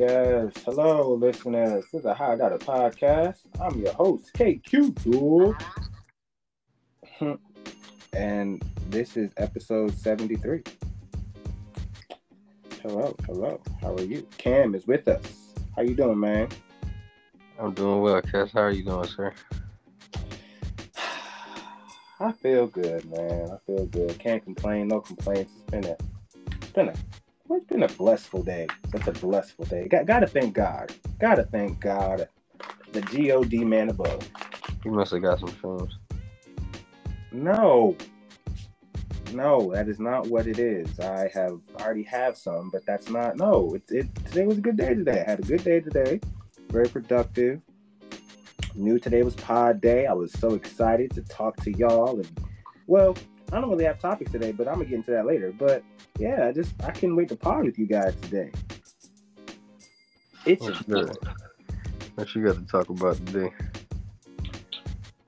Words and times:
Yes, 0.00 0.54
hello, 0.64 1.12
listeners. 1.12 1.84
This 1.92 2.00
is 2.00 2.06
a 2.06 2.14
High 2.14 2.34
Data 2.34 2.56
podcast. 2.56 3.40
I'm 3.60 3.78
your 3.78 3.92
host, 3.92 4.32
KQ 4.32 4.94
Dude. 7.20 7.38
and 8.14 8.64
this 8.88 9.18
is 9.18 9.30
episode 9.36 9.94
73. 9.94 10.62
Hello, 12.80 13.14
hello. 13.26 13.60
How 13.82 13.92
are 13.92 14.00
you? 14.00 14.26
Cam 14.38 14.74
is 14.74 14.86
with 14.86 15.06
us. 15.06 15.22
How 15.76 15.82
you 15.82 15.94
doing, 15.94 16.18
man? 16.18 16.48
I'm 17.58 17.74
doing 17.74 18.00
well, 18.00 18.22
Cass. 18.22 18.52
How 18.52 18.60
are 18.60 18.70
you 18.70 18.84
doing, 18.84 19.06
sir? 19.06 19.34
I 22.20 22.32
feel 22.32 22.68
good, 22.68 23.04
man. 23.04 23.50
I 23.50 23.58
feel 23.66 23.84
good. 23.84 24.18
Can't 24.18 24.42
complain. 24.42 24.88
No 24.88 25.00
complaints. 25.00 25.52
It's 25.56 25.70
been 25.70 25.84
a, 25.84 25.96
it's 26.56 26.70
been 26.70 26.88
a, 26.88 26.94
it's 27.56 27.66
been 27.66 27.82
a 27.82 27.88
blessful 27.88 28.42
day. 28.42 28.68
It's 28.94 29.08
a 29.08 29.12
blessful 29.12 29.64
day. 29.64 29.88
Got, 29.88 30.06
gotta 30.06 30.26
thank 30.26 30.54
God. 30.54 30.92
Gotta 31.18 31.44
thank 31.44 31.80
God. 31.80 32.28
The 32.92 33.00
God 33.02 33.64
man 33.64 33.88
above. 33.88 34.28
You 34.84 34.92
must 34.92 35.12
have 35.12 35.22
got 35.22 35.40
some 35.40 35.48
films. 35.48 35.98
No, 37.32 37.96
no, 39.32 39.72
that 39.72 39.88
is 39.88 40.00
not 40.00 40.26
what 40.26 40.46
it 40.46 40.58
is. 40.58 40.98
I 40.98 41.30
have 41.32 41.60
I 41.78 41.84
already 41.84 42.02
have 42.04 42.36
some, 42.36 42.70
but 42.70 42.84
that's 42.86 43.08
not. 43.08 43.36
No, 43.36 43.74
it, 43.74 43.82
it 43.88 44.14
today 44.26 44.46
was 44.46 44.58
a 44.58 44.60
good 44.60 44.76
day 44.76 44.94
today. 44.94 45.22
I 45.26 45.30
had 45.30 45.38
a 45.40 45.42
good 45.42 45.62
day 45.62 45.80
today. 45.80 46.20
Very 46.70 46.88
productive. 46.88 47.60
Knew 48.74 48.98
today 48.98 49.22
was 49.22 49.34
pod 49.34 49.80
day. 49.80 50.06
I 50.06 50.12
was 50.12 50.32
so 50.32 50.54
excited 50.54 51.10
to 51.12 51.22
talk 51.22 51.56
to 51.64 51.72
y'all. 51.72 52.18
And 52.18 52.30
well, 52.86 53.16
I 53.52 53.60
don't 53.60 53.70
really 53.70 53.84
have 53.84 54.00
topics 54.00 54.32
today, 54.32 54.52
but 54.52 54.68
I'm 54.68 54.74
gonna 54.74 54.86
get 54.86 54.94
into 54.94 55.10
that 55.12 55.26
later. 55.26 55.52
But 55.52 55.82
yeah, 56.20 56.46
I 56.48 56.52
just 56.52 56.72
I 56.84 56.90
can't 56.90 57.16
wait 57.16 57.28
to 57.30 57.36
pod 57.36 57.64
with 57.64 57.78
you 57.78 57.86
guys 57.86 58.14
today. 58.20 58.52
It's 60.46 60.62
What 60.62 60.86
you 60.88 60.94
got, 60.94 61.16
what 62.14 62.34
you 62.34 62.44
got 62.44 62.54
to 62.56 62.66
talk 62.66 62.88
about 62.90 63.16
today? 63.26 63.50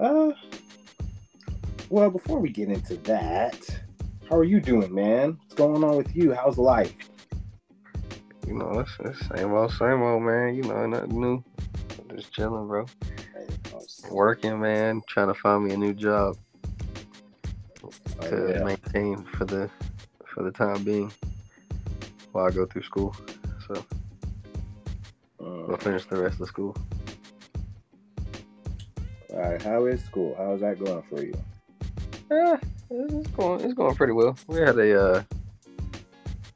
uh 0.01 0.33
well 1.91 2.11
before 2.11 2.39
we 2.41 2.51
get 2.51 2.69
into 2.69 2.97
that, 2.99 3.57
how 4.29 4.37
are 4.37 4.45
you 4.45 4.61
doing, 4.61 4.93
man? 4.95 5.39
What's 5.41 5.55
going 5.55 5.83
on 5.85 5.97
with 5.97 6.15
you? 6.17 6.33
How's 6.33 6.59
life? 6.59 6.95
You 8.47 8.55
know, 8.55 8.81
it's, 8.81 8.91
it's 9.05 9.21
same 9.29 9.53
old, 9.53 9.73
same 9.73 10.03
old, 10.03 10.23
man. 10.23 10.55
You 10.55 10.63
know, 10.65 10.87
nothing 10.87 11.21
new. 11.21 11.45
Just 12.15 12.33
chilling, 12.33 12.67
bro. 12.67 12.87
Working, 14.11 14.61
man. 14.61 15.01
Trying 15.09 15.29
to 15.29 15.35
find 15.35 15.65
me 15.65 15.75
a 15.75 15.77
new 15.77 15.95
job 15.95 16.37
to 17.83 17.91
Oh, 18.21 18.49
yeah. 18.49 18.65
maintain 18.65 19.23
for 19.37 19.45
the 19.45 19.71
for 20.33 20.43
the 20.43 20.51
time 20.51 20.83
being 20.83 21.13
while 22.33 22.47
I 22.47 22.51
go 22.51 22.67
through 22.67 22.83
school. 22.83 23.15
So 23.69 23.85
Mm. 25.41 25.71
I'll 25.71 25.77
finish 25.77 26.05
the 26.05 26.23
rest 26.23 26.41
of 26.41 26.47
school. 26.47 26.77
All 29.33 29.39
right, 29.41 29.61
how 29.61 29.87
is 29.87 30.05
school? 30.05 30.35
How's 30.39 30.61
that 30.61 30.79
going 30.83 31.03
for 31.03 31.23
you? 31.23 31.35
Yeah, 32.31 32.57
it's 32.91 33.27
going 33.29 33.61
it's 33.63 33.75
going 33.75 33.95
pretty 33.97 34.13
well. 34.13 34.37
We 34.47 34.61
had 34.61 34.79
a 34.79 35.03
uh 35.17 35.23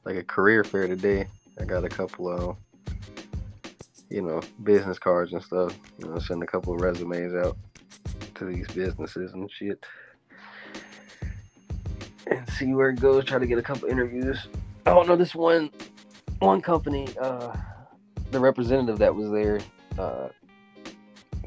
like 0.04 0.16
a 0.16 0.22
career 0.22 0.62
fair 0.62 0.86
today. 0.86 1.26
I 1.60 1.64
got 1.64 1.84
a 1.84 1.88
couple 1.88 2.28
of 2.28 2.56
you 4.08 4.22
know, 4.22 4.40
business 4.62 5.00
cards 5.00 5.32
and 5.32 5.42
stuff. 5.42 5.76
You 5.98 6.06
know, 6.06 6.18
send 6.20 6.42
a 6.42 6.46
couple 6.46 6.72
of 6.72 6.80
resumes 6.80 7.34
out 7.34 7.56
to 8.36 8.44
these 8.44 8.68
businesses 8.68 9.32
and 9.32 9.50
shit. 9.50 9.84
And 12.28 12.48
see 12.50 12.74
where 12.74 12.90
it 12.90 13.00
goes, 13.00 13.24
try 13.24 13.38
to 13.38 13.46
get 13.46 13.58
a 13.58 13.62
couple 13.62 13.88
interviews. 13.88 14.48
I 14.84 14.90
don't 14.90 15.06
know 15.08 15.16
this 15.16 15.34
one 15.34 15.70
one 16.40 16.60
company, 16.60 17.08
uh 17.20 17.56
the 18.30 18.40
representative 18.40 18.98
that 18.98 19.14
was 19.14 19.30
there, 19.30 19.60
uh 19.98 20.28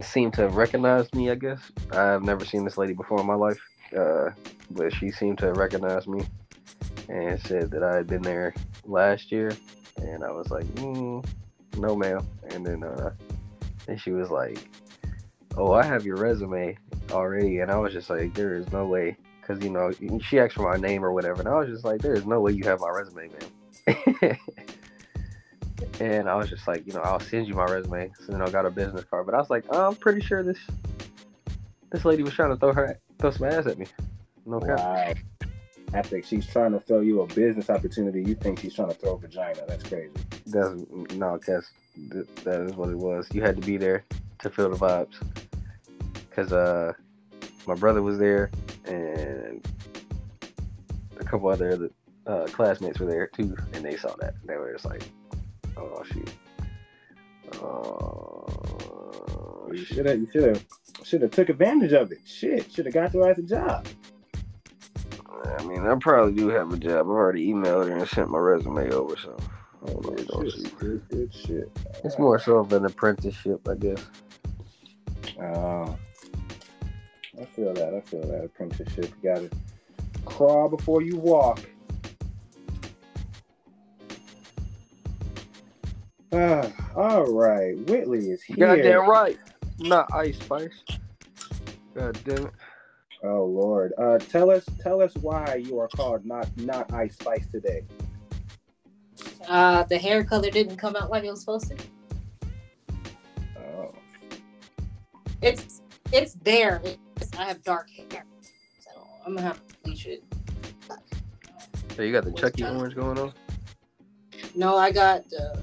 seemed 0.02 0.34
to 0.36 0.42
have 0.42 0.56
recognized 0.56 1.14
me, 1.14 1.30
I 1.30 1.36
guess. 1.36 1.60
I've 1.92 2.24
never 2.24 2.46
seen 2.46 2.64
this 2.64 2.78
lady 2.78 2.94
before 2.94 3.20
in 3.20 3.26
my 3.26 3.36
life. 3.36 3.60
Uh 3.98 4.30
but 4.72 4.94
she 4.94 5.12
seemed 5.12 5.38
to 5.40 5.52
recognize 5.54 6.08
me 6.08 6.22
and 7.10 7.40
said 7.42 7.72
that 7.72 7.84
I 7.84 7.96
had 7.96 8.08
been 8.08 8.22
there 8.22 8.54
last 8.86 9.32
year, 9.32 9.52
and 9.98 10.24
I 10.24 10.32
was 10.32 10.52
like, 10.52 10.66
mm, 10.76 11.26
"No, 11.78 11.96
ma'am." 11.96 12.26
And 12.52 12.64
then, 12.66 12.84
uh, 12.84 13.12
and 13.88 14.00
she 14.00 14.12
was 14.12 14.30
like, 14.30 14.60
"Oh, 15.58 15.72
I 15.72 15.84
have 15.84 16.06
your 16.06 16.18
resume 16.18 16.78
already," 17.12 17.60
and 17.60 17.72
I 17.72 17.78
was 17.78 17.94
just 17.94 18.12
like, 18.12 18.36
"There 18.36 18.54
is 18.54 18.72
no 18.72 18.86
way," 18.86 19.18
because 19.50 19.64
you 19.64 19.72
know 19.72 19.92
she 20.20 20.40
asked 20.40 20.54
for 20.54 20.62
my 20.62 20.78
name 20.78 21.04
or 21.04 21.12
whatever, 21.12 21.40
and 21.40 21.50
I 21.50 21.56
was 21.56 21.70
just 21.70 21.84
like, 21.84 22.02
"There 22.02 22.14
is 22.14 22.26
no 22.26 22.40
way 22.40 22.52
you 22.52 22.64
have 22.66 22.80
my 22.80 22.90
resume, 22.90 23.30
man." 23.30 24.38
and 26.00 26.30
I 26.30 26.36
was 26.36 26.50
just 26.50 26.68
like, 26.68 26.86
you 26.86 26.94
know, 26.94 27.02
I'll 27.02 27.20
send 27.20 27.48
you 27.48 27.56
my 27.56 27.66
resume. 27.66 28.12
So 28.20 28.32
then 28.32 28.42
I 28.44 28.50
got 28.52 28.68
a 28.68 28.70
business 28.70 29.06
card, 29.06 29.26
but 29.26 29.34
I 29.34 29.40
was 29.40 29.50
like, 29.50 29.66
I'm 29.74 29.96
pretty 29.96 30.22
sure 30.22 30.44
this 30.44 30.60
this 31.92 32.06
lady 32.06 32.22
was 32.22 32.34
trying 32.34 32.52
to 32.52 32.58
throw 32.58 32.74
her 32.74 33.00
throw 33.18 33.32
some 33.32 33.48
ass 33.48 33.66
at 33.66 33.80
me. 33.80 33.88
No 34.46 34.60
cap. 34.60 34.78
Wow. 34.78 35.14
I 35.92 36.04
think 36.04 36.26
she's 36.26 36.46
trying 36.46 36.74
to 36.74 36.80
throw 36.82 37.00
you 37.00 37.22
a 37.22 37.28
business 37.28 37.72
opportunity. 37.72 38.22
You 38.22 38.36
think 38.36 38.60
she's 38.60 38.76
trying 38.76 38.90
to 38.90 38.94
throw 38.94 39.16
a 39.16 39.18
vagina. 39.18 39.62
That's 39.68 39.84
crazy. 39.84 40.12
That's 40.46 40.76
no, 41.16 41.40
cause 41.40 41.72
th- 42.12 42.28
that 42.44 42.62
is 42.62 42.74
what 42.74 42.90
it 42.90 42.98
was. 42.98 43.28
You 43.34 43.42
had 43.42 43.60
to 43.60 43.66
be 43.66 43.78
there 43.78 44.06
to 44.44 44.52
feel 44.52 44.70
the 44.70 44.78
vibes. 44.78 45.16
Cause 46.30 46.54
uh, 46.54 46.94
my 47.70 47.76
brother 47.76 48.02
was 48.02 48.18
there, 48.18 48.50
and 48.86 49.66
a 51.20 51.24
couple 51.24 51.50
other 51.50 51.90
uh, 52.26 52.46
classmates 52.48 53.00
were 53.00 53.06
there 53.06 53.28
too, 53.28 53.56
and 53.74 53.86
they 53.86 53.96
saw 53.96 54.14
that. 54.20 54.34
They 54.46 54.58
were 54.58 54.74
just 54.74 54.86
like, 54.86 55.04
"Oh 55.78 56.04
shit." 56.12 56.32
Oh, 57.62 59.68
You 59.72 59.78
shit. 59.78 59.88
should 59.88 60.06
have. 60.08 60.20
You 60.20 60.28
should 60.32 60.44
have. 60.44 60.66
Should 61.04 61.22
have 61.22 61.32
took 61.32 61.50
advantage 61.50 61.94
of 61.94 62.12
it. 62.12 62.20
Shit. 62.26 62.72
Should 62.72 62.86
have 62.86 62.94
got 62.94 63.14
your 63.14 63.30
ass 63.30 63.38
a 63.38 63.44
job. 63.44 63.86
I 65.58 65.64
mean, 65.64 65.86
I 65.88 65.96
probably 65.96 66.34
do 66.34 66.50
have 66.50 66.72
a 66.74 66.78
job. 66.78 67.06
I've 67.06 67.08
already 67.08 67.48
emailed 67.48 67.88
her 67.88 67.98
and 67.98 68.08
sent 68.08 68.30
my 68.30 68.38
resume 68.38 68.92
over, 68.92 69.16
so 69.16 69.38
I 69.84 69.92
don't 69.92 70.06
really 70.06 70.26
know. 70.26 70.50
Shit. 70.50 70.78
Good, 70.80 71.02
good 71.10 71.34
shit. 71.34 71.72
It's 72.04 72.20
more 72.20 72.38
so 72.40 72.58
of 72.58 72.74
an 72.74 72.86
apprenticeship, 72.86 73.68
I 73.68 73.76
guess. 73.76 74.06
Oh. 75.42 75.98
I 77.60 77.62
feel 77.62 77.74
that. 77.74 77.94
I 77.94 78.00
feel 78.02 78.22
that 78.22 78.46
apprenticeship. 78.46 79.12
You 79.22 79.30
gotta 79.30 79.50
crawl 80.24 80.70
before 80.70 81.02
you 81.02 81.18
walk. 81.18 81.60
Ah, 86.32 86.72
all 86.96 87.26
right. 87.26 87.78
Whitley 87.90 88.30
is 88.30 88.42
here. 88.42 88.56
Goddamn 88.56 89.10
right. 89.10 89.38
Not 89.80 90.08
Ice 90.14 90.40
Spice. 90.40 90.84
God 91.94 92.18
damn 92.24 92.46
it. 92.46 92.54
Oh 93.24 93.44
Lord. 93.44 93.92
Uh 93.98 94.20
tell 94.20 94.50
us 94.50 94.66
tell 94.82 95.02
us 95.02 95.14
why 95.16 95.56
you 95.56 95.80
are 95.80 95.90
called 95.90 96.26
not 96.26 96.48
not 96.56 96.94
Ice 96.94 97.18
Spice 97.18 97.48
today. 97.52 97.84
Uh, 99.50 99.84
the 99.84 99.98
hair 99.98 100.24
color 100.24 100.50
didn't 100.50 100.78
come 100.78 100.96
out 100.96 101.10
like 101.10 101.26
it 101.26 101.30
was 101.30 101.42
supposed 101.42 101.72
to. 101.72 101.78
Oh. 103.58 103.92
It's 105.42 105.82
it's 106.14 106.36
there. 106.44 106.82
I 107.38 107.46
have 107.46 107.64
dark 107.64 107.90
hair, 107.90 108.26
so 108.80 109.08
I'm 109.26 109.36
gonna 109.36 109.48
have 109.48 109.66
to 109.68 109.76
bleach 109.84 110.06
it. 110.06 110.24
So 111.96 112.04
you 112.04 112.12
got 112.14 112.24
the 112.24 112.32
Chucky 112.32 112.64
orange 112.64 112.96
going 112.96 113.20
on? 113.20 113.34
No, 114.56 114.78
I 114.78 114.92
got 114.92 115.26
uh, 115.34 115.58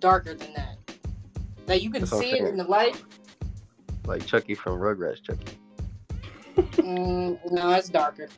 darker 0.00 0.34
than 0.34 0.52
that. 0.54 0.78
That 1.66 1.82
you 1.82 1.90
can 1.90 2.00
That's 2.00 2.18
see 2.18 2.30
it 2.32 2.42
in 2.44 2.56
the 2.56 2.64
light. 2.64 3.02
Like 4.06 4.26
Chucky 4.26 4.54
from 4.54 4.80
Rugrats 4.80 5.22
Chucky. 5.22 5.58
Mm, 6.76 7.38
no, 7.50 7.72
it's 7.72 7.88
darker. 7.88 8.28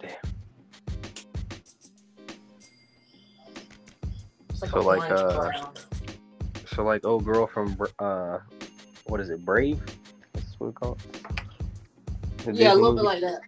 Damn. 0.00 0.10
It's 4.48 4.62
like 4.62 4.70
So, 4.70 4.80
like, 4.80 5.10
uh. 5.10 5.50
So 6.74 6.82
like 6.82 7.04
old 7.04 7.24
girl 7.24 7.46
from 7.46 7.76
uh 7.98 8.38
what 9.06 9.20
is 9.20 9.30
it, 9.30 9.44
Brave? 9.44 9.82
That's 10.54 10.60
what 10.60 10.66
we 10.68 10.72
call 10.74 10.92
it. 12.38 12.44
The 12.44 12.52
Yeah, 12.54 12.74
a 12.74 12.74
little 12.74 12.92
movie? 12.92 12.98
bit 12.98 13.04
like 13.04 13.20
that. 13.22 13.40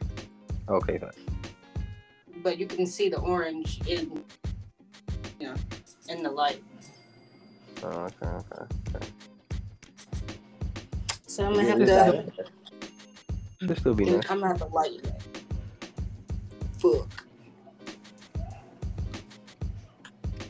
Okay, 0.68 0.98
fine. 0.98 1.10
But 2.42 2.58
you 2.58 2.66
can 2.66 2.84
see 2.86 3.08
the 3.08 3.20
orange 3.20 3.80
in, 3.86 4.22
you 5.38 5.48
know, 5.48 5.54
in 6.08 6.22
the 6.24 6.30
light. 6.30 6.62
Oh, 7.82 7.88
okay, 7.88 8.26
okay. 8.26 8.64
okay. 8.96 9.06
So 11.26 11.46
I'm 11.46 11.54
gonna 11.54 11.62
Yeah, 11.86 12.04
have 12.04 12.26
this- 12.26 12.36
to. 12.36 13.66
Should 13.68 13.78
still 13.78 13.94
be 13.94 14.04
nice. 14.06 14.24
I'm 14.30 14.40
gonna 14.40 14.48
have 14.48 14.58
to 14.58 14.64
light 14.66 14.92
it. 14.92 15.12
Fuck. 16.78 17.24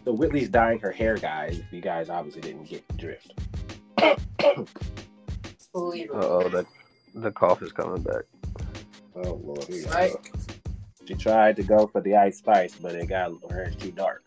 So 0.04 0.12
Whitley's 0.12 0.48
dyeing 0.48 0.78
her 0.80 0.92
hair, 0.92 1.16
guys. 1.16 1.58
If 1.58 1.70
you 1.72 1.80
guys 1.80 2.08
obviously 2.08 2.40
didn't 2.40 2.64
get 2.64 2.86
the 2.88 2.94
drift. 2.94 3.34
Believe. 5.76 6.10
Uh 6.10 6.14
oh, 6.26 6.48
the 6.48 6.66
the 7.14 7.30
cough 7.30 7.60
is 7.60 7.70
coming 7.70 8.00
back. 8.02 8.22
Oh 9.14 9.34
Lord, 9.44 9.64
here 9.64 9.76
you 9.76 9.86
Right. 9.88 10.12
go. 10.12 10.20
She 11.06 11.14
tried 11.14 11.56
to 11.56 11.62
go 11.62 11.86
for 11.86 12.00
the 12.00 12.16
ice 12.16 12.38
spice, 12.38 12.74
but 12.76 12.94
it 12.94 13.08
got 13.08 13.30
her 13.50 13.70
too 13.78 13.92
dark. 13.92 14.22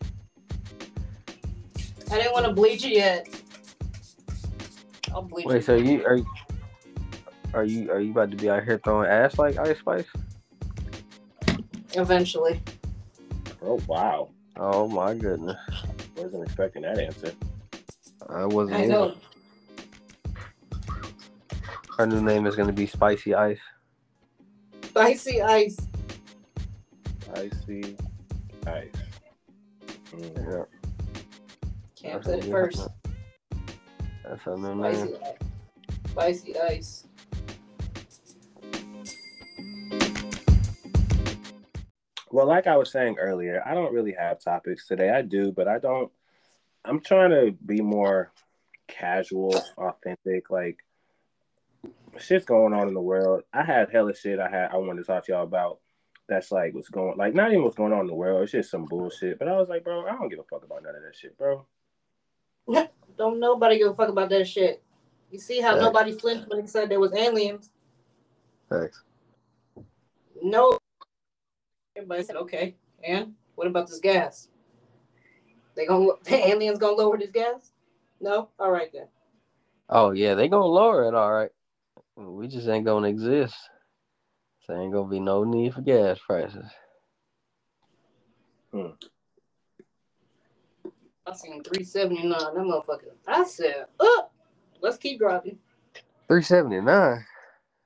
I 2.12 2.18
didn't 2.18 2.34
want 2.34 2.46
to 2.46 2.54
bleach 2.54 2.86
it 2.86 2.92
yet. 2.94 3.28
I'll 5.12 5.24
bleach 5.24 5.46
you. 5.46 5.50
Wait, 5.50 5.58
it. 5.58 5.66
so 5.66 5.76
you 5.76 6.06
are 6.06 6.18
you 6.18 6.26
are 7.56 7.64
you 7.64 7.92
are 7.94 8.00
you 8.00 8.12
about 8.12 8.30
to 8.30 8.38
be 8.38 8.48
out 8.48 8.64
here 8.64 8.80
throwing 8.84 9.10
ass 9.10 9.40
like 9.40 9.58
Ice 9.58 9.80
Spice? 9.80 10.06
eventually. 11.96 12.62
Oh 13.64 13.82
wow, 13.88 14.30
Oh 14.56 14.88
my 14.88 15.16
goodness, 15.16 15.58
I 15.68 16.22
wasn't 16.22 16.44
expecting 16.44 16.84
that 16.84 17.00
answer. 17.00 17.34
I 18.30 18.46
wasn't. 18.46 18.78
I 18.78 18.84
either. 18.84 19.16
Know. 22.00 22.16
Her 22.16 22.22
new 22.22 22.22
name 22.22 22.48
is 22.48 22.56
gonna 22.56 22.72
be 22.74 22.88
Spicy 22.88 23.34
Ice. 23.34 23.60
Spicy 24.86 25.42
ice. 25.42 25.78
Icy 27.36 27.98
ice. 28.66 28.92
Mm. 30.12 30.36
Yeah, 30.36 30.64
Cam 31.96 32.14
that's 32.14 32.26
said 32.26 32.40
it 32.40 32.50
first. 32.50 32.88
That's 34.24 34.42
her 34.44 34.58
new 34.58 34.80
Spicy 34.80 35.04
name. 35.04 35.18
ice. 35.24 36.12
Spicy 36.12 36.60
ice. 36.60 37.06
Well, 42.32 42.46
like 42.46 42.68
I 42.68 42.78
was 42.78 42.92
saying 42.92 43.18
earlier, 43.20 43.64
I 43.66 43.74
don't 43.74 43.94
really 43.94 44.14
have 44.14 44.40
topics 44.40 44.88
today. 44.88 45.10
I 45.10 45.22
do, 45.22 45.52
but 45.52 45.68
I 45.68 45.80
don't. 45.80 46.12
I'm 46.86 47.02
trying 47.02 47.32
to 47.32 47.52
be 47.66 47.82
more 47.82 48.32
casual, 48.88 49.54
authentic. 49.78 50.50
Like 50.50 50.78
shit's 52.20 52.46
going 52.46 52.74
on 52.74 52.88
in 52.88 52.94
the 52.94 53.02
world. 53.02 53.44
I 53.54 53.64
had 53.64 53.92
hella 53.92 54.16
shit. 54.16 54.40
I 54.40 54.50
had. 54.50 54.72
I 54.72 54.78
wanted 54.78 55.02
to 55.02 55.08
talk 55.08 55.26
to 55.26 55.32
y'all 55.32 55.44
about. 55.44 55.80
That's 56.28 56.52
like 56.52 56.76
what's 56.76 56.90
going. 56.90 57.18
Like 57.18 57.34
not 57.34 57.52
even 57.52 57.64
what's 57.64 57.76
going 57.76 57.94
on 57.94 58.02
in 58.02 58.08
the 58.08 58.14
world. 58.14 58.44
It's 58.44 58.52
just 58.52 58.70
some 58.70 58.86
bullshit. 58.86 59.40
But 59.40 59.48
I 59.48 59.58
was 59.58 59.68
like, 59.68 59.84
bro, 59.84 60.06
I 60.06 60.12
don't 60.12 60.30
give 60.30 60.40
a 60.40 60.44
fuck 60.44 60.64
about 60.64 60.84
none 60.84 60.96
of 60.96 61.02
that 61.02 61.16
shit, 61.16 61.38
bro. 61.38 61.66
Don't 63.18 63.40
nobody 63.40 63.78
give 63.78 63.90
a 63.90 63.96
fuck 63.96 64.10
about 64.10 64.30
that 64.30 64.48
shit. 64.48 64.82
You 65.32 65.40
see 65.40 65.60
how 65.60 65.72
Facts. 65.72 65.84
nobody 65.84 66.12
flinched 66.14 66.48
when 66.48 66.62
he 66.62 66.68
said 66.68 66.90
there 66.90 67.00
was 67.00 67.14
aliens? 67.14 67.70
Thanks. 68.70 69.04
No. 70.42 70.78
Everybody 71.96 72.24
said, 72.24 72.38
okay. 72.38 72.76
And 73.04 73.34
what 73.56 73.68
about 73.68 73.88
this 73.88 74.00
gas? 74.00 74.48
They 75.76 75.86
gonna 75.86 76.08
the 76.24 76.48
aliens 76.48 76.80
gonna 76.80 76.96
lower 76.96 77.18
this 77.18 77.32
gas? 77.32 77.72
No? 78.22 78.50
All 78.60 78.72
right 78.72 78.90
then. 78.94 79.08
Oh 79.90 80.12
yeah, 80.12 80.36
they 80.36 80.48
gonna 80.48 80.66
lower 80.66 81.08
it, 81.08 81.16
all 81.16 81.32
right. 81.32 81.52
We 82.20 82.48
just 82.48 82.68
ain't 82.68 82.86
gonna 82.86 83.08
exist. 83.08 83.56
So 84.66 84.76
ain't 84.80 84.92
gonna 84.94 85.10
be 85.10 85.20
no 85.22 85.44
need 85.46 85.74
for 85.74 85.82
gas 85.82 86.20
prices. 86.20 86.66
Hmm. 88.74 88.88
I 91.26 91.34
seen 91.34 91.64
379. 91.64 92.30
That 92.30 92.54
motherfucker. 92.56 93.12
I 93.28 93.44
said, 93.46 93.86
up. 94.00 94.34
Let's 94.82 94.98
keep 94.98 95.20
dropping. 95.20 95.60
Three 96.28 96.42
seventy 96.42 96.82
nine. 96.82 97.26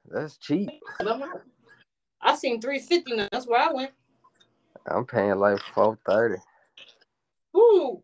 That's 0.09 0.37
cheap. 0.37 0.69
I'm 0.99 1.19
not- 1.19 1.41
I 2.21 2.35
seen 2.35 2.59
359. 2.59 3.29
That's 3.31 3.47
where 3.47 3.59
I 3.59 3.71
went. 3.71 3.91
I'm 4.87 5.05
paying 5.05 5.35
like 5.35 5.59
four 5.73 5.97
thirty. 6.05 6.41
Ooh. 7.55 8.01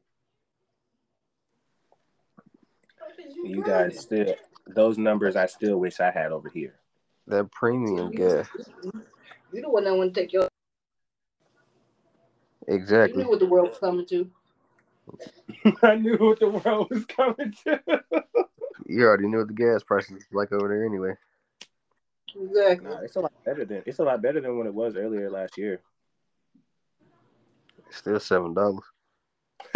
You 3.43 3.63
guys 3.63 3.99
still 3.99 4.35
those 4.73 4.97
numbers. 4.97 5.35
I 5.35 5.45
still 5.47 5.77
wish 5.77 5.99
I 5.99 6.11
had 6.11 6.31
over 6.31 6.49
here. 6.49 6.75
That 7.27 7.51
premium 7.51 8.11
gas. 8.11 8.47
You 9.51 9.61
the 9.61 9.69
one 9.69 9.83
that 9.83 9.95
want 9.95 10.13
to 10.13 10.21
take 10.21 10.33
your. 10.33 10.47
You 12.67 12.75
Exactly. 12.75 13.23
knew 13.23 13.29
what 13.29 13.39
the 13.39 13.45
world 13.45 13.69
was 13.69 13.77
coming 13.79 14.05
to. 14.07 14.29
I 15.83 15.95
knew 15.95 16.17
what 16.17 16.39
the 16.39 16.49
world 16.49 16.87
was 16.89 17.05
coming 17.05 17.53
to. 17.65 17.81
You 18.85 19.03
already 19.05 19.27
knew 19.27 19.37
what 19.39 19.49
the 19.49 19.53
gas 19.53 19.83
prices 19.83 20.13
was 20.13 20.23
like 20.31 20.51
over 20.51 20.67
there 20.67 20.83
anyway. 20.83 21.13
Exactly. 22.35 22.89
Nah, 22.89 23.01
it's 23.01 23.15
a 23.17 23.19
lot 23.19 23.31
better 23.45 23.63
than 23.63 23.83
it's 23.85 23.99
a 23.99 24.03
lot 24.03 24.19
better 24.19 24.41
than 24.41 24.57
when 24.57 24.65
it 24.65 24.73
was 24.73 24.95
earlier 24.95 25.29
last 25.29 25.59
year. 25.59 25.81
It's 27.87 27.97
still 27.97 28.19
seven 28.19 28.55
dollars 28.55 28.83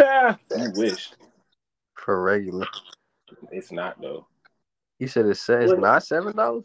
you 0.00 0.72
wished. 0.74 1.16
for 1.94 2.22
regular. 2.22 2.66
It's 3.52 3.70
not 3.70 4.00
though. 4.00 4.26
You 4.98 5.08
said 5.08 5.26
it's 5.26 5.40
se- 5.40 5.64
it's 5.64 5.70
What- 5.72 5.80
not 5.80 6.04
seven 6.04 6.36
dollars? 6.36 6.64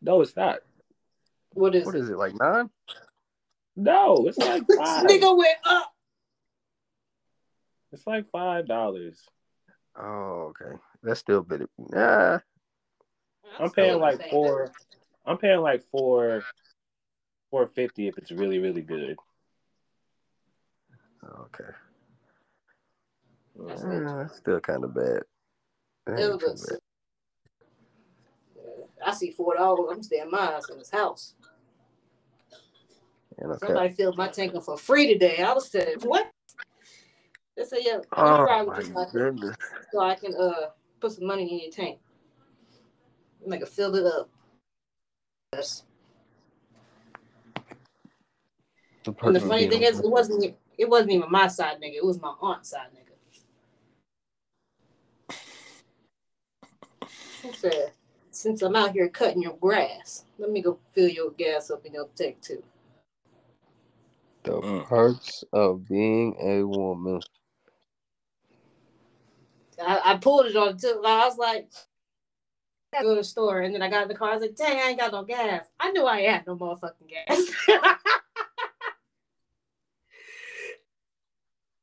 No, 0.00 0.20
it's 0.20 0.36
not. 0.36 0.60
What 1.52 1.74
is 1.74 1.86
What 1.86 1.94
it? 1.94 2.00
is 2.02 2.10
it, 2.10 2.16
like 2.18 2.34
nine? 2.38 2.70
No, 3.76 4.26
it's 4.26 4.38
like 4.38 4.62
five. 4.76 5.06
nigga 5.06 5.36
went 5.36 5.58
up. 5.64 5.92
It's 7.92 8.06
like 8.06 8.30
five 8.30 8.66
dollars. 8.66 9.22
Oh, 9.98 10.52
okay. 10.52 10.76
That's 11.02 11.20
still 11.20 11.38
a 11.38 11.42
better. 11.42 11.68
Nah. 11.78 12.38
I'm 13.58 13.68
still 13.68 13.84
paying 13.84 13.98
like 14.00 14.18
saying 14.18 14.30
four. 14.30 14.70
I'm 15.24 15.38
paying 15.38 15.60
like 15.60 15.82
four, 15.90 16.42
four 17.50 17.66
fifty 17.68 18.06
if 18.08 18.18
it's 18.18 18.30
really 18.30 18.58
really 18.58 18.82
good. 18.82 19.16
Okay. 21.24 21.70
That's 23.56 23.82
Yeah, 23.82 24.14
that's 24.18 24.36
still 24.36 24.60
kind 24.60 24.84
of 24.84 24.94
bad. 24.94 25.22
That 26.06 26.18
It 26.18 26.30
ain't 26.32 26.40
too 26.40 26.46
was- 26.46 26.78
I 29.04 29.12
see 29.12 29.30
four 29.30 29.56
dollars. 29.56 29.90
I'm 29.92 30.02
staying 30.02 30.30
my 30.30 30.60
in 30.70 30.78
his 30.78 30.90
house. 30.90 31.34
And 33.38 33.52
okay. 33.52 33.66
Somebody 33.66 33.88
filled 33.90 34.16
my 34.16 34.28
tank 34.28 34.54
up 34.54 34.64
for 34.64 34.78
free 34.78 35.12
today. 35.12 35.42
I 35.42 35.52
was 35.52 35.70
saying, 35.70 35.98
what? 36.02 36.30
They 37.56 37.64
said, 37.64 37.78
yeah, 37.82 37.98
Oh 38.12 38.46
my 38.66 38.84
so 39.92 40.00
I 40.00 40.14
can 40.14 40.34
uh 40.34 40.70
put 41.00 41.12
some 41.12 41.26
money 41.26 41.50
in 41.50 41.60
your 41.60 41.70
tank. 41.70 42.00
Nigga 43.46 43.68
filled 43.68 43.96
it 43.96 44.06
up. 44.06 44.28
Yes. 45.52 45.84
The, 49.04 49.14
And 49.22 49.36
the 49.36 49.40
funny 49.40 49.68
thing 49.68 49.82
is, 49.82 50.00
it 50.00 50.10
wasn't 50.10 50.56
it 50.76 50.88
wasn't 50.88 51.12
even 51.12 51.30
my 51.30 51.46
side 51.46 51.80
nigga. 51.80 51.96
It 51.96 52.04
was 52.04 52.20
my 52.20 52.34
aunt's 52.40 52.70
side 52.70 52.88
nigga. 52.94 53.05
He 57.46 57.52
said, 57.52 57.92
"Since 58.30 58.62
I'm 58.62 58.74
out 58.74 58.92
here 58.92 59.08
cutting 59.08 59.42
your 59.42 59.56
grass, 59.56 60.24
let 60.38 60.50
me 60.50 60.60
go 60.62 60.78
fill 60.92 61.08
your 61.08 61.30
gas 61.30 61.70
up 61.70 61.86
in 61.86 61.94
your 61.94 62.08
tank 62.16 62.40
too." 62.42 62.62
the 64.46 64.60
Mm. 64.60 64.86
perks 64.86 65.42
of 65.52 65.86
being 65.88 66.36
a 66.40 66.62
woman. 66.62 67.20
I, 69.80 70.00
I 70.12 70.16
pulled 70.18 70.46
it 70.46 70.56
on 70.56 70.78
too. 70.78 71.02
I 71.04 71.26
was 71.26 71.36
like, 71.36 71.68
I 72.96 73.02
go 73.02 73.10
to 73.10 73.20
the 73.20 73.24
store, 73.24 73.60
and 73.62 73.74
then 73.74 73.82
I 73.82 73.90
got 73.90 74.02
in 74.02 74.08
the 74.08 74.14
car. 74.14 74.30
I 74.30 74.34
was 74.34 74.42
like, 74.42 74.54
"Dang, 74.54 74.78
I 74.78 74.90
ain't 74.90 75.00
got 75.00 75.12
no 75.12 75.24
gas." 75.24 75.66
I 75.80 75.90
knew 75.90 76.04
I 76.06 76.18
ain't 76.18 76.32
had 76.32 76.46
no 76.46 76.56
motherfucking 76.56 77.08
gas. 77.08 77.50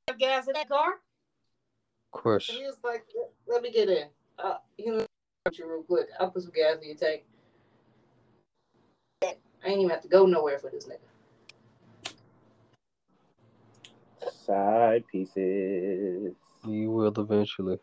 Have 0.08 0.18
gas 0.18 0.48
in 0.48 0.54
that 0.54 0.70
car? 0.70 0.94
Of 2.14 2.22
course. 2.22 2.50
And 2.50 2.58
he 2.58 2.64
was 2.66 2.78
like, 2.84 3.06
"Let 3.48 3.62
me 3.62 3.72
get 3.72 3.90
in." 3.90 4.08
Uh, 4.40 4.58
you 4.78 4.98
know, 4.98 5.06
you 5.52 5.70
real 5.70 5.84
quick. 5.84 6.08
I'll 6.20 6.32
put 6.32 6.44
some 6.44 6.52
gas 6.52 6.78
in 6.82 6.88
your 6.88 6.96
tank. 6.96 7.24
I 9.22 9.36
ain't 9.66 9.80
even 9.80 9.90
have 9.90 10.02
to 10.02 10.08
go 10.08 10.26
nowhere 10.26 10.58
for 10.58 10.70
this 10.70 10.88
nigga. 10.88 11.00
Side 14.32 15.04
pieces. 15.12 16.34
You 16.66 16.92
will 16.92 17.14
eventually. 17.20 17.78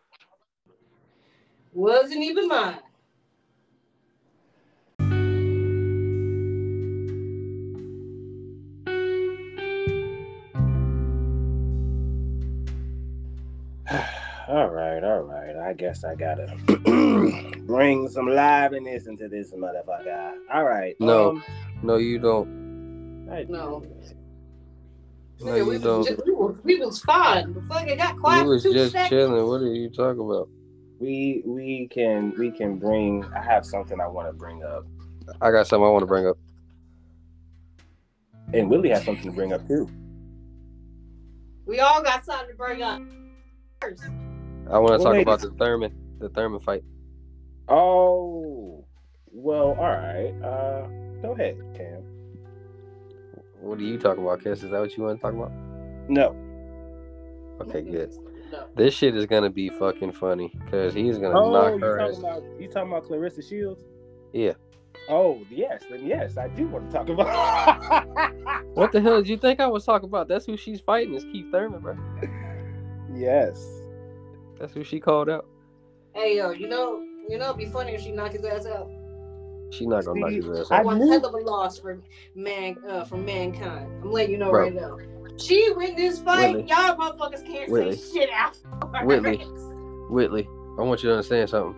Wasn't 1.73 2.23
even 2.23 2.47
mine. 2.47 2.79
All 14.51 14.67
right, 14.69 15.03
all 15.03 15.21
right. 15.21 15.55
I 15.55 15.73
guess 15.73 16.03
I 16.03 16.15
gotta 16.15 16.55
bring 17.65 18.07
some 18.09 18.27
liveliness 18.27 19.07
into 19.07 19.27
this 19.29 19.53
motherfucker. 19.53 20.33
All 20.53 20.63
right. 20.65 20.95
No. 20.99 21.29
um, 21.31 21.43
No, 21.81 21.95
you 21.97 22.19
don't. 22.19 23.27
I- 23.31 23.45
No. 23.47 23.83
No, 25.43 25.55
you 25.55 25.65
we, 25.65 25.77
don't. 25.79 26.05
Just, 26.05 26.23
we, 26.25 26.33
was, 26.33 26.55
we 26.63 26.77
was 26.79 27.01
fine. 27.01 27.53
The 27.53 27.61
fuck, 27.63 27.87
it 27.87 27.97
got 27.97 28.19
quiet 28.19 28.43
You 28.43 28.49
was 28.49 28.61
two 28.63 28.73
just 28.73 28.91
seconds. 28.91 29.09
chilling. 29.09 29.47
What 29.47 29.61
are 29.61 29.73
you 29.73 29.89
talking 29.89 30.21
about? 30.23 30.47
We 30.99 31.41
we 31.47 31.87
can 31.89 32.31
we 32.37 32.51
can 32.51 32.77
bring. 32.77 33.25
I 33.35 33.41
have 33.41 33.65
something 33.65 33.99
I 33.99 34.07
want 34.07 34.27
to 34.27 34.33
bring 34.33 34.63
up, 34.63 34.85
I 35.41 35.49
got 35.49 35.65
something 35.65 35.83
I 35.87 35.89
want 35.89 36.03
to 36.03 36.07
bring 36.07 36.27
up. 36.27 36.37
and 38.53 38.69
Willie 38.69 38.89
has 38.89 39.03
something 39.03 39.23
to 39.25 39.31
bring 39.31 39.51
up 39.51 39.65
too. 39.67 39.89
We 41.65 41.79
all 41.79 42.03
got 42.03 42.23
something 42.23 42.49
to 42.49 42.55
bring 42.55 42.83
up. 42.83 43.01
First. 43.81 44.03
I 44.71 44.79
want 44.79 44.99
to 44.99 45.03
talk 45.03 45.15
about 45.21 45.41
the 45.41 45.51
Thurman, 45.51 45.93
the 46.19 46.29
Thurman 46.29 46.59
fight. 46.59 46.83
Oh, 47.67 48.85
well, 49.31 49.71
all 49.71 49.75
right. 49.75 50.33
Uh, 50.43 50.87
go 51.21 51.33
ahead, 51.33 51.57
Cam. 51.75 52.03
What 53.59 53.79
are 53.79 53.83
you 53.83 53.97
talking 53.97 54.23
about, 54.23 54.43
Cass? 54.43 54.63
Is 54.63 54.71
that 54.71 54.79
what 54.79 54.95
you 54.97 55.03
want 55.03 55.19
to 55.19 55.21
talk 55.21 55.33
about? 55.33 55.51
No, 56.09 56.35
Okay, 57.61 57.81
good. 57.81 58.11
No. 58.51 58.65
This 58.75 58.93
shit 58.93 59.15
is 59.15 59.25
gonna 59.27 59.49
be 59.51 59.69
fucking 59.69 60.11
funny 60.13 60.51
because 60.65 60.93
he's 60.93 61.17
gonna 61.19 61.39
Oh, 61.39 61.51
knock 61.51 61.73
you 61.75 61.79
her 61.85 61.97
talking 61.99 62.13
ass. 62.13 62.19
about 62.19 62.43
you 62.59 62.67
talking 62.67 62.91
about 62.91 63.05
Claressa 63.05 63.47
Shields? 63.47 63.83
Yeah. 64.33 64.53
Oh 65.09 65.39
yes, 65.49 65.83
then 65.89 66.05
yes, 66.05 66.37
I 66.37 66.47
do 66.49 66.67
want 66.67 66.89
to 66.91 66.97
talk 66.97 67.07
about. 67.09 68.07
What 68.73 68.91
the 68.91 68.99
hell 69.01 69.17
did 69.17 69.27
you 69.29 69.37
think 69.37 69.59
I 69.59 69.67
was 69.67 69.85
talking 69.85 70.09
about? 70.09 70.27
That's 70.27 70.45
who 70.45 70.57
she's 70.57 70.81
fighting. 70.81 71.13
Is 71.13 71.23
Keith 71.25 71.51
Thurman, 71.51 71.81
bro. 71.81 71.95
yes. 73.13 73.63
That's 74.61 74.73
who 74.73 74.83
she 74.83 74.99
called 74.99 75.27
out. 75.27 75.47
Hey 76.13 76.37
yo, 76.37 76.51
you 76.51 76.67
know, 76.69 77.01
you 77.27 77.39
know, 77.39 77.45
it'd 77.45 77.57
be 77.57 77.65
funny 77.65 77.93
if 77.95 78.01
she 78.01 78.11
knocked 78.11 78.33
his 78.33 78.45
ass 78.45 78.67
out. 78.67 78.87
She 79.71 79.87
not 79.87 80.05
gonna 80.05 80.19
knock 80.19 80.29
See, 80.29 80.35
his 80.35 80.59
ass 80.59 80.71
I 80.71 80.77
out. 80.79 80.85
One 80.85 80.99
knew- 80.99 81.09
hell 81.11 81.25
of 81.25 81.33
a 81.33 81.37
loss 81.37 81.79
for 81.79 81.99
man, 82.35 82.75
uh, 82.87 83.03
for 83.05 83.17
mankind. 83.17 83.89
I'm 84.03 84.11
letting 84.11 84.31
you 84.33 84.37
know 84.37 84.51
Bro. 84.51 84.61
right 84.61 84.73
now. 84.75 84.97
She 85.37 85.71
win 85.75 85.95
this 85.95 86.19
fight, 86.19 86.53
Whitley. 86.57 86.69
y'all 86.69 86.95
motherfuckers 86.95 87.43
can't 87.45 87.71
Whitley. 87.71 87.95
say 87.95 88.19
shit 88.19 88.29
out. 88.31 88.55
Whitley. 89.03 89.37
Whitley, 90.11 90.47
I 90.77 90.83
want 90.83 91.01
you 91.01 91.09
to 91.09 91.15
understand 91.15 91.49
something. 91.49 91.75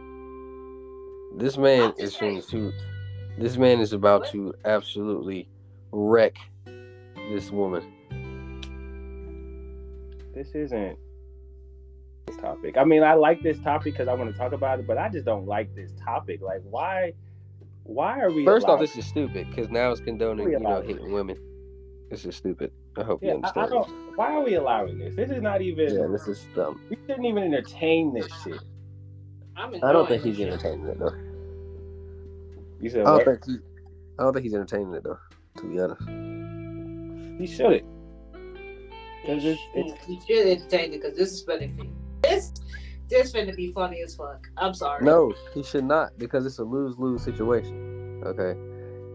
This 1.37 1.57
man 1.57 1.93
is 1.97 2.09
just 2.11 2.19
going 2.19 2.41
saying. 2.41 2.71
to. 2.71 3.41
This 3.41 3.55
man 3.55 3.79
is 3.79 3.93
about 3.93 4.21
What? 4.21 4.31
to 4.31 4.53
absolutely 4.65 5.47
wreck 5.93 6.35
this 7.29 7.49
woman. 7.49 7.83
This 10.33 10.49
isn't 10.55 10.97
this 12.25 12.37
topic. 12.37 12.77
I 12.77 12.83
mean, 12.83 13.03
I 13.03 13.13
like 13.13 13.41
this 13.41 13.59
topic 13.59 13.93
because 13.93 14.07
I 14.07 14.13
want 14.13 14.31
to 14.31 14.37
talk 14.37 14.53
about 14.53 14.79
it, 14.79 14.87
but 14.87 14.97
I 14.97 15.09
just 15.09 15.25
don't 15.25 15.45
like 15.45 15.73
this 15.75 15.91
topic. 16.03 16.41
Like, 16.41 16.61
why? 16.63 17.13
Why 17.83 18.21
are 18.21 18.31
we? 18.31 18.45
First 18.45 18.67
off, 18.67 18.79
this 18.79 18.95
is 18.95 19.05
stupid 19.05 19.47
because 19.49 19.69
now 19.69 19.91
it's 19.91 20.01
condoning, 20.01 20.49
you 20.49 20.59
know, 20.59 20.69
allow 20.69 20.77
it. 20.77 20.87
hitting 20.87 21.11
women. 21.11 21.37
This 22.09 22.25
is 22.25 22.35
stupid. 22.35 22.71
I 22.97 23.03
hope 23.03 23.21
you 23.23 23.29
yeah, 23.29 23.33
I, 23.33 23.35
understand. 23.37 23.65
I 23.65 23.69
don't. 23.69 24.17
Why 24.17 24.33
are 24.33 24.43
we 24.43 24.53
allowing 24.55 24.99
this? 24.99 25.15
This 25.15 25.31
is 25.31 25.41
not 25.41 25.61
even. 25.61 25.95
yeah, 25.95 26.07
this 26.07 26.27
is 26.27 26.45
dumb. 26.55 26.79
We 26.89 26.97
shouldn't 27.07 27.25
even 27.25 27.43
entertain 27.43 28.13
this 28.13 28.27
shit. 28.43 28.59
I'm 29.55 29.75
I 29.83 29.91
don't 29.91 30.07
think 30.07 30.23
he's 30.23 30.37
this 30.37 30.45
shit. 30.45 30.53
entertaining 30.53 30.87
it 30.87 30.99
though. 30.99 31.15
You 32.79 32.89
said 32.89 33.01
I 33.01 33.03
don't 33.03 33.15
what? 33.15 33.25
think 33.25 33.45
he. 33.45 33.57
I 34.19 34.23
don't 34.23 34.33
think 34.33 34.43
he's 34.43 34.53
entertaining 34.53 34.93
it 34.93 35.03
though. 35.03 35.17
To 35.57 35.63
be 35.63 35.79
honest. 35.79 36.01
He 37.39 37.47
shouldn't. 37.47 37.83
Because 39.21 39.45
it's, 39.45 39.61
it's 39.73 40.07
You 40.07 40.19
should 40.27 40.47
entertain 40.47 40.93
it 40.93 41.01
because 41.01 41.17
this 41.17 41.31
is 41.31 41.41
funny. 41.43 41.73
This 42.23 42.51
this 43.09 43.31
finna 43.33 43.55
be 43.55 43.71
funny 43.73 44.01
as 44.01 44.15
fuck. 44.15 44.47
I'm 44.57 44.73
sorry. 44.73 45.03
No, 45.05 45.33
he 45.53 45.61
should 45.63 45.83
not 45.83 46.17
because 46.17 46.45
it's 46.45 46.57
a 46.59 46.63
lose 46.63 46.97
lose 46.97 47.23
situation. 47.23 48.21
Okay, 48.25 48.57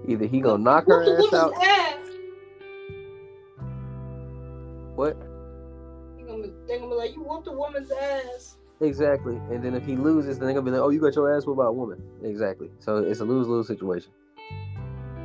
either 0.06 0.26
he 0.26 0.40
gonna 0.40 0.62
knock 0.62 0.86
her 0.86 1.02
ass 1.18 1.32
out. 1.32 1.52
ass. 1.54 1.96
What 4.94 5.16
gonna 6.26 6.42
be, 6.42 6.52
they 6.66 6.78
gonna 6.78 6.90
be 6.90 6.96
like, 6.96 7.14
you 7.14 7.22
whooped 7.22 7.46
the 7.46 7.52
woman's 7.52 7.90
ass. 7.90 8.56
exactly? 8.80 9.36
And 9.50 9.62
then 9.62 9.74
if 9.74 9.86
he 9.86 9.96
loses, 9.96 10.38
then 10.38 10.46
they're 10.46 10.54
gonna 10.54 10.66
be 10.66 10.70
like, 10.72 10.80
"Oh, 10.80 10.90
you 10.90 11.00
got 11.00 11.14
your 11.16 11.34
ass 11.34 11.46
whooped 11.46 11.58
by 11.58 11.66
a 11.66 11.72
woman." 11.72 12.02
Exactly. 12.22 12.70
So 12.80 12.98
it's 12.98 13.20
a 13.20 13.24
lose 13.24 13.48
lose 13.48 13.66
situation. 13.66 14.10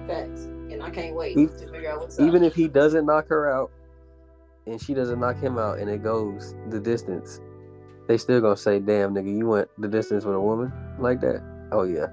Facts. 0.07 0.45
And 0.71 0.81
I 0.81 0.89
can't 0.89 1.15
wait 1.15 1.37
E- 1.37 1.47
to 1.47 1.67
figure 1.71 1.91
out 1.91 1.99
what's 2.01 2.17
up. 2.19 2.25
Even 2.25 2.43
if 2.43 2.55
he 2.55 2.67
doesn't 2.67 3.05
knock 3.05 3.27
her 3.27 3.51
out, 3.51 3.71
and 4.65 4.81
she 4.81 4.93
doesn't 4.93 5.19
knock 5.19 5.37
him 5.37 5.57
out, 5.57 5.79
and 5.79 5.89
it 5.89 6.01
goes 6.03 6.55
the 6.69 6.79
distance, 6.79 7.41
they 8.07 8.17
still 8.17 8.41
gonna 8.41 8.57
say, 8.57 8.79
"Damn, 8.79 9.13
nigga, 9.13 9.35
you 9.37 9.47
went 9.47 9.69
the 9.77 9.87
distance 9.87 10.25
with 10.25 10.35
a 10.35 10.41
woman 10.41 10.71
like 10.99 11.21
that." 11.21 11.41
Oh 11.71 11.83
yeah, 11.83 12.07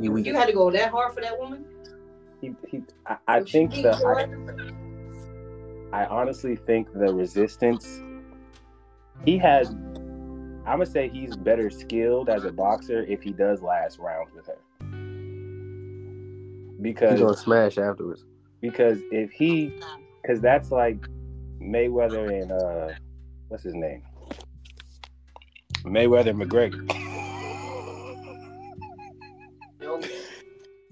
you 0.00 0.12
weak. 0.12 0.26
you 0.26 0.34
had 0.34 0.46
to 0.46 0.52
go 0.52 0.70
that 0.70 0.90
hard 0.90 1.12
for 1.14 1.20
that 1.20 1.38
woman. 1.38 1.64
he, 2.40 2.54
he, 2.68 2.82
I, 3.06 3.16
I 3.28 3.42
think 3.42 3.72
beat 3.72 3.82
that 3.82 4.28
I, 5.92 6.02
I 6.02 6.06
honestly 6.06 6.56
think 6.56 6.92
the 6.92 7.12
resistance 7.12 8.00
he 9.24 9.38
has 9.38 9.68
I'm 10.64 10.78
gonna 10.78 10.86
say 10.86 11.08
he's 11.08 11.36
better 11.36 11.70
skilled 11.70 12.28
as 12.28 12.44
a 12.44 12.50
boxer 12.52 13.02
if 13.04 13.22
he 13.22 13.32
does 13.32 13.62
last 13.62 13.98
rounds 13.98 14.30
with 14.34 14.46
her. 14.46 14.58
Because 16.80 17.10
He's 17.10 17.20
Because 17.20 17.20
gonna 17.20 17.36
smash 17.36 17.78
afterwards. 17.78 18.24
because 18.60 18.98
if 19.10 19.30
he 19.32 19.72
because 20.22 20.40
that's 20.40 20.70
like 20.70 20.98
Mayweather 21.60 22.42
and 22.42 22.52
uh 22.52 22.94
what's 23.48 23.64
his 23.64 23.74
name? 23.74 24.02
Mayweather 25.84 26.34
McGregor. 26.34 26.88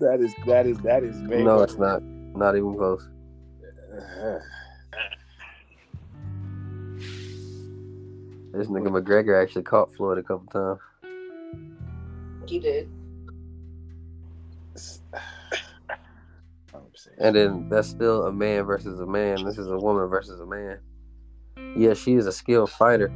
That 0.00 0.20
is 0.20 0.34
that 0.46 0.66
is 0.66 0.78
that 0.78 1.04
is 1.04 1.14
Mayweather. 1.16 1.44
No, 1.44 1.60
it's 1.60 1.76
not. 1.76 2.02
Not 2.02 2.56
even 2.56 2.74
close. 2.74 3.06
This 8.52 8.66
nigga 8.66 8.88
McGregor 8.88 9.40
actually 9.40 9.62
caught 9.62 9.94
Floyd 9.94 10.18
a 10.18 10.24
couple 10.24 10.46
times. 10.48 10.80
He 12.48 12.58
did. 12.58 12.90
And 17.18 17.36
then 17.36 17.68
that's 17.68 17.88
still 17.88 18.26
a 18.26 18.32
man 18.32 18.64
versus 18.64 18.98
a 19.00 19.06
man. 19.06 19.44
This 19.44 19.58
is 19.58 19.66
a 19.68 19.76
woman 19.76 20.08
versus 20.08 20.40
a 20.40 20.46
man. 20.46 20.78
Yeah, 21.76 21.94
she 21.94 22.14
is 22.14 22.26
a 22.26 22.32
skilled 22.32 22.70
fighter, 22.70 23.12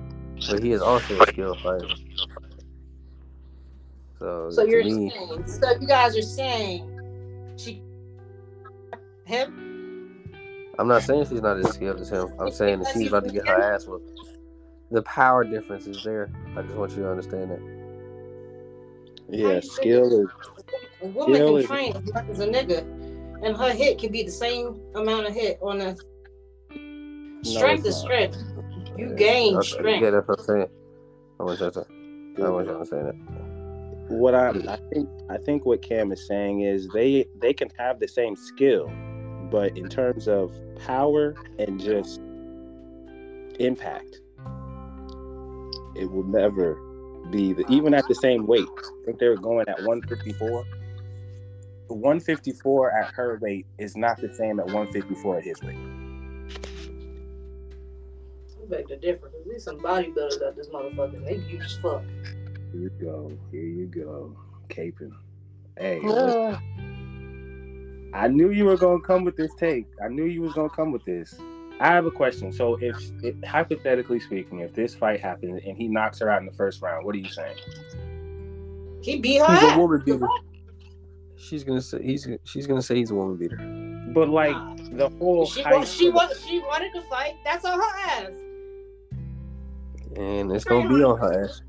but 0.49 0.63
he 0.63 0.73
is 0.73 0.83
also 0.83 1.21
a 1.21 1.27
skilled 1.27 1.59
fighter. 1.61 1.89
So, 4.19 4.51
So 4.51 4.65
you're 4.65 4.85
me, 4.85 5.11
saying, 5.11 5.47
so 5.47 5.71
you 5.81 5.87
guys 5.87 6.17
are 6.17 6.23
saying 6.23 6.91
she 7.57 7.83
him? 9.27 9.61
I'm 10.79 10.89
not 10.89 11.03
saying 11.03 11.27
she's 11.27 11.43
not 11.43 11.59
as 11.59 11.71
skilled 11.75 12.01
as 12.01 12.11
him. 12.11 12.29
I'm 12.39 12.51
saying 12.51 12.81
that 12.81 12.93
she's 12.93 13.09
about 13.09 13.25
to 13.25 13.33
get 13.33 13.47
her 13.47 13.61
ass 13.61 13.87
whooped. 13.87 14.11
The 14.91 15.03
power 15.03 15.45
difference 15.45 15.87
is 15.87 16.03
there. 16.05 16.31
I 16.57 16.63
just 16.63 16.75
want 16.75 16.93
you 16.93 17.03
to 17.03 17.11
understand 17.11 17.51
that. 17.51 17.61
Yeah, 19.29 19.61
skill 19.61 20.25
is 20.25 20.29
A 21.03 21.07
woman 21.07 21.35
Skill 21.35 21.59
can 21.59 21.67
train 21.67 21.97
as 21.97 22.31
as 22.31 22.41
a 22.41 22.47
nigga, 22.47 22.81
and 23.43 23.57
her 23.57 23.71
hit 23.73 23.99
can 23.99 24.13
be 24.13 24.23
the 24.23 24.31
same 24.31 24.81
amount 24.95 25.27
of 25.27 25.35
hit 25.35 25.59
on 25.63 25.81
a 25.81 25.97
strength 27.45 27.87
it's 27.87 27.97
is 27.97 27.97
strength. 27.97 28.39
You 28.97 29.15
gain 29.17 29.57
Okay, 29.57 29.67
strength. 29.69 30.03
Yeah, 30.03 30.11
that's 30.11 30.29
what 30.29 30.39
I'm 30.41 30.45
saying. 30.45 30.67
I 31.41 31.43
want 31.43 31.61
you 31.61 31.71
to, 31.71 31.87
I 32.45 32.49
want 32.49 32.67
you 32.67 32.73
to 32.73 32.79
understand 32.79 33.09
that. 33.09 33.15
what 34.09 34.35
I, 34.35 34.51
I 34.51 34.77
think 34.93 35.09
I 35.31 35.37
think 35.39 35.65
what 35.67 35.83
Cam 35.83 36.13
is 36.13 36.27
saying 36.27 36.61
is 36.61 36.89
they 36.95 37.27
they 37.41 37.53
can 37.53 37.71
have 37.79 37.99
the 38.01 38.09
same 38.09 38.37
skill, 38.37 38.93
but 39.51 39.77
in 39.77 39.89
terms 39.89 40.29
of 40.29 40.53
power 40.87 41.35
and 41.59 41.81
just 41.81 42.21
impact, 43.59 44.21
it 45.97 46.11
will 46.11 46.25
never 46.25 46.75
be 47.31 47.53
the 47.53 47.65
even 47.69 47.95
at 47.95 48.07
the 48.09 48.15
same 48.15 48.47
weight. 48.47 48.69
I 48.79 49.05
think 49.07 49.19
they 49.19 49.29
were 49.29 49.37
going 49.37 49.69
at 49.69 49.79
154. 49.85 50.65
154 51.89 52.93
at 52.93 53.13
her 53.15 53.39
weight 53.43 53.67
is 53.79 53.97
not 53.97 54.21
the 54.21 54.33
same 54.35 54.59
at 54.59 54.67
154 54.67 55.39
at 55.39 55.45
his 55.45 55.63
weight. 55.63 55.77
I 58.65 58.71
beg 58.71 58.89
to 58.89 58.97
differ. 58.97 59.29
'cause 59.29 59.45
There's 59.47 59.65
some 59.65 59.79
bodybuilders 59.81 60.43
out 60.43 60.57
this 60.57 60.69
motherfucker. 60.69 61.25
They 61.25 61.37
huge 61.39 61.63
as 61.63 61.77
fuck. 61.79 62.03
Here 62.73 62.81
you 62.83 62.91
go. 63.01 63.33
Here 63.51 63.63
you 63.63 63.87
go. 63.87 64.37
Caping. 64.69 65.13
Hey, 65.79 66.01
Yeah. 66.03 66.59
I 68.15 68.29
knew 68.29 68.51
you 68.51 68.65
were 68.65 68.77
gonna 68.77 69.01
come 69.01 69.25
with 69.25 69.37
this 69.37 69.53
take. 69.57 69.87
I 70.03 70.09
knew 70.09 70.25
you 70.25 70.41
was 70.43 70.53
gonna 70.53 70.69
come 70.71 70.93
with 70.93 71.05
this. 71.05 71.35
I 71.81 71.89
have 71.89 72.07
a 72.07 72.11
question. 72.11 72.53
So, 72.53 72.77
if, 72.81 72.97
if 73.25 73.35
hypothetically 73.45 74.21
speaking, 74.21 74.61
if 74.61 74.73
this 74.73 74.95
fight 74.95 75.19
happens 75.21 75.61
and 75.67 75.77
he 75.77 75.89
knocks 75.89 76.21
her 76.21 76.31
out 76.31 76.41
in 76.41 76.47
the 76.47 76.53
first 76.53 76.81
round, 76.81 77.05
what 77.05 77.17
are 77.17 77.19
you 77.19 77.29
saying? 77.29 77.57
He 79.03 79.19
beat 79.19 79.39
her 79.41 79.53
He's 79.53 79.63
a 79.65 79.67
ass. 79.73 79.77
woman 79.79 80.01
beater. 80.07 80.29
She's 81.37 81.65
gonna 81.65 81.81
say 81.83 82.01
he's 82.03 82.27
she's 82.45 82.67
gonna 82.69 82.81
say 82.81 82.95
he's 82.95 83.11
a 83.11 83.15
woman 83.15 83.37
beater. 83.37 83.57
But 84.15 84.29
like 84.29 84.55
the 84.97 85.09
whole 85.19 85.45
She 85.47 85.63
hype 85.63 85.85
she 85.85 86.07
of- 86.09 86.15
wa- 86.15 86.29
she 86.47 86.61
wanted 86.61 86.93
to 86.95 87.03
fight. 87.03 87.35
That's 87.45 87.65
on 87.65 87.79
her 87.79 87.97
ass. 88.07 88.31
And 90.17 90.53
it's 90.53 90.65
gonna 90.65 90.89
be 90.89 91.03
on 91.03 91.19
her 91.19 91.45
ass. 91.45 91.63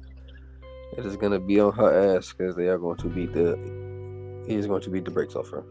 It 0.97 1.05
is 1.05 1.17
gonna 1.17 1.39
be 1.39 1.59
on 1.59 1.73
her 1.73 2.15
ass 2.15 2.33
because 2.33 2.55
they 2.55 2.67
are 2.67 2.77
going 2.77 2.97
to 2.97 3.07
beat 3.07 3.33
the 3.33 3.57
he 4.47 4.55
is 4.55 4.67
going 4.67 4.81
to 4.83 4.89
beat 4.89 5.05
the 5.05 5.11
brakes 5.11 5.35
off 5.35 5.49
her. 5.49 5.63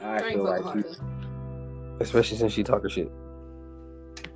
I 0.00 0.16
I 0.16 0.32
feel 0.32 0.44
like 0.44 0.64
he. 0.74 0.82
Especially 2.00 2.38
since 2.38 2.52
she 2.52 2.62
talking 2.62 2.88
shit. 2.88 3.10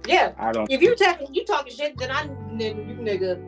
Yeah, 0.06 0.32
I 0.38 0.52
don't. 0.52 0.70
if 0.70 0.82
you 0.82 0.94
talking 0.96 1.28
you 1.32 1.44
talking 1.44 1.72
shit, 1.72 1.96
then 1.96 2.10
I 2.10 2.26
then 2.58 2.88
you 2.88 2.96
nigga. 2.96 3.40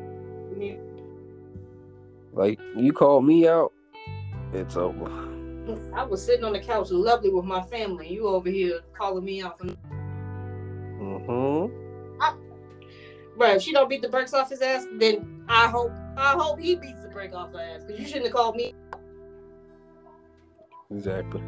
Like 2.32 2.60
you 2.76 2.92
called 2.92 3.24
me 3.24 3.48
out, 3.48 3.72
it's 4.52 4.76
over. 4.76 5.10
I 5.94 6.04
was 6.04 6.24
sitting 6.24 6.44
on 6.44 6.52
the 6.52 6.60
couch, 6.60 6.90
lovely 6.90 7.30
with 7.30 7.44
my 7.44 7.62
family. 7.62 8.12
You 8.12 8.28
over 8.28 8.50
here 8.50 8.80
calling 8.96 9.24
me 9.24 9.42
out 9.42 9.58
for. 9.58 9.66
Mm-hmm. 11.00 11.83
Bro, 13.36 13.54
if 13.54 13.62
she 13.62 13.72
don't 13.72 13.88
beat 13.88 14.02
the 14.02 14.08
brakes 14.08 14.32
off 14.32 14.50
his 14.50 14.60
ass, 14.60 14.86
then 14.98 15.44
I 15.48 15.68
hope 15.68 15.92
I 16.16 16.32
hope 16.32 16.60
he 16.60 16.76
beats 16.76 17.00
the 17.02 17.08
brake 17.08 17.34
off 17.34 17.52
her 17.52 17.60
ass. 17.60 17.82
Cause 17.88 17.98
you 17.98 18.06
shouldn't 18.06 18.26
have 18.26 18.34
called 18.34 18.56
me. 18.56 18.74
Exactly. 20.90 21.40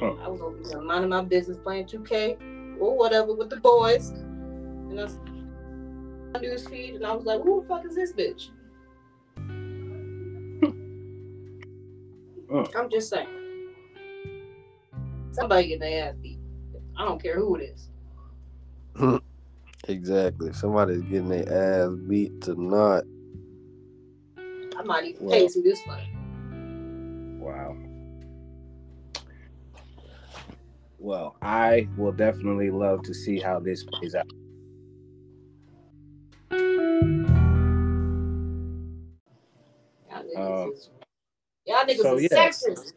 I 0.00 0.28
was 0.28 0.40
over 0.40 0.56
here 0.64 0.80
minding 0.80 1.10
my 1.10 1.22
business, 1.22 1.58
playing 1.58 1.86
2K 1.86 2.78
or 2.80 2.96
whatever 2.96 3.34
with 3.34 3.50
the 3.50 3.56
boys. 3.56 4.10
And 4.10 5.00
I, 5.00 5.08
news 6.40 6.66
feed, 6.66 6.94
and 6.94 7.04
I 7.04 7.12
was 7.12 7.24
like, 7.26 7.42
"Who 7.42 7.60
the 7.60 7.68
fuck 7.68 7.84
is 7.84 7.94
this 7.94 8.12
bitch?" 8.12 8.50
Mm. 12.48 12.74
I'm 12.74 12.88
just 12.88 13.10
saying. 13.10 13.28
Somebody 15.32 15.68
get 15.68 15.80
their 15.80 16.08
ass 16.08 16.14
beat. 16.22 16.38
I 16.96 17.04
don't 17.04 17.22
care 17.22 17.36
who 17.36 17.56
it 17.56 17.74
is. 17.74 17.90
Exactly. 19.88 20.52
Somebody's 20.52 21.00
getting 21.02 21.28
their 21.30 21.48
ass 21.50 21.90
beat 22.08 22.40
tonight. 22.42 23.04
I 24.76 24.82
might 24.84 25.04
even 25.06 25.26
Well- 25.26 25.32
pay 25.34 25.48
some 25.48 25.64
this 25.64 25.80
money. 25.86 26.12
Wow. 27.40 27.76
Well, 30.98 31.36
I 31.40 31.88
will 31.96 32.12
definitely 32.12 32.70
love 32.70 33.02
to 33.04 33.14
see 33.14 33.38
how 33.38 33.60
this 33.60 33.84
plays 33.84 34.14
out. 34.14 34.26
Y'all 40.10 40.22
niggas 40.22 40.64
Um, 40.64 40.72
is, 40.72 40.90
y'all 41.66 41.84
niggas 41.84 42.02
so, 42.02 42.16
is 42.16 42.28
yes. 42.30 42.64
sexist. 42.66 42.92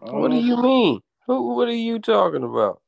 What 0.00 0.30
do 0.30 0.36
you 0.36 0.56
mean? 0.60 1.00
Who? 1.26 1.54
What 1.54 1.68
are 1.68 1.74
you 1.74 1.98
talking 1.98 2.44
about? 2.44 2.80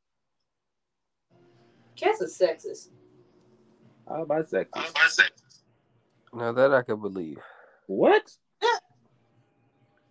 Cass 1.96 2.20
is 2.20 2.38
sexist. 2.38 2.88
How 4.08 4.22
about 4.22 4.48
sex? 4.48 4.70
Now 6.32 6.52
that 6.52 6.72
I 6.72 6.82
can 6.82 7.00
believe. 7.00 7.38
What? 7.86 8.30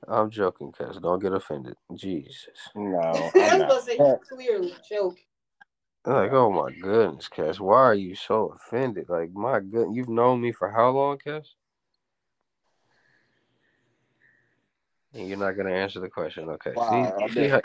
I'm 0.07 0.29
joking, 0.29 0.71
cuz. 0.71 0.97
Don't 0.97 1.21
get 1.21 1.33
offended. 1.33 1.75
Jesus. 1.95 2.69
No, 2.75 2.97
I 2.99 3.11
was 3.11 3.31
I'm 3.35 3.49
gonna 3.49 3.67
not. 3.67 3.83
say 3.83 3.97
you 3.97 4.19
clearly 4.27 4.73
joke. 4.87 5.17
Like, 6.05 6.31
oh 6.33 6.51
my 6.51 6.71
goodness, 6.71 7.27
Cass. 7.27 7.59
Why 7.59 7.79
are 7.79 7.95
you 7.95 8.13
so 8.13 8.55
offended? 8.55 9.05
Like, 9.09 9.31
my 9.31 9.59
good, 9.59 9.87
you've 9.93 10.09
known 10.09 10.41
me 10.41 10.51
for 10.51 10.69
how 10.69 10.89
long, 10.89 11.17
Cass? 11.17 11.55
And 15.13 15.27
you're 15.27 15.37
not 15.37 15.53
gonna 15.53 15.71
answer 15.71 15.99
the 15.99 16.09
question, 16.09 16.49
okay? 16.49 16.73
Wow, 16.75 17.17
see, 17.17 17.23
you 17.25 17.31
see 17.31 17.47
how 17.49 17.61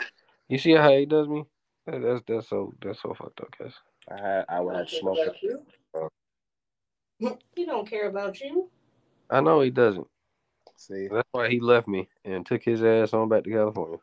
you 0.47 0.57
see 0.57 0.71
how 0.71 0.91
he 0.91 1.05
does 1.05 1.27
me? 1.27 1.45
That's 1.85 2.21
that's 2.27 2.49
so 2.49 2.73
that's 2.81 3.01
so 3.01 3.13
fucked 3.13 3.41
up, 3.41 3.49
Cass. 3.55 3.73
I 4.11 4.19
had, 4.19 4.45
I 4.49 4.59
would 4.59 4.75
I 4.75 4.79
have 4.79 4.87
don't 4.87 4.89
care 4.89 4.99
smoked. 4.99 5.21
about 5.21 5.43
you. 5.43 5.65
He 7.55 7.65
don't 7.65 7.87
care 7.87 8.09
about 8.09 8.41
you. 8.41 8.69
I 9.29 9.41
know 9.41 9.61
he 9.61 9.69
doesn't. 9.69 10.07
See, 10.75 11.07
That's 11.11 11.27
why 11.31 11.49
he 11.49 11.59
left 11.59 11.87
me 11.87 12.09
and 12.25 12.45
took 12.45 12.63
his 12.63 12.83
ass 12.83 13.13
on 13.13 13.29
back 13.29 13.43
to 13.43 13.51
California. 13.51 13.99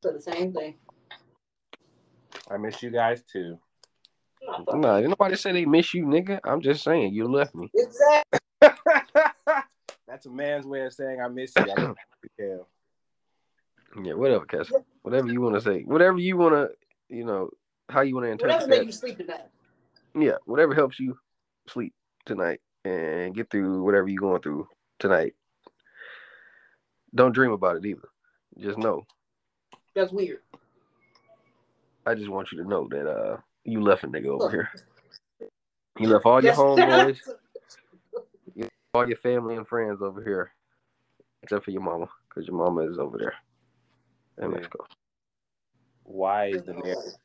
For 0.00 0.12
the 0.12 0.20
same 0.20 0.52
thing. 0.52 0.76
I 2.50 2.56
miss 2.56 2.82
you 2.82 2.90
guys 2.90 3.22
too. 3.30 3.58
I'm 4.48 4.64
not 4.66 4.78
Nah, 4.78 5.00
nobody 5.00 5.36
said 5.36 5.54
they 5.54 5.66
miss 5.66 5.92
you, 5.92 6.06
nigga. 6.06 6.40
I'm 6.44 6.60
just 6.60 6.82
saying 6.84 7.12
you 7.12 7.28
left 7.28 7.54
me. 7.54 7.70
Exactly. 7.74 8.38
That's 10.08 10.26
a 10.26 10.30
man's 10.30 10.66
way 10.66 10.82
of 10.86 10.92
saying 10.92 11.20
I 11.20 11.28
miss 11.28 11.54
you. 11.56 11.62
I 11.70 11.74
miss 11.74 11.96
you, 12.22 12.30
Kel. 12.38 14.04
Yeah, 14.04 14.14
whatever, 14.14 14.44
Cass. 14.46 14.72
Whatever 15.02 15.28
you 15.28 15.40
want 15.40 15.56
to 15.56 15.60
say. 15.60 15.82
Whatever 15.82 16.18
you 16.18 16.36
want 16.36 16.54
to, 16.54 16.70
you 17.14 17.24
know, 17.24 17.50
how 17.90 18.00
you 18.02 18.14
want 18.14 18.26
to 18.26 18.30
interpret 18.32 18.54
Whatever 18.54 18.70
make 18.70 18.78
that. 18.80 18.86
you 18.86 18.92
sleep 18.92 19.20
at 19.20 19.26
night. 19.28 19.46
yeah, 20.14 20.36
whatever 20.46 20.74
helps 20.74 20.98
you 21.00 21.16
sleep 21.68 21.92
tonight 22.26 22.60
and 22.84 23.34
get 23.34 23.50
through 23.50 23.82
whatever 23.82 24.08
you're 24.08 24.20
going 24.20 24.40
through 24.42 24.68
tonight. 24.98 25.34
Don't 27.14 27.32
dream 27.32 27.50
about 27.52 27.76
it 27.76 27.84
either. 27.84 28.08
Just 28.58 28.78
know. 28.78 29.04
That's 29.94 30.12
weird. 30.12 30.40
I 32.06 32.14
just 32.14 32.28
want 32.30 32.50
you 32.52 32.62
to 32.62 32.68
know 32.68 32.88
that 32.90 33.06
uh 33.10 33.36
you 33.64 33.80
left 33.82 34.04
a 34.04 34.08
nigga 34.08 34.26
over 34.28 34.50
here. 34.50 34.70
You 35.98 36.08
left 36.08 36.24
all 36.24 36.42
your 36.42 36.52
Yes. 36.52 36.58
homeboys, 36.58 37.18
all 38.94 39.06
your 39.08 39.18
family 39.18 39.56
and 39.56 39.66
friends 39.68 40.00
over 40.02 40.22
here, 40.22 40.52
except 41.42 41.64
for 41.64 41.70
your 41.72 41.82
mama, 41.82 42.06
because 42.28 42.46
your 42.48 42.56
mama 42.56 42.82
is 42.82 42.98
over 42.98 43.18
there 43.18 43.34
in 44.38 44.50
Yeah. 44.50 44.56
Mexico. 44.56 44.86
Why 46.04 46.46
is 46.46 46.62
the 46.64 46.72
narrative 46.72 46.96
that? 47.04 47.19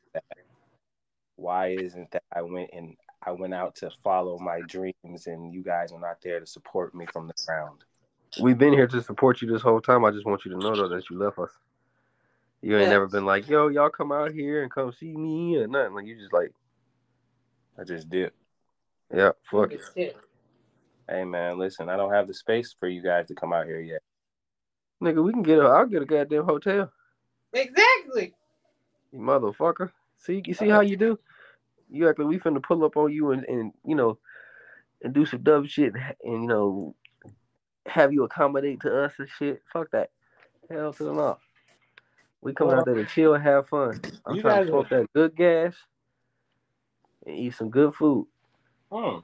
Why 1.36 1.68
isn't 1.68 2.10
that 2.12 2.22
I 2.34 2.42
went 2.42 2.70
and 2.72 2.96
I 3.24 3.32
went 3.32 3.54
out 3.54 3.74
to 3.76 3.90
follow 4.02 4.38
my 4.38 4.62
dreams 4.62 5.26
and 5.26 5.52
you 5.52 5.62
guys 5.62 5.92
are 5.92 6.00
not 6.00 6.16
there 6.22 6.40
to 6.40 6.46
support 6.46 6.94
me 6.94 7.06
from 7.12 7.28
the 7.28 7.34
ground? 7.46 7.80
We've 8.40 8.58
been 8.58 8.72
here 8.72 8.86
to 8.88 9.02
support 9.02 9.40
you 9.40 9.48
this 9.48 9.62
whole 9.62 9.80
time. 9.80 10.04
I 10.04 10.10
just 10.10 10.26
want 10.26 10.44
you 10.44 10.52
to 10.52 10.58
know 10.58 10.74
though 10.74 10.88
that 10.88 11.08
you 11.10 11.18
left 11.18 11.38
us. 11.38 11.50
You 12.62 12.76
ain't 12.76 12.84
Yeah. 12.84 12.90
never 12.90 13.06
been 13.06 13.26
like, 13.26 13.48
yo, 13.48 13.68
y'all 13.68 13.90
come 13.90 14.12
out 14.12 14.32
here 14.32 14.62
and 14.62 14.70
come 14.72 14.92
see 14.92 15.16
me 15.16 15.56
or 15.56 15.66
nothing. 15.66 15.94
Like 15.94 16.06
you 16.06 16.16
just 16.18 16.32
like, 16.32 16.52
I 17.78 17.84
just 17.84 18.08
did. 18.08 18.32
yeah, 19.14 19.32
fuck 19.50 19.72
it. 19.72 19.80
Shit. 19.94 20.16
Hey 21.08 21.24
man, 21.24 21.58
listen, 21.58 21.88
I 21.88 21.96
don't 21.96 22.12
have 22.12 22.26
the 22.26 22.34
space 22.34 22.74
for 22.78 22.88
you 22.88 23.02
guys 23.02 23.28
to 23.28 23.34
come 23.34 23.52
out 23.52 23.66
here 23.66 23.80
yet. 23.80 24.02
Nigga, 25.02 25.22
we 25.22 25.32
can 25.32 25.42
get 25.42 25.58
a 25.58 25.62
I'll 25.62 25.86
get 25.86 26.02
a 26.02 26.06
goddamn 26.06 26.44
hotel. 26.44 26.90
Exactly. 27.52 28.34
You 29.12 29.18
motherfucker. 29.20 29.90
See 30.26 30.42
you 30.44 30.54
see 30.54 30.68
how 30.68 30.80
you 30.80 30.96
do? 30.96 31.18
You 31.88 32.08
act 32.08 32.18
like 32.18 32.28
we 32.28 32.38
finna 32.38 32.62
pull 32.62 32.84
up 32.84 32.96
on 32.96 33.12
you 33.12 33.30
and, 33.30 33.44
and 33.44 33.72
you 33.84 33.94
know 33.94 34.18
and 35.02 35.14
do 35.14 35.24
some 35.24 35.42
dumb 35.42 35.66
shit 35.66 35.94
and 35.94 36.42
you 36.42 36.48
know 36.48 36.94
have 37.86 38.12
you 38.12 38.24
accommodate 38.24 38.80
to 38.80 39.04
us 39.04 39.12
and 39.18 39.28
shit. 39.38 39.62
Fuck 39.72 39.90
that. 39.92 40.10
Hell 40.68 40.92
to 40.94 41.04
the 41.04 41.12
law. 41.12 41.38
We 42.40 42.54
coming 42.54 42.74
out 42.74 42.84
there 42.84 42.94
to 42.94 43.04
chill 43.04 43.34
and 43.34 43.42
have 43.42 43.68
fun. 43.68 44.00
I'm 44.26 44.40
trying 44.40 44.64
to 44.64 44.68
smoke 44.68 44.88
that 44.90 45.12
good 45.14 45.36
gas 45.36 45.74
and 47.24 47.36
eat 47.36 47.54
some 47.54 47.70
good 47.70 47.94
food. 47.94 48.26
Hmm. 48.90 49.18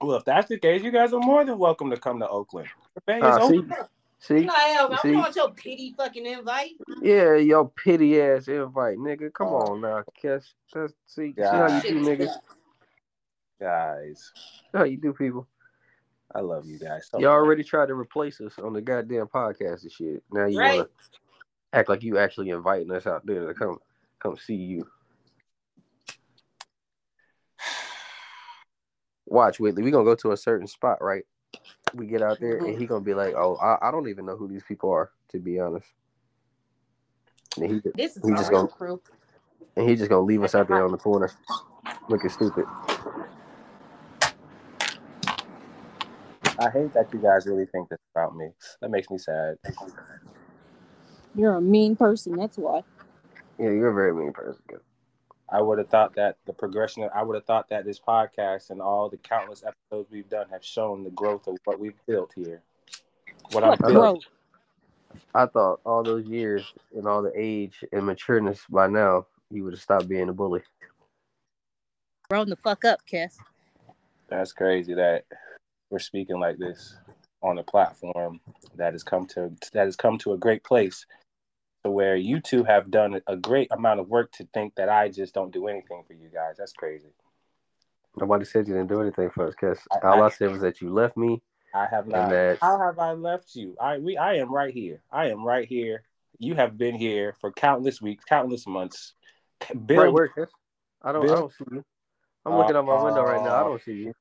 Well, 0.00 0.16
if 0.18 0.24
that's 0.24 0.48
the 0.48 0.58
case, 0.58 0.82
you 0.82 0.90
guys 0.90 1.12
are 1.12 1.20
more 1.20 1.44
than 1.44 1.58
welcome 1.58 1.90
to 1.90 1.96
come 1.96 2.18
to 2.20 2.28
Oakland. 2.28 2.68
The 2.94 3.00
Bay 3.00 3.18
is 3.18 3.48
see, 3.48 3.58
open. 3.58 3.72
See, 4.26 4.44
Nah, 4.44 4.52
hell, 4.52 4.92
I 4.92 4.96
See? 5.02 5.12
don't 5.12 5.20
want 5.22 5.36
your 5.36 5.50
pity 5.52 5.94
fucking 5.96 6.26
invite. 6.26 6.72
yeah, 7.02 7.36
your 7.36 7.68
pity 7.70 8.20
ass 8.20 8.48
invite, 8.48 8.98
nigga. 8.98 9.32
Come 9.32 9.48
Oh. 9.48 9.72
on 9.72 9.80
now, 9.80 10.02
Kes. 10.22 10.44
That's, 10.72 10.92
see, 11.06 11.32
see 11.36 11.42
how 11.42 11.66
you 11.68 11.82
do, 11.82 12.00
nigga. 12.00 12.28
See 12.28 12.38
Guys, 13.60 14.32
how 14.74 14.84
you 14.84 14.96
do, 14.98 15.12
people. 15.12 15.46
I 16.34 16.40
love 16.40 16.66
you 16.66 16.78
guys. 16.78 17.08
so 17.10 17.18
You 17.18 17.26
much. 17.26 17.32
already 17.32 17.62
tried 17.64 17.86
to 17.86 17.94
replace 17.94 18.40
us 18.40 18.58
on 18.58 18.72
the 18.74 18.82
goddamn 18.82 19.26
podcast 19.28 19.82
and 19.82 19.92
shit. 19.92 20.22
Now 20.32 20.46
you 20.46 20.58
uh, 20.58 20.62
Right. 20.62 20.76
wanna 20.78 20.88
act 21.72 21.88
like 21.88 22.02
you 22.02 22.18
actually 22.18 22.50
inviting 22.50 22.90
us 22.90 23.06
out 23.06 23.24
there 23.24 23.46
to 23.46 23.54
come 23.54 23.78
come 24.18 24.36
see 24.36 24.54
you. 24.56 24.86
Watch 29.26 29.58
Whitley. 29.60 29.82
We 29.82 29.90
gonna 29.90 30.04
go 30.04 30.14
to 30.16 30.32
a 30.32 30.36
certain 30.36 30.66
spot, 30.66 30.98
right? 31.00 31.24
We 31.94 32.06
get 32.06 32.22
out 32.22 32.40
there 32.40 32.58
and 32.58 32.66
mm-hmm. 32.68 32.80
he 32.80 32.86
gonna 32.86 33.00
be 33.04 33.14
like, 33.14 33.34
"Oh, 33.34 33.56
I, 33.56 33.88
I 33.88 33.90
don't 33.90 34.08
even 34.08 34.26
know 34.26 34.36
who 34.36 34.48
these 34.48 34.64
people 34.64 34.90
are, 34.90 35.10
to 35.30 35.38
be 35.38 35.60
honest." 35.60 35.86
And 37.56 37.70
he 37.70 37.90
This 37.94 38.16
is 38.16 38.22
We 38.22 38.32
our 38.32 38.38
just 38.38 38.50
gonna- 38.50 38.68
crew. 38.68 39.00
and 39.76 39.88
he 39.88 39.96
just 39.96 40.10
gonna 40.10 40.22
leave 40.22 40.42
us 40.42 40.54
out 40.54 40.68
there 40.68 40.84
on 40.84 40.92
the 40.92 40.98
corner, 40.98 41.30
looking 42.08 42.30
stupid. 42.30 42.66
I 46.58 46.70
hate 46.70 46.92
that 46.94 47.12
you 47.12 47.18
guys 47.20 47.46
really 47.46 47.66
think 47.66 47.88
this 47.90 47.98
about 48.14 48.34
me. 48.36 48.48
That 48.80 48.90
makes 48.90 49.10
me 49.10 49.18
sad. 49.18 49.58
You're 51.34 51.56
a 51.56 51.60
mean 51.60 51.96
person, 51.96 52.36
that's 52.36 52.56
why. 52.56 52.82
Yeah, 53.58 53.66
you're 53.66 53.90
a 53.90 53.94
very 53.94 54.14
mean 54.14 54.32
person. 54.32 54.62
I 55.48 55.62
would 55.62 55.78
have 55.78 55.88
thought 55.88 56.14
that 56.16 56.36
the 56.44 56.52
progression. 56.52 57.04
Of, 57.04 57.10
I 57.14 57.22
would 57.22 57.34
have 57.34 57.44
thought 57.44 57.68
that 57.68 57.84
this 57.84 58.00
podcast 58.00 58.70
and 58.70 58.80
all 58.80 59.08
the 59.08 59.16
countless 59.18 59.62
episodes 59.64 60.10
we've 60.10 60.28
done 60.28 60.46
have 60.50 60.64
shown 60.64 61.04
the 61.04 61.10
growth 61.10 61.46
of 61.46 61.56
what 61.64 61.78
we've 61.78 61.98
built 62.06 62.32
here. 62.34 62.62
What 63.52 63.62
I'm 63.62 63.94
What 63.94 64.24
I 65.34 65.46
thought 65.46 65.80
all 65.84 66.02
those 66.02 66.26
years 66.26 66.72
and 66.94 67.06
all 67.06 67.22
the 67.22 67.32
age 67.34 67.84
and 67.92 68.02
matureness 68.02 68.60
by 68.68 68.88
now, 68.88 69.26
you 69.50 69.64
would 69.64 69.72
have 69.72 69.82
stopped 69.82 70.08
being 70.08 70.28
a 70.28 70.32
bully. 70.32 70.62
Grown 72.28 72.50
the 72.50 72.56
fuck 72.56 72.84
up, 72.84 73.00
Cass. 73.06 73.38
That's 74.28 74.52
crazy 74.52 74.94
that 74.94 75.24
we're 75.90 76.00
speaking 76.00 76.40
like 76.40 76.58
this 76.58 76.96
on 77.42 77.58
a 77.58 77.62
platform 77.62 78.40
that 78.74 78.92
has 78.92 79.04
come 79.04 79.26
to 79.26 79.52
that 79.72 79.84
has 79.84 79.94
come 79.94 80.18
to 80.18 80.32
a 80.32 80.38
great 80.38 80.64
place 80.64 81.06
to 81.86 81.90
where 81.90 82.16
you 82.16 82.40
two 82.40 82.64
have 82.64 82.90
done 82.90 83.20
a 83.26 83.36
great 83.36 83.68
amount 83.70 84.00
of 84.00 84.08
work 84.08 84.32
to 84.32 84.46
think 84.52 84.74
that 84.74 84.88
I 84.88 85.08
just 85.08 85.32
don't 85.32 85.52
do 85.52 85.68
anything 85.68 86.02
for 86.06 86.12
you 86.12 86.28
guys. 86.28 86.56
That's 86.58 86.72
crazy. 86.72 87.08
Nobody 88.18 88.44
said 88.44 88.66
you 88.66 88.74
didn't 88.74 88.88
do 88.88 89.00
anything 89.00 89.30
for 89.30 89.46
us, 89.46 89.54
Cass. 89.54 89.86
I- 89.90 90.06
All 90.06 90.22
I, 90.22 90.26
I- 90.26 90.30
said 90.30 90.50
was 90.50 90.60
that 90.60 90.80
you 90.80 90.92
left 90.92 91.16
me. 91.16 91.42
I 91.74 91.86
have 91.86 92.06
not. 92.06 92.30
that- 92.30 92.58
How 92.60 92.78
have 92.78 92.98
I 92.98 93.12
left 93.12 93.54
you? 93.54 93.76
I 93.80 93.98
we 93.98 94.16
I 94.16 94.34
am 94.34 94.52
right 94.52 94.72
here. 94.72 95.02
I 95.12 95.30
am 95.30 95.44
right 95.44 95.68
here. 95.68 96.02
You 96.38 96.54
have 96.54 96.76
been 96.78 96.94
here 96.94 97.34
for 97.40 97.52
countless 97.52 98.00
weeks, 98.00 98.24
countless 98.24 98.66
months. 98.66 99.14
Bill, 99.86 100.04
Right 100.04 100.12
where, 100.12 100.28
Cass? 100.28 100.48
I 101.02 101.12
don't. 101.12 101.24
I 101.24 101.34
don't 101.34 101.52
see 101.52 101.64
you. 101.72 101.84
I'm 102.44 102.56
looking 102.56 102.76
out 102.76 102.86
my 102.86 103.02
window 103.02 103.22
right 103.22 103.42
now. 103.42 103.56
I 103.56 103.60
Uh, 103.60 103.64
don't 103.64 103.82
see 103.82 103.92
you. 103.92 104.14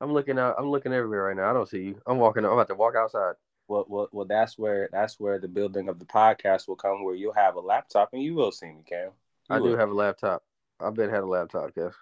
I'm 0.00 0.12
looking 0.12 0.38
out. 0.38 0.56
I'm 0.58 0.70
looking 0.70 0.92
everywhere 0.92 1.24
right 1.24 1.36
now. 1.36 1.50
I 1.50 1.52
don't 1.52 1.68
see 1.68 1.82
you. 1.82 2.00
I'm 2.06 2.18
walking. 2.18 2.44
I'm 2.44 2.52
about 2.52 2.68
to 2.68 2.74
walk 2.74 2.94
outside. 2.96 3.34
Well, 3.70 3.84
well, 3.88 4.08
well, 4.10 4.26
that's 4.26 4.58
where 4.58 4.88
that's 4.90 5.20
where 5.20 5.38
the 5.38 5.46
building 5.46 5.88
of 5.88 6.00
the 6.00 6.04
podcast 6.04 6.66
will 6.66 6.74
come, 6.74 7.04
where 7.04 7.14
you'll 7.14 7.32
have 7.32 7.54
a 7.54 7.60
laptop 7.60 8.10
and 8.12 8.20
you 8.20 8.34
will 8.34 8.50
see 8.50 8.66
me, 8.66 8.82
Cam. 8.84 9.10
You 9.48 9.56
I 9.56 9.58
do 9.58 9.64
will. 9.66 9.76
have 9.76 9.90
a 9.90 9.94
laptop. 9.94 10.42
I've 10.80 10.94
been 10.94 11.08
had 11.08 11.22
a 11.22 11.26
laptop, 11.26 11.72
Cass. 11.74 11.94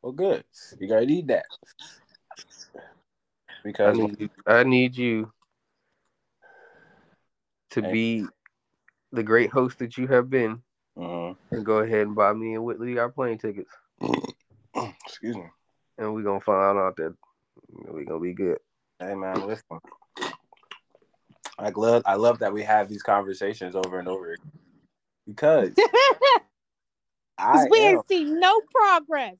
Well, 0.00 0.12
good. 0.12 0.44
You're 0.80 0.88
gonna 0.88 1.04
need 1.06 1.28
that 1.28 1.44
I 2.74 3.62
because 3.64 3.98
need 3.98 4.20
you, 4.20 4.30
I 4.46 4.62
need 4.64 4.96
you 4.96 5.30
to 7.70 7.82
Hey. 7.82 7.92
be 7.92 8.26
the 9.12 9.22
great 9.22 9.50
host 9.50 9.78
that 9.80 9.98
you 9.98 10.06
have 10.06 10.30
been, 10.30 10.62
Mhm. 10.96 11.36
and 11.50 11.66
go 11.66 11.78
ahead 11.80 12.06
and 12.06 12.14
buy 12.14 12.32
me 12.32 12.54
and 12.54 12.64
Whitley 12.64 12.98
our 12.98 13.10
plane 13.10 13.36
tickets, 13.38 13.70
excuse 15.04 15.36
me. 15.36 15.50
and 15.98 16.14
we're 16.14 16.22
gonna 16.22 16.40
find 16.40 16.78
out 16.78 16.96
that 16.96 17.14
we're 17.68 18.04
gonna 18.04 18.20
be 18.20 18.32
good. 18.32 18.58
Hey 18.98 19.14
man, 19.14 19.46
listen. 19.46 19.80
I 21.58 21.70
love 21.70 22.02
I 22.06 22.14
love 22.16 22.38
that 22.40 22.52
we 22.52 22.62
have 22.62 22.88
these 22.88 23.02
conversations 23.02 23.76
over 23.76 23.98
and 23.98 24.08
over 24.08 24.32
again. 24.32 24.50
because 25.26 25.74
I 27.38 27.66
we 27.70 27.78
am, 27.80 27.96
ain't 27.96 28.08
seen 28.08 28.40
no 28.40 28.60
progress. 28.74 29.36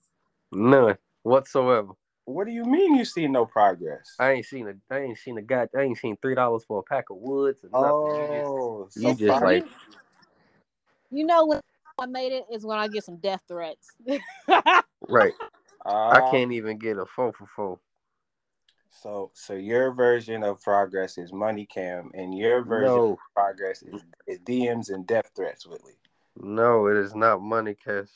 None 0.52 0.96
whatsoever. 1.22 1.92
what 2.26 2.46
do 2.46 2.52
you 2.52 2.64
mean 2.64 2.94
you 2.96 3.04
see 3.04 3.26
no 3.26 3.44
progress? 3.46 4.14
I 4.18 4.32
ain't 4.32 4.46
seen 4.46 4.68
a 4.68 4.74
I 4.94 5.00
ain't 5.00 5.18
seen 5.18 5.38
a 5.38 5.42
guy 5.42 5.66
I 5.76 5.80
ain't 5.82 5.98
seen 5.98 6.16
three 6.22 6.34
dollars 6.34 6.64
for 6.66 6.78
a 6.78 6.82
pack 6.82 7.10
of 7.10 7.16
woods 7.16 7.64
or 7.64 7.68
nothing. 7.70 7.90
oh, 7.90 8.88
You 8.96 9.02
so 9.02 9.02
just- 9.10 9.20
you 9.20 9.26
just 9.28 9.42
like- 9.42 9.66
You 11.10 11.26
know 11.26 11.46
when 11.46 11.60
I 11.98 12.06
made 12.06 12.32
it 12.32 12.44
is 12.52 12.64
when 12.64 12.78
I 12.78 12.88
get 12.88 13.04
some 13.04 13.16
death 13.18 13.42
threats. 13.48 13.92
right. 15.08 15.32
I 15.86 16.20
Ah, 16.20 16.30
can't 16.30 16.52
even 16.52 16.78
get 16.78 16.96
a 16.98 17.06
four 17.06 17.32
for 17.32 17.46
four. 17.54 17.78
So 19.02 19.30
so 19.34 19.54
your 19.54 19.92
version 19.92 20.44
of 20.44 20.60
progress 20.62 21.18
is 21.18 21.32
money 21.32 21.66
cam, 21.66 22.10
and 22.14 22.36
your 22.36 22.62
version 22.62 22.96
No, 22.96 23.12
of 23.12 23.18
progress 23.34 23.82
is, 23.82 24.02
is 24.26 24.38
DMs 24.40 24.92
and 24.92 25.06
death 25.06 25.30
threats, 25.34 25.66
Whitley. 25.66 25.94
no, 26.36 26.86
it 26.86 26.96
is 26.96 27.14
not 27.14 27.42
money 27.42 27.74
cash. 27.74 28.08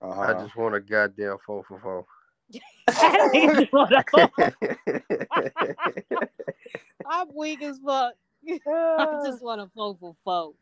Uh-huh. 0.00 0.20
I 0.20 0.32
just 0.34 0.56
want 0.56 0.74
a 0.74 0.80
goddamn 0.80 1.38
four 1.44 1.64
for 1.64 1.80
four. 1.80 2.06
I'm 7.06 7.28
weak 7.34 7.62
as 7.62 7.78
fuck. 7.78 8.14
I 8.66 9.22
just 9.24 9.42
want 9.42 9.60
a 9.60 9.68
four 9.74 9.96
for 9.98 10.14
four. 10.24 10.52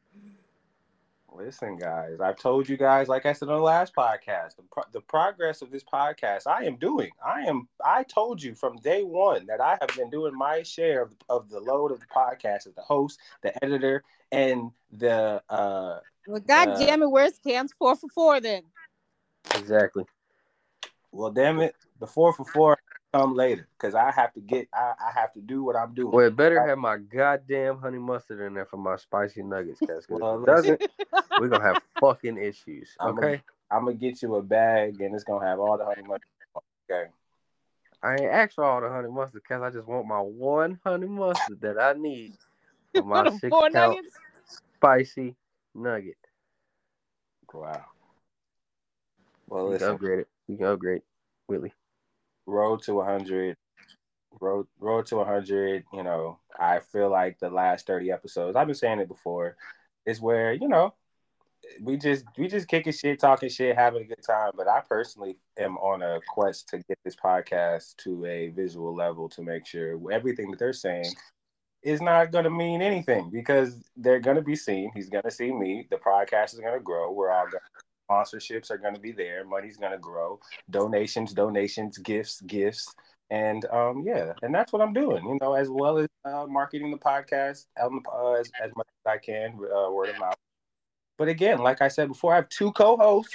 Listen, 1.33 1.77
guys, 1.77 2.19
I've 2.21 2.39
told 2.39 2.69
you 2.69 2.77
guys, 2.77 3.09
like 3.09 3.27
I 3.27 3.33
said 3.33 3.49
on 3.49 3.57
the 3.57 3.63
last 3.63 3.95
podcast, 3.95 4.57
the, 4.57 4.63
pro- 4.71 4.85
the 4.93 5.01
progress 5.03 5.61
of 5.61 5.71
this 5.71 5.85
podcast, 5.85 6.47
I 6.47 6.65
am 6.65 6.77
doing. 6.77 7.11
I 7.25 7.41
am. 7.43 7.69
I 7.85 8.05
told 8.05 8.43
you 8.43 8.55
from 8.55 8.77
day 8.79 9.03
one 9.03 9.45
that 9.47 9.61
I 9.61 9.77
have 9.81 9.91
been 9.97 10.09
doing 10.09 10.35
my 10.35 10.63
share 10.63 11.03
of, 11.03 11.15
of 11.29 11.51
the 11.51 11.61
load 11.61 11.93
of 11.93 12.01
the 12.01 12.07
podcast 12.07 12.67
as 12.67 12.75
the 12.75 12.81
host, 12.83 13.19
the 13.43 13.53
editor, 13.63 14.03
and 14.33 14.71
the. 14.93 15.43
uh 15.51 15.99
Well, 16.27 16.41
God 16.47 16.69
Uh, 16.71 16.79
damn 16.79 17.03
it, 17.03 17.11
where's 17.11 17.39
Cam's 17.39 17.73
four 17.79 17.97
for 17.97 18.09
four 18.09 18.41
then? 18.41 18.63
exactly. 19.55 20.05
Well, 21.13 21.31
damn 21.33 21.61
it, 21.61 21.75
the 22.01 22.07
four 22.07 22.33
for 22.33 22.45
four 22.47 22.79
come 23.17 23.35
later 23.35 23.69
because 23.79 23.95
I 23.95 24.11
have 24.11 24.33
to 24.35 24.41
get. 24.41 24.69
I, 24.73 24.93
I 25.01 25.11
have 25.21 25.33
to 25.35 25.41
do 25.41 25.63
what 25.63 25.77
I'm 25.77 25.95
doing. 25.95 26.13
Well, 26.13 26.27
it 26.27 26.37
better 26.37 26.67
have 26.67 26.79
my 26.79 26.99
goddamn 26.99 27.79
honey 27.79 27.99
mustard 27.99 28.41
in 28.41 28.55
there 28.55 28.67
for 28.67 28.77
my 28.77 28.97
spicy 28.97 29.43
nuggets, 29.43 29.81
cuz 29.81 30.07
Well, 30.09 30.43
it 30.43 30.47
doesn't, 30.47 30.81
we're 31.39 31.49
gonna 31.49 31.65
have 31.65 31.79
fucking 32.01 32.39
issues. 32.39 32.97
I'm 33.01 33.19
Okay. 33.19 33.43
I'm 33.71 33.85
gonna 33.85 33.95
get 33.95 34.23
you 34.23 34.35
a 34.37 34.43
bag, 34.43 35.01
and 35.01 35.15
it's 35.15 35.25
gonna 35.25 35.45
have 35.47 35.59
all 35.59 35.79
the 35.79 35.85
honey 35.85 36.03
mustard. 36.03 36.23
Okay. 36.91 37.11
I 38.03 38.15
ain't 38.15 38.33
asked 38.33 38.55
for 38.55 38.65
all 38.65 38.81
the 38.81 38.89
honey 38.89 39.09
mustard 39.09 39.43
because 39.43 39.63
I 39.63 39.71
just 39.71 39.89
want 39.89 40.07
my 40.07 40.21
one 40.21 40.79
honey 40.85 41.09
mustard 41.09 41.61
that 41.63 41.79
I 41.81 41.95
need 41.95 42.35
for 42.95 43.03
my 43.05 43.25
The 43.25 43.31
six 43.31 43.51
count 43.51 43.73
nuggets? 43.75 44.15
spicy 44.77 45.35
nugget. 45.75 46.17
Wow. 47.53 47.85
Well, 49.49 49.63
You 49.63 49.67
can 49.67 49.73
listen. 49.73 49.95
upgrade 49.95 50.19
it. 50.21 50.29
You 50.47 50.57
can 50.59 50.67
upgrade, 50.67 51.03
Whitley. 51.47 51.73
Road 52.47 52.83
to 52.83 52.95
100 52.95 53.57
road 54.41 54.67
road 54.79 55.07
to 55.07 55.17
100 55.17 55.85
you 55.93 56.03
know 56.03 56.39
i 56.59 56.79
feel 56.81 57.11
like 57.11 57.39
the 57.39 57.49
last 57.49 57.87
30 57.87 58.11
episodes 58.11 58.57
i've 58.57 58.67
been 58.67 58.75
saying 58.75 59.01
it 59.01 59.09
before 59.09 59.57
is 60.05 60.21
where 60.21 60.53
you 60.53 60.69
know 60.69 60.95
we 61.81 61.97
just 61.97 62.25
we 62.39 62.49
just 62.49 62.69
kicking 62.69 62.93
shit 62.93 63.19
talking 63.19 63.49
shit 63.49 63.77
having 63.77 64.03
a 64.03 64.07
good 64.07 64.23
time. 64.27 64.53
But 64.57 64.69
i 64.69 64.81
personally 64.89 65.37
am 65.59 65.77
on 65.79 66.03
a 66.03 66.21
quest 66.29 66.69
to 66.71 66.79
get 66.79 66.99
this 67.05 67.17
podcast 67.17 67.97
to 67.99 68.25
a 68.27 68.49
visual 68.49 68.95
level 68.95 69.29
to 69.31 69.43
make 69.43 69.67
sure 69.67 69.99
everything 70.11 70.51
that 70.51 70.59
they're 70.59 70.73
saying 70.73 71.07
is 71.83 72.01
not 72.01 72.33
going 72.33 72.45
to 72.45 72.51
mean 72.51 72.83
anything 72.83 73.31
because 73.31 73.83
they're 73.97 74.21
going 74.21 74.37
to 74.37 74.43
be 74.43 74.57
seen. 74.57 74.91
He's 74.95 75.09
going 75.09 75.23
to 75.23 75.31
see 75.31 75.53
me. 75.53 75.87
The 75.91 75.97
podcast 75.97 76.55
is 76.55 76.61
going 76.61 76.75
to 76.75 76.81
grow. 76.81 77.13
We're 77.13 77.31
all 77.31 77.45
going 77.45 77.63
sponsorships 78.09 78.71
are 78.71 78.79
going 78.79 78.95
to 78.95 79.01
be 79.01 79.13
there 79.13 79.45
money's 79.45 79.77
going 79.77 79.93
to 79.93 79.99
grow 79.99 80.39
donations, 80.71 81.33
donations, 81.33 81.99
gifts, 81.99 82.41
gifts, 82.43 82.95
and 83.31 83.65
um, 83.67 84.05
yeah, 84.07 84.33
and 84.43 84.55
that's 84.55 84.73
what 84.73 84.83
I'm 84.83 84.93
doing. 84.93 85.25
You 85.25 85.39
know, 85.41 85.55
as 85.55 85.69
well 85.69 85.99
as 85.99 86.09
uh, 86.25 86.47
marketing 86.49 86.91
the 86.91 86.99
podcast 86.99 87.67
um, 87.83 88.03
uh, 88.13 88.33
as, 88.33 88.51
as 88.63 88.71
much 88.77 88.87
as 89.05 89.13
I 89.13 89.19
can, 89.19 89.55
uh, 89.55 89.91
word 89.91 90.11
of 90.11 90.19
mouth. 90.19 90.37
But 91.19 91.29
again, 91.29 91.59
like 91.59 91.83
I 91.83 91.89
said 91.89 92.09
before, 92.09 92.33
I 92.33 92.37
have 92.37 92.49
two 92.49 92.73
co-hosts. 92.73 93.35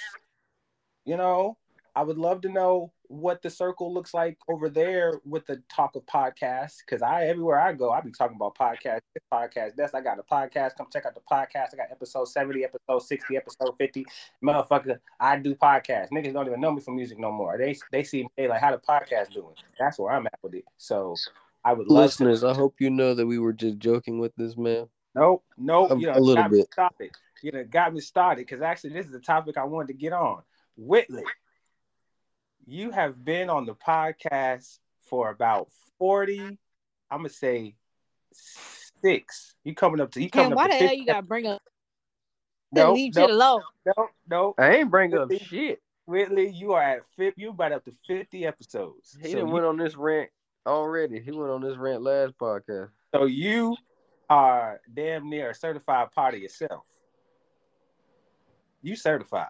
You 1.06 1.18
know, 1.18 1.58
I 1.96 2.04
would 2.04 2.18
love 2.18 2.42
to 2.42 2.50
know 2.50 2.94
what 3.12 3.42
the 3.42 3.50
circle 3.50 3.94
looks 3.94 4.14
like 4.14 4.38
over 4.48 4.70
there 4.70 5.20
with 5.26 5.46
the 5.46 5.62
talk 5.70 5.96
of 5.96 6.06
podcasts. 6.06 6.78
Because 6.86 7.02
I, 7.02 7.26
everywhere 7.26 7.60
I 7.60 7.74
go, 7.74 7.92
I 7.92 8.02
be 8.02 8.12
talking 8.12 8.38
about 8.38 8.58
podcasts, 8.58 9.02
this 9.14 9.24
podcast, 9.32 9.76
this. 9.76 9.94
I 9.94 10.02
got 10.02 10.18
a 10.18 10.24
podcast. 10.24 10.78
Come 10.78 10.88
check 10.92 11.06
out 11.06 11.14
the 11.14 11.22
podcast. 11.30 11.74
I 11.74 11.78
got 11.78 11.92
episode 11.92 12.26
70, 12.26 12.64
episode 12.64 13.00
60, 13.00 13.38
episode 13.38 13.76
50 13.78 14.06
motherfucker, 14.44 15.00
I 15.20 15.38
do 15.38 15.56
podcasts. 15.56 16.10
Niggas 16.12 16.34
don't 16.34 16.48
even 16.48 16.62
know 16.62 16.72
me 16.72 16.82
for 16.82 16.92
music 16.92 17.20
no 17.20 17.32
more. 17.32 17.58
They 17.58 17.78
they 17.92 18.04
see 18.04 18.24
me 18.24 18.30
they 18.38 18.48
like 18.48 18.62
how 18.62 18.72
the 18.72 18.78
podcast 18.78 19.34
doing. 19.34 19.56
That's 19.80 20.00
where 20.00 20.14
I'm 20.14 20.26
at 20.26 20.40
with 20.42 20.56
it. 20.56 20.66
So 20.78 21.16
I 21.64 21.74
would 21.74 21.88
love 21.88 22.06
Listeners, 22.06 22.42
to. 22.42 22.50
I 22.50 22.54
hope 22.54 22.76
you 22.80 22.90
know 22.90 23.14
that 23.14 23.26
we 23.26 23.40
were 23.40 23.54
just 23.54 23.78
joking 23.78 24.20
with 24.20 24.34
this 24.36 24.58
man. 24.58 24.88
Nope, 25.16 25.44
nope. 25.58 25.92
A- 25.92 25.98
you 25.98 26.08
know, 26.08 26.14
a 26.14 26.20
little 26.20 26.50
bit. 26.50 26.72
started. 26.72 27.12
You 27.44 27.52
know, 27.52 27.64
got 27.64 27.94
me 27.94 28.00
started 28.00 28.46
because 28.46 28.62
actually 28.62 28.92
this 28.92 29.06
is 29.06 29.12
the 29.12 29.20
topic 29.20 29.58
I 29.58 29.64
wanted 29.64 29.88
to 29.90 29.94
get 29.96 30.14
on. 30.14 30.42
Whitley, 30.78 31.24
you 32.72 32.92
have 32.92 33.24
been 33.24 33.50
on 33.50 33.66
the 33.66 33.76
podcast 33.76 34.80
for 35.02 35.30
about 35.30 35.68
forty. 36.00 36.40
I'm 37.10 37.20
gonna 37.20 37.30
say 37.30 37.76
six. 38.32 39.56
You 39.64 39.76
coming 39.76 40.00
up 40.00 40.12
to 40.12 40.22
you 40.24 40.30
coming 40.30 40.52
Cam, 40.52 40.54
up 40.54 40.58
why 40.58 40.68
to 40.68 40.78
the 40.80 40.88
hell 40.88 40.96
you 40.96 41.06
gotta 41.06 41.22
bring 41.22 41.48
up 41.48 41.62
No, 42.72 42.94
leave 42.94 43.14
no, 43.16 43.22
shit 43.24 43.30
alone? 43.30 43.62
no, 43.86 44.08
no. 44.30 44.56
I 44.58 44.76
ain't 44.78 44.90
bring 44.90 45.14
up 45.14 45.30
Whitley. 45.30 45.46
shit. 45.46 45.82
Whitley, 46.06 46.50
you 46.50 46.72
are 46.74 46.82
at 46.82 47.02
fifty. 47.18 47.42
You 47.42 47.50
about 47.50 47.74
up 47.74 47.84
to 47.86 47.92
fifty 48.08 48.46
episodes. 48.46 49.18
He 49.22 49.32
so, 49.32 49.40
done 49.40 49.48
you, 49.50 49.54
went 49.54 49.66
on 49.66 49.78
this 49.78 49.96
rant 49.98 50.30
already. 50.66 51.20
He 51.20 51.32
went 51.32 51.52
on 51.52 51.62
this 51.62 51.78
rant 51.78 52.02
last 52.04 52.38
podcast. 52.38 52.90
so 53.14 53.26
you 53.26 53.76
are 54.30 54.80
damn 54.94 55.30
near 55.30 55.50
a 55.50 55.54
certified 55.54 56.12
part 56.12 56.36
of 56.36 56.40
yourself. 56.40 56.86
You 58.82 58.96
certified. 58.96 59.50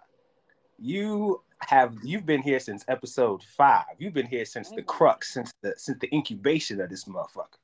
You 0.78 1.40
have 1.68 1.94
you've 2.02 2.26
been 2.26 2.42
here 2.42 2.60
since 2.60 2.84
episode 2.88 3.42
five. 3.42 3.84
You've 3.98 4.14
been 4.14 4.26
here 4.26 4.44
since 4.44 4.70
the 4.70 4.76
mm-hmm. 4.76 4.86
crux, 4.86 5.32
since 5.32 5.52
the 5.62 5.74
since 5.76 5.98
the 6.00 6.14
incubation 6.14 6.80
of 6.80 6.90
this 6.90 7.04
motherfucker. 7.04 7.58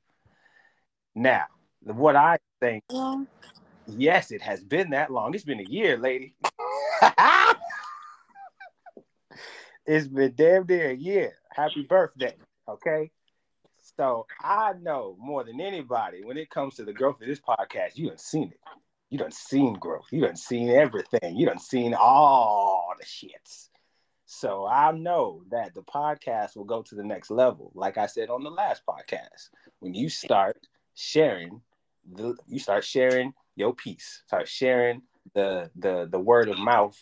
Now, 1.15 1.45
what 1.81 2.15
I 2.15 2.37
think, 2.59 2.83
yes, 3.87 4.31
it 4.31 4.41
has 4.41 4.63
been 4.63 4.91
that 4.91 5.11
long. 5.11 5.33
It's 5.33 5.43
been 5.43 5.59
a 5.59 5.69
year, 5.69 5.97
lady. 5.97 6.35
it's 9.85 10.07
been 10.07 10.33
damn 10.35 10.65
near 10.65 10.91
a 10.91 10.95
year. 10.95 11.33
Happy 11.49 11.83
birthday. 11.83 12.35
Okay. 12.67 13.11
So 13.97 14.27
I 14.39 14.73
know 14.79 15.17
more 15.19 15.43
than 15.43 15.59
anybody 15.59 16.23
when 16.23 16.37
it 16.37 16.49
comes 16.49 16.75
to 16.75 16.85
the 16.85 16.93
growth 16.93 17.21
of 17.21 17.27
this 17.27 17.39
podcast, 17.41 17.95
you 17.97 18.07
done 18.07 18.17
seen 18.17 18.51
it. 18.51 18.59
You 19.09 19.17
done 19.17 19.31
seen 19.31 19.73
growth. 19.73 20.05
You 20.11 20.21
done 20.21 20.35
seen 20.35 20.69
everything. 20.69 21.35
You 21.35 21.47
done 21.47 21.59
seen 21.59 21.95
all 21.95 22.93
the 22.99 23.05
shits. 23.05 23.68
So 24.31 24.67
I 24.67 24.91
know 24.91 25.41
that 25.49 25.73
the 25.73 25.81
podcast 25.81 26.55
will 26.55 26.63
go 26.63 26.83
to 26.83 26.93
the 26.93 27.03
next 27.03 27.31
level. 27.31 27.71
Like 27.73 27.97
I 27.97 28.05
said 28.05 28.29
on 28.29 28.43
the 28.43 28.51
last 28.51 28.83
podcast, 28.87 29.49
when 29.79 29.95
you 29.95 30.07
start 30.07 30.67
sharing 30.93 31.61
the 32.13 32.35
you 32.45 32.59
start 32.59 32.85
sharing 32.85 33.33
your 33.55 33.73
piece, 33.73 34.21
start 34.27 34.47
sharing 34.47 35.01
the 35.33 35.71
the 35.75 36.07
the 36.11 36.19
word 36.19 36.47
of 36.47 36.59
mouth 36.59 36.95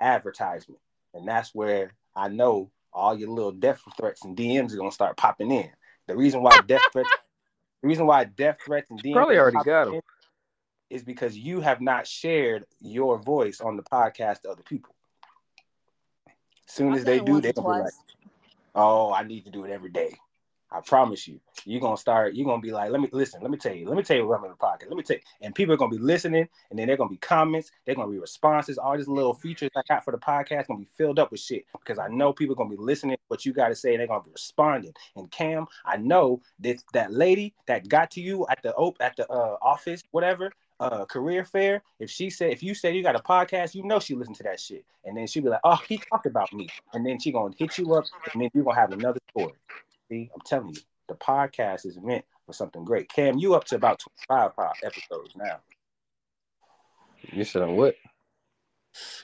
advertisement. 0.00 0.80
And 1.14 1.28
that's 1.28 1.54
where 1.54 1.92
I 2.16 2.26
know 2.26 2.72
all 2.92 3.16
your 3.16 3.30
little 3.30 3.52
death 3.52 3.80
threats 3.96 4.24
and 4.24 4.36
DMs 4.36 4.74
are 4.74 4.78
gonna 4.78 4.90
start 4.90 5.16
popping 5.16 5.52
in. 5.52 5.70
The 6.08 6.16
reason 6.16 6.42
why 6.42 6.60
death 6.66 6.82
threats 6.92 7.08
the 7.82 7.88
reason 7.88 8.04
why 8.04 8.24
death 8.24 8.58
threats 8.66 8.90
and 8.90 9.00
DMs 9.00 9.12
Probably 9.12 9.38
already 9.38 9.58
got 9.62 9.84
them 9.84 10.00
is 10.90 11.04
because 11.04 11.38
you 11.38 11.60
have 11.60 11.80
not 11.80 12.04
shared 12.04 12.64
your 12.80 13.22
voice 13.22 13.60
on 13.60 13.76
the 13.76 13.84
podcast 13.84 14.40
to 14.40 14.50
other 14.50 14.64
people. 14.64 14.96
Soon 16.66 16.92
I've 16.92 16.98
as 16.98 17.04
they 17.04 17.20
do, 17.20 17.40
they're 17.40 17.52
gonna 17.52 17.78
be 17.78 17.82
like. 17.82 17.92
Oh, 18.74 19.12
I 19.12 19.22
need 19.22 19.44
to 19.44 19.50
do 19.50 19.64
it 19.64 19.70
every 19.70 19.90
day. 19.90 20.14
I 20.72 20.80
promise 20.80 21.28
you, 21.28 21.38
you're 21.66 21.80
gonna 21.80 21.98
start. 21.98 22.34
You're 22.34 22.46
gonna 22.46 22.62
be 22.62 22.70
like, 22.70 22.90
let 22.90 23.00
me 23.00 23.08
listen. 23.12 23.42
Let 23.42 23.50
me 23.50 23.58
tell 23.58 23.74
you. 23.74 23.86
Let 23.86 23.96
me 23.96 24.02
tell 24.02 24.16
you 24.16 24.26
what 24.26 24.38
I'm 24.38 24.44
in 24.44 24.50
the 24.52 24.56
pocket. 24.56 24.88
Let 24.88 24.96
me 24.96 25.02
tell 25.02 25.16
you. 25.16 25.22
And 25.42 25.54
people 25.54 25.74
are 25.74 25.76
gonna 25.76 25.90
be 25.90 25.98
listening, 25.98 26.48
and 26.70 26.78
then 26.78 26.86
they're 26.86 26.96
gonna 26.96 27.10
be 27.10 27.18
comments. 27.18 27.70
They're 27.84 27.94
gonna 27.94 28.10
be 28.10 28.18
responses. 28.18 28.78
All 28.78 28.96
these 28.96 29.08
little 29.08 29.34
features 29.34 29.70
I 29.76 29.82
got 29.86 30.02
for 30.02 30.12
the 30.12 30.18
podcast 30.18 30.68
gonna 30.68 30.80
be 30.80 30.88
filled 30.96 31.18
up 31.18 31.30
with 31.30 31.40
shit 31.40 31.66
because 31.78 31.98
I 31.98 32.08
know 32.08 32.32
people 32.32 32.54
are 32.54 32.56
gonna 32.56 32.70
be 32.70 32.76
listening 32.76 33.18
what 33.28 33.44
you 33.44 33.52
got 33.52 33.68
to 33.68 33.74
say. 33.74 33.96
They're 33.96 34.06
gonna 34.06 34.24
be 34.24 34.32
responding. 34.32 34.94
And 35.14 35.30
Cam, 35.30 35.66
I 35.84 35.98
know 35.98 36.40
that 36.60 36.82
that 36.94 37.12
lady 37.12 37.54
that 37.66 37.88
got 37.88 38.10
to 38.12 38.22
you 38.22 38.46
at 38.48 38.62
the 38.62 38.74
op 38.74 38.96
at 39.00 39.14
the 39.16 39.30
uh, 39.30 39.58
office, 39.60 40.02
whatever. 40.10 40.50
Uh, 40.82 41.04
career 41.04 41.44
fair. 41.44 41.80
If 42.00 42.10
she 42.10 42.28
said, 42.28 42.50
if 42.50 42.60
you 42.60 42.74
said 42.74 42.96
you 42.96 43.04
got 43.04 43.14
a 43.14 43.20
podcast, 43.20 43.74
you 43.74 43.84
know 43.84 44.00
she 44.00 44.16
listened 44.16 44.36
to 44.38 44.42
that 44.42 44.58
shit, 44.58 44.84
and 45.04 45.16
then 45.16 45.28
she'll 45.28 45.44
be 45.44 45.48
like, 45.48 45.60
"Oh, 45.62 45.80
he 45.88 45.98
talked 45.98 46.26
about 46.26 46.52
me," 46.52 46.68
and 46.92 47.06
then 47.06 47.20
she 47.20 47.30
gonna 47.30 47.54
hit 47.56 47.78
you 47.78 47.94
up, 47.94 48.04
and 48.32 48.42
then 48.42 48.50
you 48.52 48.64
gonna 48.64 48.80
have 48.80 48.90
another 48.90 49.20
story. 49.30 49.52
See, 50.10 50.28
I'm 50.34 50.40
telling 50.44 50.74
you, 50.74 50.80
the 51.08 51.14
podcast 51.14 51.86
is 51.86 51.98
meant 52.00 52.24
for 52.46 52.52
something 52.52 52.84
great. 52.84 53.08
Cam, 53.08 53.38
you 53.38 53.54
up 53.54 53.64
to 53.66 53.76
about 53.76 54.02
25 54.28 54.72
episodes 54.82 55.36
now. 55.36 55.60
You 57.30 57.44
said 57.44 57.62
on 57.62 57.76
what? 57.76 57.94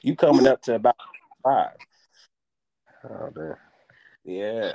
You 0.03 0.14
coming 0.14 0.47
up 0.47 0.62
to 0.62 0.77
about 0.77 0.97
five. 1.42 1.77
Oh 3.05 3.31
man. 3.35 3.57
Yeah. 4.25 4.73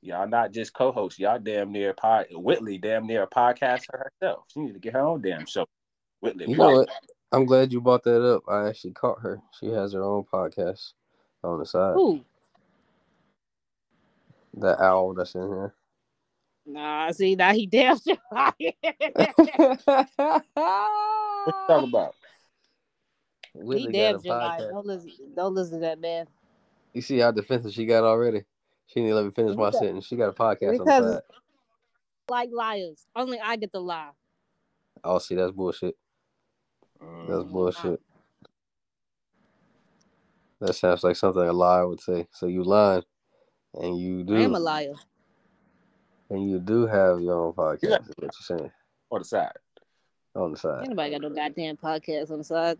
Y'all 0.00 0.28
not 0.28 0.52
just 0.52 0.74
co-hosts. 0.74 1.20
Y'all 1.20 1.38
damn 1.38 1.70
near 1.70 1.94
pod 1.94 2.26
Whitley 2.32 2.78
damn 2.78 3.06
near 3.06 3.22
a 3.22 3.28
podcaster 3.28 4.10
herself. 4.20 4.44
She 4.48 4.60
need 4.60 4.74
to 4.74 4.80
get 4.80 4.94
her 4.94 5.00
own 5.00 5.22
damn 5.22 5.46
show. 5.46 5.66
Whitley. 6.22 6.46
You 6.48 6.56
know 6.56 6.70
what? 6.78 6.88
I'm 7.32 7.44
glad 7.44 7.72
you 7.72 7.80
brought 7.80 8.04
that 8.04 8.22
up. 8.24 8.42
I 8.48 8.68
actually 8.68 8.92
caught 8.92 9.20
her. 9.20 9.40
She 9.58 9.66
has 9.66 9.92
her 9.92 10.02
own 10.02 10.24
podcast 10.32 10.92
on 11.42 11.58
the 11.58 11.66
side. 11.66 11.94
Who? 11.94 12.20
The 14.54 14.80
owl 14.82 15.14
that's 15.14 15.34
in 15.34 15.48
here. 15.48 15.74
Nah, 16.64 17.10
see 17.10 17.34
now 17.34 17.52
he 17.52 17.66
damn 17.66 17.98
sure. 17.98 18.16
What 18.30 18.54
you 18.58 18.72
talking 21.66 21.88
about? 21.88 22.14
he 23.54 23.58
Whitley 23.60 23.92
damn 23.92 24.20
got 24.20 24.60
sure. 24.60 24.70
Don't 24.70 24.86
listen. 24.86 25.10
Don't 25.34 25.54
listen 25.54 25.80
to 25.80 25.86
that 25.86 26.00
man. 26.00 26.26
You 26.92 27.02
see 27.02 27.18
how 27.18 27.32
defensive 27.32 27.72
she 27.72 27.84
got 27.84 28.04
already? 28.04 28.42
She 28.86 29.00
didn't 29.00 29.16
let 29.16 29.24
me 29.24 29.30
finish 29.32 29.56
my 29.56 29.70
sentence. 29.70 30.06
She 30.06 30.16
got 30.16 30.28
a 30.28 30.32
podcast 30.32 30.68
on 30.68 30.78
the 30.78 30.84
because- 30.84 31.14
side. 31.14 31.22
Like 32.28 32.50
liars. 32.52 33.06
Only 33.16 33.40
I 33.40 33.56
get 33.56 33.72
to 33.72 33.80
lie. 33.80 34.10
Oh, 35.02 35.18
see, 35.18 35.34
that's 35.34 35.50
bullshit. 35.50 35.96
That's 37.28 37.44
Mm, 37.44 37.52
bullshit. 37.52 38.00
That 40.60 40.74
sounds 40.74 41.02
like 41.02 41.16
something 41.16 41.42
a 41.42 41.52
liar 41.52 41.88
would 41.88 42.00
say. 42.00 42.28
So 42.32 42.46
you 42.46 42.62
lying, 42.62 43.02
and 43.74 43.98
you 43.98 44.22
do, 44.22 44.36
I 44.36 44.40
am 44.42 44.54
a 44.54 44.60
liar. 44.60 44.94
and 46.30 46.48
you 46.48 46.58
do 46.58 46.86
have 46.86 47.20
your 47.20 47.34
own 47.46 47.52
podcast. 47.52 47.82
Yeah. 47.82 47.96
Is 47.98 48.08
what 48.16 48.22
you're 48.22 48.58
saying 48.58 48.72
on 49.10 49.18
the 49.20 49.24
side. 49.24 49.52
on 50.34 50.52
the 50.52 50.56
side. 50.56 50.84
Anybody 50.84 51.10
got 51.10 51.20
no 51.22 51.30
goddamn 51.30 51.76
podcast 51.76 52.30
on 52.30 52.38
the 52.38 52.44
side? 52.44 52.78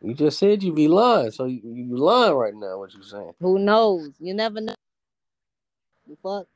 You 0.00 0.14
just 0.14 0.38
said 0.38 0.62
you 0.62 0.72
be 0.72 0.86
lying, 0.86 1.30
so 1.30 1.46
you, 1.46 1.60
you 1.64 1.96
lying 1.96 2.34
right 2.34 2.54
now. 2.54 2.78
What 2.78 2.94
you 2.94 3.02
saying? 3.02 3.32
Who 3.40 3.58
knows? 3.58 4.10
You 4.20 4.34
never 4.34 4.60
know. 4.60 4.74
The 6.06 6.16
fuck? 6.22 6.46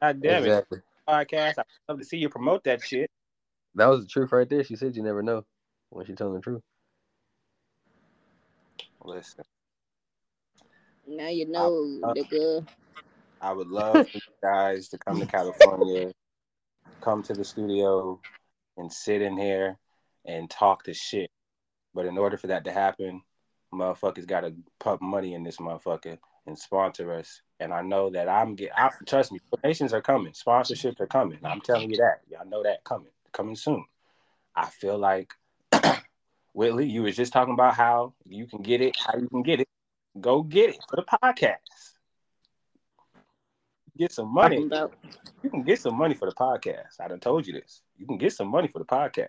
God 0.00 0.20
damn 0.20 0.44
it. 0.44 0.66
Podcast. 1.08 1.58
I'd 1.58 1.64
love 1.88 1.98
to 1.98 2.04
see 2.04 2.18
you 2.18 2.28
promote 2.28 2.62
that 2.64 2.82
shit. 2.82 3.10
That 3.74 3.86
was 3.86 4.02
the 4.02 4.06
truth 4.06 4.32
right 4.32 4.48
there. 4.48 4.62
She 4.62 4.76
said 4.76 4.94
you 4.94 5.02
never 5.02 5.22
know 5.22 5.44
when 5.90 6.06
she 6.06 6.14
telling 6.14 6.34
the 6.34 6.40
truth. 6.40 6.62
Listen, 9.04 9.44
Now 11.06 11.28
you 11.28 11.46
know, 11.46 12.00
uh, 12.02 12.14
nigga. 12.14 12.66
I 13.40 13.52
would 13.52 13.68
love 13.68 14.08
for 14.08 14.18
you 14.18 14.20
guys 14.42 14.88
to 14.88 14.98
come 14.98 15.18
to 15.20 15.26
California, 15.38 16.12
come 17.00 17.22
to 17.24 17.32
the 17.32 17.44
studio, 17.44 18.20
and 18.76 18.92
sit 18.92 19.22
in 19.22 19.36
here 19.36 19.78
and 20.26 20.50
talk 20.50 20.84
the 20.84 20.94
shit. 20.94 21.30
But 21.94 22.06
in 22.06 22.18
order 22.18 22.36
for 22.36 22.48
that 22.48 22.64
to 22.64 22.72
happen, 22.72 23.22
motherfuckers 23.72 24.26
got 24.26 24.42
to 24.42 24.54
pump 24.78 25.02
money 25.02 25.34
in 25.34 25.42
this 25.42 25.56
motherfucker 25.56 26.18
and 26.46 26.58
sponsor 26.58 27.12
us. 27.14 27.40
And 27.58 27.72
I 27.72 27.82
know 27.82 28.10
that 28.10 28.28
I'm 28.28 28.54
get. 28.54 28.70
I, 28.76 28.90
trust 29.06 29.32
me, 29.32 29.40
donations 29.62 29.92
are 29.92 30.02
coming, 30.02 30.32
sponsorships 30.32 31.00
are 31.00 31.06
coming. 31.06 31.38
I'm 31.44 31.60
telling 31.60 31.90
you 31.90 31.96
that. 31.96 32.20
Y'all 32.28 32.48
know 32.48 32.62
that 32.62 32.84
coming, 32.84 33.12
coming 33.32 33.56
soon. 33.56 33.84
I 34.54 34.66
feel 34.66 34.98
like 34.98 35.32
Whitley, 36.52 36.88
you 36.88 37.02
was 37.02 37.16
just 37.16 37.32
talking 37.32 37.54
about 37.54 37.74
how 37.74 38.14
you 38.24 38.46
can 38.46 38.62
get 38.62 38.80
it, 38.80 38.96
how 38.96 39.18
you 39.18 39.28
can 39.28 39.42
get 39.42 39.60
it. 39.60 39.68
Go 40.20 40.42
get 40.42 40.70
it 40.70 40.78
for 40.88 40.96
the 40.96 41.04
podcast. 41.04 41.58
Get 43.96 44.12
some 44.12 44.32
money 44.32 44.64
about- 44.64 44.94
you 45.42 45.50
can 45.50 45.62
get 45.62 45.80
some 45.80 45.96
money 45.96 46.14
for 46.14 46.28
the 46.28 46.34
podcast. 46.34 47.00
I 47.00 47.08
done 47.08 47.20
told 47.20 47.46
you 47.46 47.52
this. 47.52 47.82
You 47.96 48.06
can 48.06 48.18
get 48.18 48.32
some 48.32 48.48
money 48.48 48.68
for 48.68 48.78
the 48.78 48.84
podcast. 48.84 49.28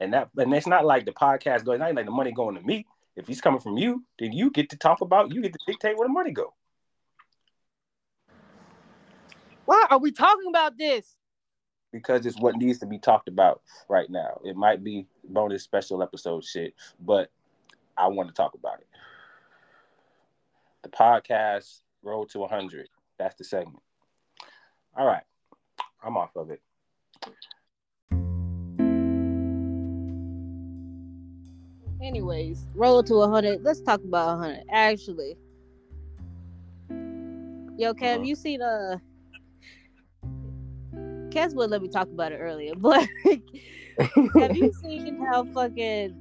And 0.00 0.12
that 0.12 0.30
and 0.36 0.52
it's 0.52 0.66
not 0.66 0.84
like 0.84 1.06
the 1.06 1.12
podcast 1.12 1.64
going, 1.64 1.78
not 1.78 1.94
like 1.94 2.04
the 2.04 2.10
money 2.10 2.32
going 2.32 2.56
to 2.56 2.60
me. 2.62 2.86
If 3.16 3.26
he's 3.28 3.40
coming 3.40 3.60
from 3.60 3.78
you, 3.78 4.04
then 4.18 4.32
you 4.32 4.50
get 4.50 4.70
to 4.70 4.76
talk 4.76 5.00
about, 5.00 5.32
you 5.32 5.40
get 5.40 5.52
to 5.52 5.58
dictate 5.66 5.96
where 5.96 6.08
the 6.08 6.12
money 6.12 6.32
go. 6.32 6.52
Why 9.64 9.86
are 9.88 9.98
we 9.98 10.10
talking 10.12 10.48
about 10.48 10.76
this? 10.76 11.16
Because 11.94 12.26
it's 12.26 12.40
what 12.40 12.56
needs 12.56 12.80
to 12.80 12.86
be 12.86 12.98
talked 12.98 13.28
about 13.28 13.62
right 13.88 14.10
now. 14.10 14.40
It 14.44 14.56
might 14.56 14.82
be 14.82 15.06
bonus 15.28 15.62
special 15.62 16.02
episode 16.02 16.44
shit, 16.44 16.74
but 16.98 17.30
I 17.96 18.08
want 18.08 18.28
to 18.28 18.34
talk 18.34 18.54
about 18.54 18.80
it. 18.80 18.88
The 20.82 20.88
podcast 20.88 21.82
Road 22.02 22.30
to 22.30 22.40
100. 22.40 22.88
That's 23.16 23.36
the 23.36 23.44
segment. 23.44 23.78
All 24.96 25.06
right. 25.06 25.22
I'm 26.02 26.16
off 26.16 26.34
of 26.34 26.50
it. 26.50 26.60
Anyways, 32.02 32.66
roll 32.74 33.02
to 33.04 33.14
100. 33.14 33.62
Let's 33.62 33.80
talk 33.80 34.00
about 34.04 34.38
100. 34.38 34.64
Actually, 34.70 35.36
yo, 37.78 37.94
Kev, 37.94 38.16
Uh-huh. 38.16 38.22
you 38.24 38.34
seen 38.34 38.60
uh, 38.60 38.98
Kes 41.34 41.52
would 41.54 41.70
let 41.70 41.82
me 41.82 41.88
talk 41.88 42.06
about 42.08 42.30
it 42.30 42.36
earlier, 42.36 42.74
but 42.76 43.08
have 44.38 44.56
you 44.56 44.72
seen 44.82 45.20
how 45.26 45.44
fucking 45.44 46.14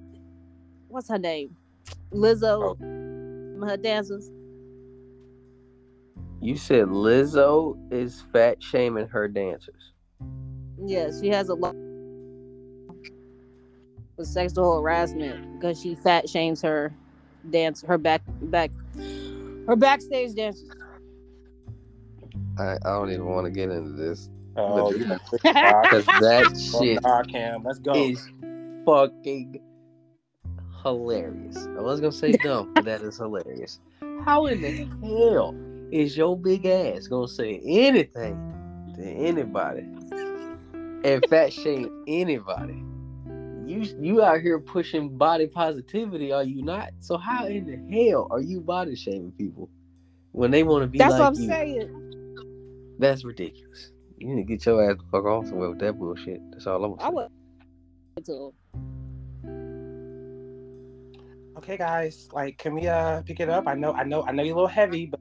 what's 0.87 1.07
her 1.09 1.19
name, 1.19 1.55
Lizzo, 2.11 2.75
oh. 2.81 3.65
her 3.67 3.77
dancers? 3.77 4.31
You 6.41 6.57
said 6.57 6.87
Lizzo 6.87 7.77
is 7.91 8.23
fat 8.33 8.61
shaming 8.61 9.07
her 9.07 9.27
dancers. 9.27 9.93
Yeah, 10.83 11.11
she 11.21 11.29
has 11.29 11.49
a 11.49 11.53
lot 11.53 11.75
of 14.17 14.25
sexual 14.25 14.81
harassment 14.81 15.53
because 15.53 15.81
she 15.81 15.95
fat 15.95 16.27
shames 16.27 16.61
her 16.61 16.93
dance, 17.49 17.83
her 17.83 17.97
back, 17.97 18.21
back, 18.41 18.71
her 19.67 19.75
backstage 19.75 20.33
dancers. 20.33 20.69
I, 22.57 22.73
I 22.83 22.89
don't 22.89 23.11
even 23.11 23.25
want 23.25 23.45
to 23.45 23.51
get 23.51 23.69
into 23.69 23.91
this 23.91 24.29
Oh, 24.55 24.89
But- 24.91 24.97
you 24.99 25.05
done 25.05 25.19
took 25.29 25.41
the 25.41 25.53
bar. 25.53 25.81
because 25.83 26.05
that 26.05 26.57
shit 26.81 27.01
nah, 27.03 27.23
Cam, 27.23 27.63
let's 27.63 27.79
go. 27.79 27.93
is 27.93 28.29
fucking 28.85 29.59
hilarious. 30.83 31.67
I 31.77 31.81
was 31.81 31.99
gonna 31.99 32.11
say 32.11 32.31
dumb, 32.43 32.73
but 32.75 32.85
that 32.85 33.01
is 33.01 33.17
hilarious. 33.17 33.79
How 34.25 34.45
in 34.47 34.61
the 34.61 34.87
hell 35.07 35.55
is 35.91 36.15
your 36.17 36.37
big 36.37 36.65
ass 36.65 37.07
gonna 37.07 37.27
say 37.27 37.61
anything 37.65 38.37
to 38.95 39.01
anybody 39.03 39.85
and 41.03 41.25
fat 41.29 41.51
shame 41.53 42.03
anybody? 42.07 42.83
You 43.65 43.81
you 44.01 44.21
out 44.21 44.41
here 44.41 44.59
pushing 44.59 45.17
body 45.17 45.47
positivity, 45.47 46.31
are 46.33 46.43
you 46.43 46.61
not? 46.63 46.89
So 46.99 47.17
how 47.17 47.45
in 47.47 47.65
the 47.65 47.77
hell 48.09 48.27
are 48.29 48.41
you 48.41 48.59
body 48.59 48.95
shaming 48.95 49.31
people 49.37 49.69
when 50.33 50.51
they 50.51 50.63
want 50.63 50.83
to 50.83 50.87
be 50.87 50.97
That's 50.97 51.13
like 51.13 51.19
what 51.21 51.27
I'm 51.27 51.35
you? 51.35 51.47
saying. 51.47 52.95
That's 52.99 53.23
ridiculous. 53.23 53.92
You 54.23 54.35
need 54.35 54.43
to 54.43 54.47
get 54.47 54.65
your 54.65 54.89
ass 54.89 54.97
the 54.97 55.03
fuck 55.11 55.25
off 55.25 55.47
somewhere 55.47 55.69
with 55.69 55.79
that 55.79 55.99
bullshit. 55.99 56.39
That's 56.51 56.65
all 56.65 56.83
I'm 56.85 56.93
I 56.99 57.03
saying. 57.03 57.13
would. 57.13 57.29
To 58.25 58.53
Okay, 61.57 61.77
guys, 61.77 62.29
like, 62.31 62.57
can 62.57 62.73
we 62.73 62.87
uh 62.87 63.21
pick 63.23 63.39
it 63.41 63.49
up? 63.49 63.67
I 63.67 63.73
know, 63.73 63.91
I 63.91 64.03
know, 64.03 64.23
I 64.23 64.31
know 64.31 64.43
you're 64.43 64.53
a 64.53 64.55
little 64.55 64.67
heavy, 64.67 65.07
but 65.07 65.19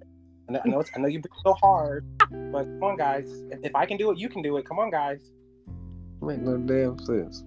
I 0.48 0.52
know, 0.52 0.60
I 0.64 0.68
know, 0.68 0.80
it's, 0.80 0.90
I 0.94 1.00
know 1.00 1.08
you 1.08 1.20
breathe 1.20 1.32
so 1.44 1.54
hard. 1.54 2.06
But 2.30 2.64
come 2.64 2.84
on, 2.84 2.96
guys. 2.96 3.28
If, 3.50 3.64
if 3.64 3.74
I 3.74 3.86
can 3.86 3.96
do 3.96 4.12
it, 4.12 4.18
you 4.18 4.28
can 4.28 4.40
do 4.42 4.56
it. 4.56 4.66
Come 4.68 4.78
on, 4.78 4.90
guys. 4.90 5.20
Make 6.20 6.38
no 6.38 6.56
damn 6.56 6.98
sense. 7.00 7.42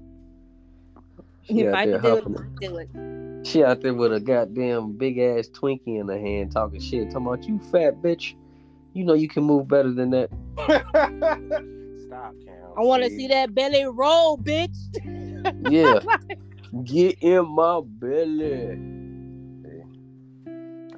She 1.44 1.62
if 1.62 1.74
out 1.74 1.76
I 1.76 1.86
there 1.86 2.00
do 2.00 2.08
it, 2.08 2.24
huffing 2.24 2.58
do 2.60 2.78
it. 2.78 3.48
She 3.48 3.64
out 3.64 3.82
there 3.82 3.94
with 3.94 4.14
a 4.14 4.20
goddamn 4.20 4.98
big 4.98 5.20
ass 5.20 5.48
Twinkie 5.48 6.00
in 6.00 6.10
her 6.10 6.20
hand 6.20 6.52
talking 6.52 6.82
shit, 6.82 7.12
talking 7.12 7.28
about 7.28 7.48
you 7.48 7.60
fat 7.72 8.02
bitch. 8.02 8.36
You 8.96 9.04
know 9.04 9.14
you 9.14 9.28
can 9.28 9.44
move 9.44 9.68
better 9.68 9.92
than 9.92 10.12
that. 10.12 10.30
Stop, 12.08 12.34
Cam. 12.46 12.56
I 12.78 12.82
want 12.82 13.04
to 13.04 13.10
see 13.10 13.28
that 13.28 13.54
belly 13.54 13.84
roll, 13.84 14.38
bitch. 14.38 14.76
Yeah. 15.62 16.00
Get 16.84 17.18
in 17.22 17.46
my 17.48 17.82
belly. 17.84 18.72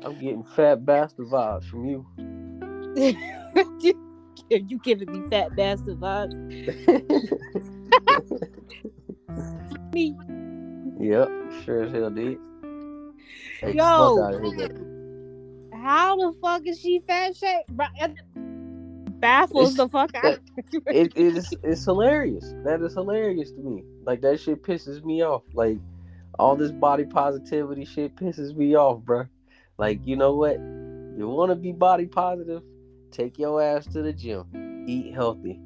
I'm 0.03 0.13
getting 0.19 0.43
fat 0.55 0.85
bastard 0.85 1.27
vibes 1.27 1.65
from 1.65 1.85
you. 1.85 2.05
Are 4.51 4.57
you 4.57 4.79
giving 4.79 5.11
me 5.11 5.29
fat 5.29 5.55
bastard 5.55 5.99
vibes. 5.99 6.33
Me, 9.93 10.15
yep, 10.99 11.29
sure 11.65 11.83
as 11.83 11.91
hell 11.91 12.09
did. 12.09 12.37
Hey, 13.61 13.73
Yo. 13.73 14.86
How 15.81 16.15
the 16.15 16.37
fuck 16.41 16.65
is 16.67 16.79
she 16.79 17.01
fat 17.07 17.35
shape? 17.35 17.65
Baffles 19.19 19.73
It's- 19.73 19.77
the 19.77 19.89
fuck 19.89 20.13
out. 20.15 20.39
it, 20.57 20.83
it 20.87 21.17
is 21.17 21.53
it's 21.63 21.83
hilarious. 21.85 22.53
That 22.63 22.81
is 22.81 22.93
hilarious 22.93 23.51
to 23.51 23.59
me. 23.61 23.83
Like 24.05 24.21
that 24.21 24.39
shit 24.39 24.61
pisses 24.63 25.03
me 25.03 25.23
off. 25.23 25.43
Like 25.53 25.79
all 26.37 26.55
this 26.55 26.71
body 26.71 27.05
positivity 27.05 27.85
shit 27.85 28.15
pisses 28.15 28.55
me 28.55 28.75
off, 28.75 29.01
bruh. 29.01 29.27
Like 29.77 30.05
you 30.05 30.15
know 30.15 30.35
what? 30.35 30.57
You 30.59 31.27
want 31.27 31.49
to 31.49 31.55
be 31.55 31.71
body 31.71 32.05
positive? 32.05 32.61
Take 33.11 33.39
your 33.39 33.61
ass 33.61 33.87
to 33.87 34.03
the 34.03 34.13
gym. 34.13 34.85
Eat 34.87 35.13
healthy. 35.13 35.59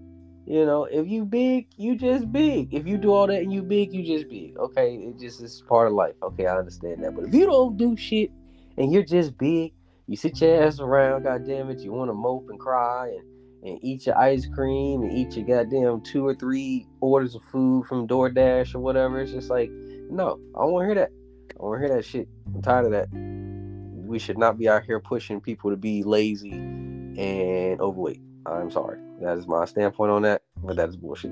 You 0.45 0.65
know, 0.65 0.86
if 0.86 1.08
you 1.08 1.26
big, 1.26 1.67
you 1.78 1.95
just 1.95 2.32
big. 2.32 2.74
If 2.74 2.88
you 2.88 2.97
do 2.97 3.13
all 3.13 3.28
that 3.28 3.41
and 3.41 3.52
you 3.54 3.62
big, 3.62 3.93
you 3.93 4.04
just 4.04 4.30
big. 4.30 4.58
Okay, 4.58 4.95
it 4.95 5.19
just 5.19 5.41
is 5.41 5.62
part 5.67 5.88
of 5.88 5.93
life. 5.93 6.15
Okay, 6.24 6.45
I 6.47 6.58
understand 6.58 7.04
that. 7.04 7.15
But 7.15 7.26
if 7.26 7.34
you 7.34 7.45
don't 7.45 7.78
do 7.78 7.95
shit 7.97 8.32
and 8.78 8.91
you're 8.91 9.04
just 9.04 9.38
big, 9.38 9.74
you 10.12 10.17
sit 10.17 10.41
your 10.41 10.62
ass 10.62 10.82
around. 10.82 11.24
God 11.24 11.47
damn 11.47 11.69
it, 11.69 11.80
you 11.80 11.93
want 11.93 12.10
to 12.10 12.13
mope 12.13 12.50
and 12.50 12.60
cry 12.60 13.08
and 13.08 13.24
and 13.63 13.80
eat 13.84 14.08
your 14.08 14.17
ice 14.17 14.45
cream 14.47 15.04
and 15.04 15.12
eat 15.12 15.38
your 15.38 15.45
goddamn 15.45 16.02
two 16.02 16.26
or 16.26 16.34
three 16.34 16.86
orders 17.00 17.36
of 17.36 17.43
food 17.43 17.86
from 17.86 18.08
DoorDash 18.08 18.74
or 18.74 18.80
whatever. 18.80 19.21
It's 19.21 19.32
just 19.32 19.52
like, 19.52 19.69
no, 20.10 20.39
I 20.56 20.62
don't 20.62 20.71
want 20.71 20.84
to 20.84 20.88
hear 20.88 20.95
that. 20.95 21.12
I 21.60 21.63
want 21.63 21.80
to 21.80 21.88
hear 21.88 21.95
that 21.95 22.04
shit. 22.04 22.28
I'm 22.54 22.62
tired 22.63 22.86
of 22.86 22.91
that. 22.91 23.08
We 23.12 24.17
should 24.17 24.39
not 24.39 24.58
be 24.58 24.67
out 24.67 24.84
here 24.84 25.00
pushing 25.00 25.39
people 25.39 25.69
to 25.69 25.78
be 25.78 26.02
lazy 26.02 26.52
and 26.52 27.80
overweight. 27.80 28.19
I'm 28.47 28.71
sorry. 28.71 29.00
That 29.21 29.38
is 29.38 29.47
my 29.47 29.65
standpoint 29.65 30.12
on 30.12 30.24
that, 30.24 30.41
but 30.63 30.76
that 30.78 30.89
is 30.89 30.97
bullshit. 30.97 31.32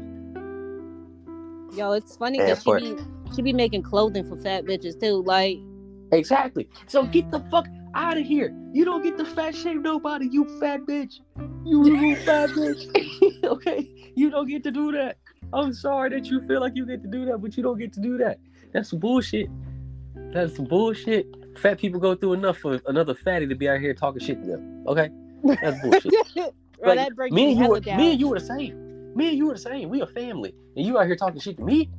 Yo, 1.75 1.93
it's 1.93 2.15
funny 2.15 2.37
she 2.37 2.55
for- 2.63 2.79
be 2.79 2.95
she 3.35 3.41
be 3.41 3.53
making 3.53 3.81
clothing 3.81 4.23
for 4.29 4.39
fat 4.39 4.65
bitches 4.65 4.99
too. 5.01 5.23
Like, 5.23 5.57
Exactly. 6.11 6.69
So 6.87 7.05
get 7.07 7.29
the 7.31 7.39
fuck 7.51 7.67
out 7.95 8.17
of 8.17 8.25
here. 8.25 8.53
You 8.71 8.85
don't 8.85 9.01
get 9.03 9.17
to 9.17 9.25
fat 9.25 9.55
shame 9.55 9.81
nobody, 9.81 10.27
you 10.31 10.45
fat 10.59 10.81
bitch. 10.81 11.21
You 11.65 11.83
little 11.83 12.15
fat 12.23 12.49
bitch. 12.49 13.43
okay? 13.43 13.89
You 14.15 14.29
don't 14.29 14.47
get 14.47 14.63
to 14.63 14.71
do 14.71 14.91
that. 14.91 15.17
I'm 15.53 15.73
sorry 15.73 16.11
that 16.11 16.25
you 16.27 16.45
feel 16.47 16.61
like 16.61 16.75
you 16.75 16.85
get 16.85 17.01
to 17.01 17.07
do 17.07 17.25
that, 17.25 17.39
but 17.39 17.57
you 17.57 17.63
don't 17.63 17.79
get 17.79 17.93
to 17.93 17.99
do 17.99 18.17
that. 18.19 18.37
That's 18.71 18.91
bullshit. 18.91 19.49
That's 20.31 20.57
bullshit. 20.59 21.25
Fat 21.57 21.79
people 21.79 21.99
go 21.99 22.15
through 22.15 22.33
enough 22.33 22.57
for 22.59 22.79
another 22.85 23.15
fatty 23.15 23.47
to 23.47 23.55
be 23.55 23.67
out 23.67 23.79
here 23.79 23.93
talking 23.93 24.21
shit 24.21 24.41
to 24.43 24.47
them. 24.47 24.83
Okay? 24.87 25.09
That's 25.43 25.81
bullshit. 25.83 26.13
bro, 26.33 26.93
Like, 26.93 26.97
that 26.97 27.17
me 27.17 27.31
me 27.31 27.51
and 27.51 27.59
you 27.59 27.69
were, 27.69 27.79
down. 27.79 27.97
me 27.97 28.11
and 28.11 28.19
you 28.19 28.27
were 28.27 28.39
the 28.39 28.45
same. 28.45 29.15
Me 29.15 29.29
and 29.29 29.37
you 29.37 29.47
were 29.47 29.53
the 29.53 29.59
same. 29.59 29.89
We 29.89 30.01
a 30.01 30.07
family. 30.07 30.53
And 30.75 30.85
you 30.85 30.99
out 30.99 31.07
here 31.07 31.15
talking 31.15 31.39
shit 31.39 31.57
to 31.57 31.63
me? 31.63 31.89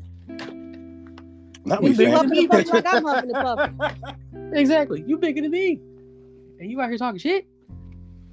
Not 1.65 1.83
You 1.83 1.91
we 1.91 1.97
big 1.97 2.09
fam. 2.13 2.29
Huffing 2.29 2.39
and 2.39 2.51
puffing 2.51 2.73
like 2.73 2.95
I'm 2.95 3.05
huffing 3.05 3.31
and 3.35 3.81
puffing. 3.81 4.53
Exactly. 4.55 5.05
You 5.07 5.19
bigger 5.19 5.43
than 5.43 5.51
me. 5.51 5.81
And 6.61 6.71
you 6.71 6.81
out 6.81 6.91
here 6.91 6.99
talking 6.99 7.19
shit? 7.19 7.47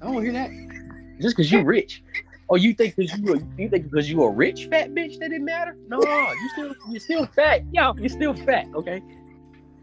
I 0.00 0.04
don't 0.04 0.14
want 0.14 0.26
to 0.26 0.32
hear 0.32 0.40
that. 0.40 1.18
Just 1.20 1.34
because 1.36 1.50
you 1.50 1.62
rich. 1.64 2.02
Oh, 2.50 2.56
you 2.56 2.74
think 2.74 2.94
because 2.96 3.18
you 3.18 3.34
a, 3.34 3.38
you 3.60 3.68
think 3.68 3.90
because 3.90 4.10
you 4.10 4.22
a 4.22 4.30
rich 4.30 4.68
fat 4.70 4.90
bitch 4.94 5.18
that 5.18 5.32
it 5.32 5.42
matter? 5.42 5.76
No, 5.88 5.98
you 5.98 6.48
still 6.50 6.74
you 6.90 7.00
still 7.00 7.26
fat. 7.26 7.62
Yo, 7.72 7.94
you're 7.94 8.08
still 8.08 8.34
fat. 8.34 8.66
Okay, 8.74 9.02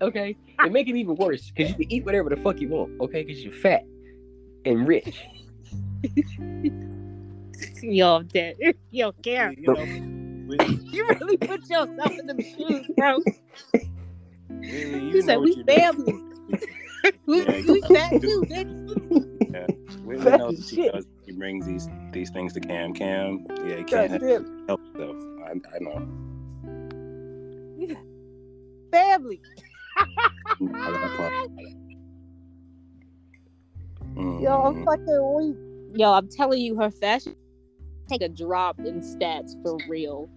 okay. 0.01 0.35
And 0.59 0.73
make 0.73 0.87
it 0.87 0.95
even 0.95 1.15
worse 1.15 1.51
because 1.51 1.69
you 1.69 1.75
can 1.75 1.91
eat 1.91 2.05
whatever 2.05 2.29
the 2.29 2.37
fuck 2.37 2.59
you 2.59 2.69
want. 2.69 2.99
Okay, 3.01 3.23
because 3.23 3.43
you're 3.43 3.53
fat 3.53 3.83
and 4.65 4.87
rich. 4.87 5.23
Yo, 7.83 8.15
I'm 8.15 8.27
dead. 8.27 8.55
Yo, 8.91 9.11
care. 9.11 9.53
You 9.53 9.73
know, 9.73 9.83
we, 10.47 10.57
You 10.91 11.07
really 11.07 11.37
put 11.37 11.61
yourself 11.69 11.89
in 12.11 12.25
the 12.25 12.41
shoes, 12.41 12.87
bro. 12.97 13.19
really, 14.49 14.69
you 14.71 14.99
You 15.13 15.21
said 15.21 15.39
we 15.39 15.51
what 15.51 15.57
you're 15.57 15.65
family. 15.65 16.21
doing. 17.27 17.45
We, 17.45 17.45
Yeah, 17.45 17.51
we 17.71 17.81
you- 17.81 17.81
fat 17.95 18.21
too, 18.21 18.43
bitch. 18.49 18.71
Yeah. 19.53 19.67
We, 20.03 20.17
we 20.17 20.23
Fat 20.23 20.37
know 20.39 20.51
that 20.51 20.59
he, 20.69 20.75
shit. 20.75 20.93
does, 20.93 21.05
he 21.25 21.31
brings 21.31 21.65
these 21.65 21.87
these 22.11 22.29
things 22.29 22.53
to 22.53 22.59
Cam. 22.59 22.93
Cam, 22.93 23.45
yeah, 23.65 23.77
he 23.77 23.83
can't 23.83 24.19
damn. 24.21 24.65
help 24.67 24.81
himself. 24.93 25.15
I, 25.45 25.51
I 25.75 25.79
know. 25.79 26.07
Family. 28.91 29.41
I 29.97 30.05
got 30.61 31.03
a 31.03 31.09
problem. 31.15 31.57
Yo, 34.41 34.61
I'm 34.61 34.75
Mm. 34.75 34.85
fucking 34.85 35.35
weak. 35.35 35.57
Yo, 35.99 36.11
I'm 36.13 36.27
telling 36.29 36.61
you, 36.61 36.75
her 36.79 36.89
fashion 36.91 37.35
take 38.07 38.21
a 38.21 38.29
drop 38.29 38.77
in 38.79 39.01
stats 39.01 39.53
for 39.63 39.77
real. 39.89 40.29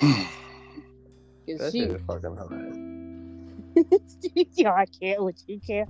Cause 1.50 1.58
That 1.58 1.72
she, 1.72 1.80
is 1.80 2.00
fucking 2.06 2.36
hilarious. 2.36 2.76
yo, 4.56 4.70
I 4.70 4.86
can't 4.86 5.24
with 5.24 5.42
you, 5.46 5.60
can't. 5.66 5.88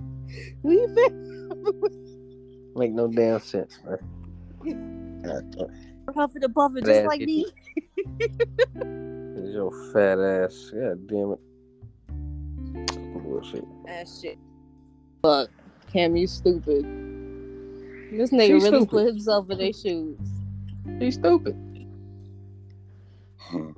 We 0.62 0.86
been 0.86 1.50
Make 2.76 2.92
no 2.92 3.08
damn 3.08 3.40
sense, 3.40 3.78
man. 3.84 5.22
Huffing 6.14 6.44
and 6.44 6.54
puffing 6.54 6.84
just 6.84 7.06
like 7.06 7.20
me. 7.20 7.46
Your 9.52 9.70
fat 9.92 10.18
ass. 10.18 10.70
God 10.72 11.06
damn 11.06 11.32
it. 11.32 11.40
Bullshit. 13.22 13.64
That 13.86 14.08
shit. 14.08 14.38
Fuck, 15.22 15.50
Cam, 15.92 16.16
you 16.16 16.26
stupid. 16.26 16.84
This 18.12 18.30
nigga 18.30 18.46
She's 18.46 18.64
really 18.64 18.66
stupid. 18.68 18.90
put 18.90 19.06
himself 19.06 19.50
in 19.50 19.58
their 19.58 19.72
shoes. 19.72 20.18
He's 20.98 21.14
stupid. 21.14 21.56
Hmm. 23.50 23.70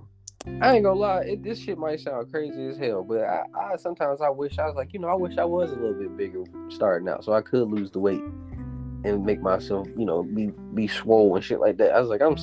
I 0.60 0.74
ain't 0.74 0.84
gonna 0.84 0.98
lie, 0.98 1.20
it, 1.20 1.42
this 1.42 1.60
shit 1.60 1.78
might 1.78 2.00
sound 2.00 2.30
crazy 2.30 2.66
as 2.66 2.76
hell, 2.76 3.04
but 3.04 3.20
I, 3.20 3.44
I 3.54 3.76
sometimes 3.76 4.20
I 4.20 4.28
wish 4.28 4.58
I 4.58 4.66
was 4.66 4.74
like, 4.74 4.92
you 4.92 4.98
know, 4.98 5.08
I 5.08 5.14
wish 5.14 5.38
I 5.38 5.44
was 5.44 5.70
a 5.70 5.76
little 5.76 5.94
bit 5.94 6.16
bigger 6.16 6.44
starting 6.68 7.08
out, 7.08 7.24
so 7.24 7.32
I 7.32 7.42
could 7.42 7.68
lose 7.68 7.90
the 7.92 8.00
weight 8.00 8.20
and 9.04 9.24
make 9.24 9.40
myself, 9.40 9.86
you 9.96 10.04
know, 10.04 10.22
be 10.22 10.50
be 10.74 10.88
swole 10.88 11.34
and 11.36 11.44
shit 11.44 11.60
like 11.60 11.76
that. 11.78 11.92
I 11.92 12.00
was 12.00 12.08
like, 12.08 12.22
I'm 12.22 12.36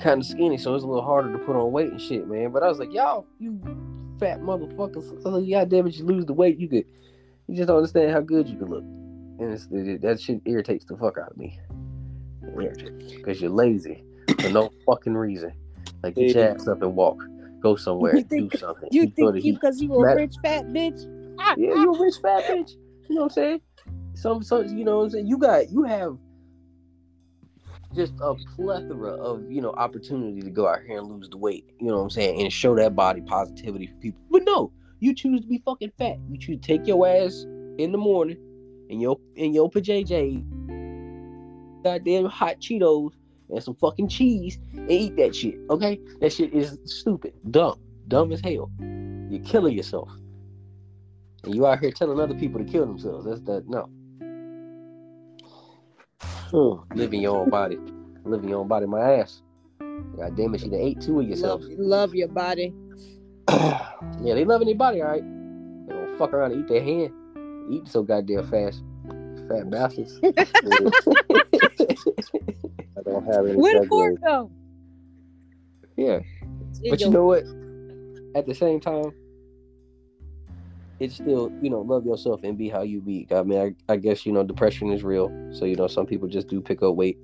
kind 0.00 0.20
of 0.20 0.26
skinny, 0.26 0.56
so 0.56 0.74
it's 0.74 0.84
a 0.84 0.86
little 0.86 1.04
harder 1.04 1.32
to 1.32 1.38
put 1.38 1.56
on 1.56 1.72
weight 1.72 1.90
and 1.90 2.00
shit, 2.00 2.28
man. 2.28 2.52
But 2.52 2.62
I 2.62 2.68
was 2.68 2.78
like, 2.78 2.92
y'all, 2.92 3.26
you 3.40 3.60
fat 4.20 4.40
motherfuckers, 4.40 5.26
I 5.26 5.28
like, 5.28 5.50
God 5.50 5.68
damn 5.68 5.86
it, 5.88 5.96
you 5.96 6.04
lose 6.04 6.26
the 6.26 6.34
weight, 6.34 6.58
you 6.58 6.68
could, 6.68 6.84
you 7.48 7.56
just 7.56 7.66
don't 7.66 7.78
understand 7.78 8.12
how 8.12 8.20
good 8.20 8.48
you 8.48 8.56
could 8.56 8.70
look, 8.70 8.84
and 8.84 9.52
it's, 9.52 9.66
it, 9.72 10.00
that 10.02 10.20
shit 10.20 10.42
irritates 10.44 10.84
the 10.84 10.96
fuck 10.96 11.18
out 11.18 11.32
of 11.32 11.36
me. 11.36 11.58
Because 13.16 13.40
you're 13.40 13.50
lazy 13.50 14.04
for 14.40 14.48
no 14.50 14.70
fucking 14.86 15.14
reason. 15.14 15.52
Like 16.02 16.16
get 16.16 16.34
your 16.34 16.48
ass 16.48 16.66
up 16.66 16.82
and 16.82 16.96
walk, 16.96 17.22
go 17.62 17.76
somewhere, 17.76 18.16
You 18.16 18.24
think- 18.24 18.52
do 18.52 18.58
something. 18.58 18.88
You 18.90 19.04
Eat 19.04 19.14
for 19.18 19.32
the 19.32 19.40
think 19.40 19.44
you 19.46 19.52
because 19.54 19.80
you 19.80 19.94
a 19.94 20.14
rich 20.14 20.34
fat 20.42 20.66
bitch? 20.66 21.08
Yeah, 21.56 21.74
you 21.74 21.92
a 21.92 22.00
rich 22.00 22.14
fat 22.22 22.44
bitch. 22.44 22.72
You 23.08 23.16
know 23.16 23.22
what 23.22 23.32
I'm 23.32 23.34
saying? 23.34 23.60
Some, 24.14 24.42
some, 24.42 24.66
you 24.76 24.84
know 24.84 24.98
what 24.98 25.04
I'm 25.04 25.10
saying. 25.10 25.26
You 25.26 25.38
got, 25.38 25.70
you 25.70 25.82
have 25.84 26.16
just 27.94 28.14
a 28.20 28.34
plethora 28.56 29.12
of, 29.12 29.50
you 29.50 29.60
know, 29.60 29.72
opportunity 29.72 30.40
to 30.40 30.50
go 30.50 30.68
out 30.68 30.80
here 30.86 30.98
and 30.98 31.06
lose 31.08 31.28
the 31.28 31.36
weight. 31.36 31.64
You 31.80 31.88
know 31.88 31.96
what 31.96 32.02
I'm 32.04 32.10
saying, 32.10 32.40
and 32.40 32.52
show 32.52 32.74
that 32.76 32.94
body 32.94 33.20
positivity 33.22 33.86
for 33.88 33.94
people. 33.96 34.20
But 34.30 34.44
no, 34.44 34.72
you 35.00 35.14
choose 35.14 35.40
to 35.40 35.46
be 35.46 35.62
fucking 35.64 35.92
fat. 35.98 36.16
You 36.28 36.38
choose 36.38 36.60
to 36.60 36.66
take 36.66 36.86
your 36.86 37.06
ass 37.06 37.44
in 37.78 37.90
the 37.92 37.98
morning 37.98 38.36
in 38.88 39.00
your 39.00 39.18
in 39.36 39.52
your 39.52 39.70
pajayjay, 39.70 40.44
goddamn 41.82 42.26
hot 42.26 42.60
Cheetos 42.60 43.12
and 43.52 43.62
some 43.62 43.74
fucking 43.76 44.08
cheese 44.08 44.58
and 44.72 44.90
eat 44.90 45.16
that 45.16 45.34
shit. 45.34 45.58
Okay, 45.70 46.00
that 46.20 46.32
shit 46.32 46.52
is 46.52 46.78
stupid, 46.84 47.32
dumb, 47.50 47.78
dumb 48.08 48.32
as 48.32 48.40
hell. 48.40 48.70
You're 49.30 49.44
killing 49.44 49.76
yourself. 49.76 50.10
And 51.44 51.54
you 51.54 51.66
out 51.66 51.80
here 51.80 51.90
telling 51.90 52.20
other 52.20 52.34
people 52.34 52.64
to 52.64 52.70
kill 52.70 52.86
themselves. 52.86 53.26
That's 53.26 53.40
that 53.42 53.68
no. 53.68 53.88
Live 56.94 57.12
in 57.12 57.20
your 57.20 57.38
own 57.38 57.50
body. 57.50 57.78
Live 58.24 58.42
in 58.42 58.48
your 58.48 58.60
own 58.60 58.68
body, 58.68 58.86
my 58.86 59.14
ass. 59.14 59.42
God 59.80 60.36
damn 60.36 60.54
it, 60.54 60.62
you 60.62 60.70
done 60.70 60.80
ate 60.80 61.00
two 61.00 61.20
of 61.20 61.28
yourself. 61.28 61.62
Love, 61.62 61.78
love 61.78 62.14
your 62.14 62.28
body. 62.28 62.72
yeah, 63.50 63.90
they 64.20 64.44
love 64.44 64.60
anybody, 64.60 65.00
all 65.00 65.08
right. 65.08 65.24
They 65.88 65.94
don't 65.94 66.18
fuck 66.18 66.32
around 66.32 66.52
and 66.52 66.60
eat 66.60 66.68
their 66.68 66.82
hand. 66.82 67.12
Eat 67.70 67.88
so 67.88 68.02
goddamn 68.02 68.48
fast. 68.48 68.82
Fat 69.48 69.70
bastards. 69.70 70.20
I 73.06 73.10
don't 73.10 73.26
have 73.26 73.46
any. 73.46 73.56
Where 73.56 73.80
the 73.80 73.86
segues. 73.86 73.88
fork 73.88 74.20
go? 74.24 74.50
yeah. 75.96 76.20
In 76.82 76.90
But 76.90 77.00
you 77.00 77.06
your- 77.06 77.12
know 77.12 77.24
what? 77.26 77.44
At 78.34 78.46
the 78.46 78.54
same 78.54 78.80
time, 78.80 79.12
it's 81.00 81.14
still, 81.16 81.50
you 81.60 81.68
know, 81.68 81.80
love 81.80 82.06
yourself 82.06 82.40
and 82.44 82.56
be 82.56 82.68
how 82.68 82.82
you 82.82 83.00
be. 83.00 83.26
I 83.30 83.42
mean, 83.42 83.58
I, 83.88 83.92
I 83.92 83.96
guess, 83.96 84.24
you 84.24 84.32
know, 84.32 84.42
depression 84.44 84.90
is 84.92 85.02
real. 85.02 85.30
So, 85.52 85.64
you 85.64 85.74
know, 85.76 85.86
some 85.88 86.06
people 86.06 86.28
just 86.28 86.48
do 86.48 86.60
pick 86.60 86.82
up 86.82 86.94
weight 86.94 87.18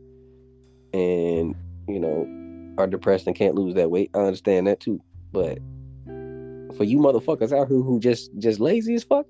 and, 0.92 1.54
you 1.86 1.98
know, 2.00 2.74
are 2.76 2.86
depressed 2.86 3.26
and 3.26 3.34
can't 3.36 3.54
lose 3.54 3.74
that 3.74 3.90
weight. 3.90 4.10
I 4.14 4.18
understand 4.18 4.66
that 4.66 4.80
too. 4.80 5.00
But 5.32 5.58
for 6.76 6.84
you 6.84 6.98
motherfuckers 6.98 7.52
out 7.56 7.68
here 7.68 7.78
who 7.78 7.98
just 8.00 8.30
just 8.38 8.60
lazy 8.60 8.94
as 8.94 9.04
fuck, 9.04 9.26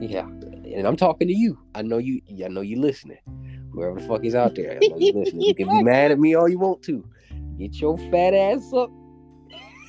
yeah, 0.00 0.26
and 0.26 0.86
I'm 0.86 0.96
talking 0.96 1.28
to 1.28 1.34
you. 1.34 1.58
I 1.74 1.82
know 1.82 1.98
you. 1.98 2.20
I 2.44 2.48
know 2.48 2.60
you 2.62 2.80
listening. 2.80 3.18
Whoever 3.78 4.00
the 4.00 4.08
fuck 4.08 4.24
is 4.24 4.34
out 4.34 4.56
there, 4.56 4.80
know 4.80 4.96
you 4.98 5.54
can 5.54 5.68
be 5.68 5.82
mad 5.84 6.10
at 6.10 6.18
me 6.18 6.34
all 6.34 6.48
you 6.48 6.58
want 6.58 6.82
to. 6.82 7.04
Get 7.58 7.76
your 7.80 7.96
fat 8.10 8.34
ass 8.34 8.72
up. 8.72 8.90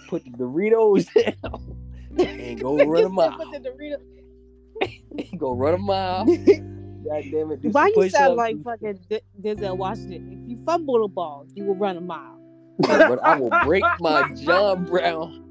Put 0.07 0.23
the 0.25 0.29
Doritos 0.29 1.11
down 1.41 1.75
and 2.19 2.59
go 2.61 2.85
run 2.85 3.05
a 3.05 3.09
mile. 3.09 3.35
Put 3.35 3.63
the 3.63 3.69
Dorito- 3.69 5.37
go 5.39 5.53
run 5.53 5.73
a 5.73 5.77
mile. 5.79 6.25
God 6.25 7.23
damn 7.31 7.51
it. 7.51 7.59
Why 7.63 7.91
you 7.95 8.09
sound 8.11 8.35
like 8.35 8.63
fucking 8.63 8.99
D- 9.09 9.21
Denzel 9.41 9.75
Washington? 9.75 10.39
If 10.43 10.49
you 10.51 10.63
fumble 10.67 11.01
the 11.01 11.07
ball, 11.07 11.47
you 11.55 11.63
will 11.65 11.75
run 11.75 11.97
a 11.97 12.01
mile. 12.01 12.39
but 12.77 13.17
I 13.23 13.39
will 13.39 13.49
break 13.65 13.83
my 13.99 14.31
John 14.35 14.85
Brown. 14.85 15.43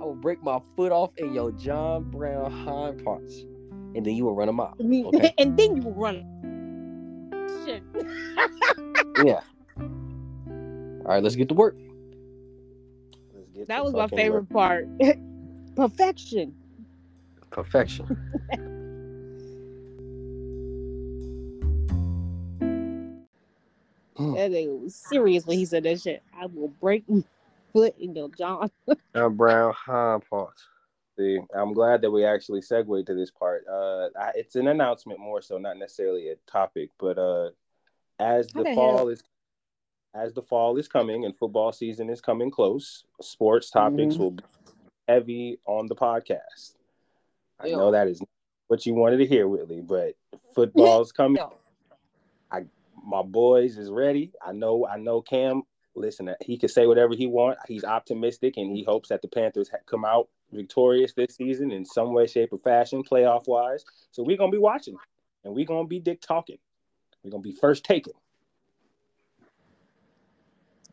I 0.00 0.04
will 0.06 0.14
break 0.14 0.42
my 0.42 0.60
foot 0.76 0.92
off 0.92 1.10
in 1.18 1.34
your 1.34 1.52
John 1.52 2.04
Brown 2.10 2.50
hind 2.50 3.04
parts, 3.04 3.34
and 3.94 4.06
then 4.06 4.14
you 4.14 4.24
will 4.24 4.34
run 4.34 4.48
a 4.48 4.52
mile. 4.52 4.74
Okay. 4.80 5.34
and 5.36 5.58
then 5.58 5.76
you 5.76 5.82
will 5.82 5.92
run. 5.94 6.24
Shit. 7.64 7.82
Yeah. 9.24 9.40
All 9.78 11.08
right, 11.08 11.22
let's 11.22 11.36
get 11.36 11.48
to 11.48 11.54
work. 11.54 11.76
Let's 13.34 13.48
get 13.54 13.68
That 13.68 13.78
to 13.78 13.82
was 13.84 13.92
my 13.94 14.08
favorite 14.08 14.50
work. 14.50 14.50
part. 14.50 14.88
Perfection. 15.76 16.54
Perfection. 17.50 18.06
Hmm. 24.16 24.34
That 24.34 24.50
nigga 24.50 24.78
was 24.82 24.94
serious 24.94 25.46
when 25.46 25.58
he 25.58 25.64
said 25.64 25.84
that 25.84 26.00
shit. 26.00 26.22
I 26.38 26.46
will 26.46 26.68
break 26.68 27.08
my 27.08 27.22
foot 27.72 27.94
in 27.98 28.14
your 28.14 28.28
John. 28.30 28.70
John 29.16 29.36
Brown 29.36 29.72
hind 29.74 30.22
parts. 30.28 30.62
I'm 31.54 31.72
glad 31.72 32.02
that 32.02 32.10
we 32.10 32.24
actually 32.24 32.62
segued 32.62 33.06
to 33.06 33.14
this 33.14 33.30
part. 33.30 33.64
Uh, 33.68 34.08
I, 34.18 34.32
it's 34.34 34.56
an 34.56 34.68
announcement 34.68 35.20
more 35.20 35.40
so, 35.42 35.58
not 35.58 35.76
necessarily 35.78 36.28
a 36.28 36.36
topic. 36.50 36.90
But 36.98 37.18
uh, 37.18 37.50
as 38.18 38.48
the 38.48 38.64
the 38.64 38.74
fall 38.74 39.08
is, 39.08 39.22
as 40.14 40.32
the 40.34 40.42
fall 40.42 40.76
is 40.78 40.88
coming 40.88 41.24
and 41.24 41.36
football 41.36 41.72
season 41.72 42.10
is 42.10 42.20
coming 42.20 42.50
close, 42.50 43.04
sports 43.20 43.70
topics 43.70 44.16
Mhm. 44.16 44.18
will 44.18 44.30
be 44.32 44.44
heavy 45.08 45.58
on 45.66 45.86
the 45.86 45.96
podcast. 45.96 46.74
I 47.58 47.66
Yeah. 47.68 47.76
know 47.76 47.90
that 47.92 48.08
is 48.08 48.20
not 48.20 48.28
what 48.68 48.84
you 48.86 48.94
wanted 48.94 49.18
to 49.18 49.26
hear, 49.26 49.48
Whitley, 49.48 49.80
but 49.80 50.14
football's 50.54 51.12
coming. 51.12 51.36
Yeah. 51.36 51.48
I, 52.50 52.64
my 53.04 53.22
boys 53.22 53.78
is 53.78 53.90
ready. 53.90 54.32
I 54.44 54.52
know. 54.52 54.86
I 54.86 54.96
know. 54.98 55.22
Cam, 55.22 55.62
listen, 55.94 56.34
he 56.40 56.56
can 56.58 56.68
say 56.68 56.86
whatever 56.86 57.14
he 57.14 57.26
want. 57.26 57.58
He's 57.66 57.84
optimistic, 57.84 58.56
and 58.58 58.70
he 58.76 58.84
hopes 58.84 59.08
that 59.08 59.22
the 59.22 59.28
Panthers 59.28 59.68
ha- 59.70 59.78
come 59.86 60.04
out 60.04 60.28
victorious 60.52 61.12
this 61.14 61.36
season 61.36 61.70
in 61.72 61.84
some 61.84 62.12
way, 62.12 62.26
shape, 62.26 62.52
or 62.52 62.58
fashion, 62.58 63.02
playoff 63.02 63.46
wise. 63.46 63.84
So 64.10 64.22
we're 64.22 64.36
gonna 64.36 64.52
be 64.52 64.58
watching, 64.58 64.96
and 65.44 65.54
we're 65.54 65.66
gonna 65.66 65.86
be 65.86 66.00
dick 66.00 66.20
talking. 66.20 66.58
We're 67.22 67.30
gonna 67.30 67.42
be 67.42 67.52
first 67.52 67.84
taken. 67.84 68.12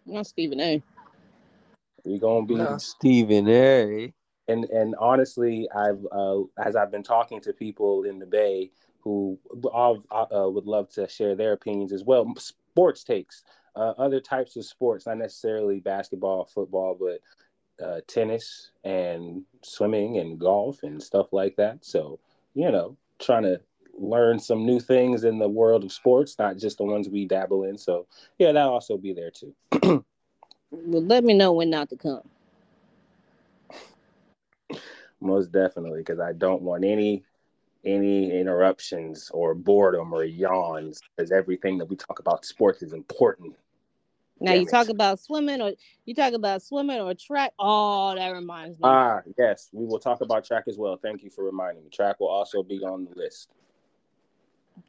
Not 0.06 0.28
Stephen 0.28 0.60
A. 0.60 0.82
We're 2.04 2.20
gonna 2.20 2.46
be. 2.46 2.80
Stephen 2.80 3.48
A. 3.50 4.14
and 4.48 4.66
and 4.66 4.96
honestly, 5.00 5.68
I've 5.76 6.06
uh, 6.12 6.42
as 6.58 6.76
I've 6.76 6.92
been 6.92 7.04
talking 7.04 7.42
to 7.42 7.54
people 7.54 8.04
in 8.04 8.20
the 8.20 8.26
Bay 8.26 8.72
who 9.02 9.40
all 9.72 10.04
uh, 10.12 10.50
would 10.50 10.66
love 10.66 10.90
to 10.90 11.08
share 11.08 11.36
their 11.36 11.54
opinions 11.54 11.94
as 11.94 12.04
well. 12.04 12.32
Sports 12.38 13.04
takes, 13.04 13.44
uh, 13.76 13.94
other 13.98 14.20
types 14.20 14.56
of 14.56 14.66
sports, 14.66 15.06
not 15.06 15.18
necessarily 15.18 15.80
basketball, 15.80 16.46
football, 16.46 16.98
but 17.00 17.20
uh, 17.84 18.02
tennis 18.08 18.72
and 18.84 19.44
swimming 19.62 20.18
and 20.18 20.40
golf 20.40 20.84
and 20.84 21.02
stuff 21.02 21.34
like 21.34 21.56
that. 21.58 21.84
So 21.84 22.20
you 22.54 22.72
know, 22.72 22.98
trying 23.20 23.44
to 23.44 23.62
learn 23.98 24.40
some 24.40 24.66
new 24.66 24.80
things 24.80 25.24
in 25.24 25.40
the 25.40 25.50
world 25.50 25.84
of 25.84 25.92
sports, 25.92 26.38
not 26.40 26.58
just 26.58 26.78
the 26.78 26.86
ones 26.86 27.10
we 27.10 27.26
dabble 27.26 27.64
in. 27.64 27.78
So 27.78 28.08
yeah, 28.38 28.52
that'll 28.52 28.74
also 28.74 28.98
be 28.98 29.14
there 29.14 29.32
too. 29.32 30.06
Well, 30.72 31.04
let 31.04 31.24
me 31.24 31.34
know 31.34 31.54
when 31.54 31.70
not 31.70 31.90
to 31.90 31.96
come. 31.96 32.22
Most 35.20 35.52
definitely, 35.52 36.02
because 36.02 36.20
I 36.20 36.34
don't 36.34 36.62
want 36.62 36.86
any 36.86 37.24
any 37.86 38.40
interruptions 38.40 39.32
or 39.34 39.56
boredom 39.56 40.14
or 40.14 40.24
yawns. 40.24 41.02
Because 41.16 41.32
everything 41.32 41.78
that 41.80 41.86
we 41.86 41.96
talk 41.96 42.20
about 42.20 42.46
sports 42.46 42.82
is 42.82 42.94
important. 42.94 43.56
Now 44.40 44.54
Damn 44.54 44.62
you 44.62 44.68
talk 44.68 44.90
about 44.90 45.20
swimming 45.20 45.62
or 45.62 45.74
you 46.06 46.16
talk 46.16 46.34
about 46.34 46.62
swimming 46.62 47.00
or 47.00 47.14
track. 47.14 47.54
Oh, 47.60 48.16
that 48.16 48.30
reminds 48.30 48.80
me. 48.80 48.88
Ah, 48.88 49.22
yes, 49.38 49.70
we 49.74 49.86
will 49.86 50.00
talk 50.00 50.22
about 50.22 50.46
track 50.46 50.64
as 50.68 50.78
well. 50.78 50.98
Thank 50.98 51.24
you 51.24 51.30
for 51.30 51.44
reminding 51.44 51.84
me. 51.84 51.90
Track 51.90 52.20
will 52.20 52.30
also 52.30 52.64
be 52.64 52.84
on 52.84 53.06
the 53.06 53.20
list. 53.20 53.50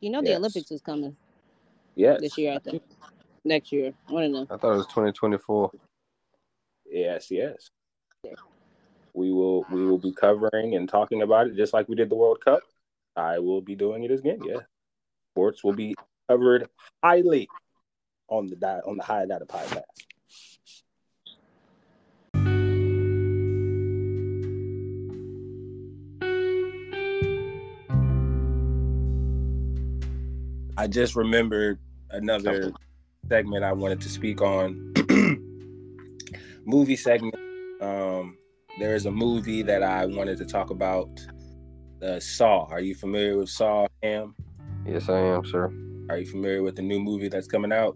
you 0.01 0.11
know 0.11 0.23
the 0.23 0.29
yes. 0.29 0.39
Olympics 0.39 0.71
is 0.71 0.81
coming 0.81 1.17
Yes, 1.97 2.21
this 2.21 2.39
year, 2.39 2.55
I 2.55 2.59
think. 2.59 2.83
Next 3.45 3.73
year. 3.73 3.93
I 4.09 4.13
don't 4.13 4.33
know. 4.33 4.47
I 4.51 4.57
thought 4.57 4.75
it 4.75 4.77
was 4.77 4.87
2024. 4.87 5.71
yes, 6.91 7.31
yes. 7.31 7.71
We 9.13 9.33
will 9.33 9.67
we 9.73 9.85
will 9.85 9.99
be 9.99 10.13
covering 10.13 10.77
and 10.77 10.89
talking 10.89 11.23
about 11.23 11.49
it 11.49 11.57
just 11.57 11.73
like 11.75 11.89
we 11.89 11.97
did 11.97 12.09
the 12.09 12.15
World 12.15 12.45
Cup. 12.45 12.63
I 13.17 13.41
will 13.41 13.61
be 13.61 13.75
doing 13.75 14.05
it 14.05 14.13
again. 14.13 14.39
Yeah, 14.47 14.61
sports 15.33 15.65
will 15.65 15.73
be 15.73 15.97
covered 16.29 16.69
highly 17.03 17.49
on 18.31 18.47
the 18.47 18.57
di- 18.57 18.81
on 18.87 18.97
the 18.97 19.03
High 19.03 19.27
Data 19.27 19.45
podcast. 19.45 19.83
I 30.77 30.87
just 30.87 31.15
remembered 31.15 31.79
another 32.11 32.73
segment 33.29 33.65
I 33.65 33.73
wanted 33.75 34.01
to 34.01 34.09
speak 34.09 34.41
on. 34.41 34.95
movie 36.65 36.97
segment. 36.97 37.35
Um, 37.83 38.39
there 38.79 38.95
is 38.95 39.05
a 39.05 39.11
movie 39.11 39.63
that 39.63 39.83
I 39.83 40.07
wanted 40.07 40.39
to 40.39 40.47
talk 40.47 40.71
about. 40.71 41.09
Uh, 42.03 42.19
Saw. 42.19 42.65
Are 42.71 42.81
you 42.81 42.95
familiar 42.95 43.37
with 43.37 43.51
Saw? 43.51 43.87
Am? 44.03 44.35
Yes, 44.87 45.11
I 45.11 45.19
am, 45.19 45.45
sir. 45.45 45.71
Are 46.09 46.17
you 46.17 46.25
familiar 46.25 46.63
with 46.63 46.77
the 46.77 46.83
new 46.83 46.99
movie 46.99 47.29
that's 47.29 47.47
coming 47.47 47.73
out? 47.73 47.95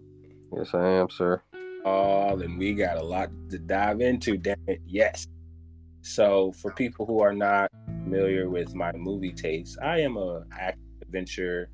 Yes, 0.55 0.73
I 0.73 0.87
am, 0.87 1.09
sir. 1.09 1.41
Oh, 1.83 2.37
then 2.37 2.57
we 2.57 2.73
got 2.73 2.97
a 2.97 3.03
lot 3.03 3.29
to 3.49 3.59
dive 3.59 3.99
into. 3.99 4.37
Damn 4.37 4.55
it, 4.67 4.81
yes. 4.85 5.27
So, 6.01 6.53
for 6.53 6.71
people 6.71 7.05
who 7.05 7.19
are 7.21 7.33
not 7.33 7.71
familiar 8.03 8.49
with 8.49 8.73
my 8.73 8.91
movie 8.93 9.33
taste, 9.33 9.77
I 9.83 9.99
am 9.99 10.15
a 10.17 10.43
action 10.57 10.81
adventure, 11.01 11.69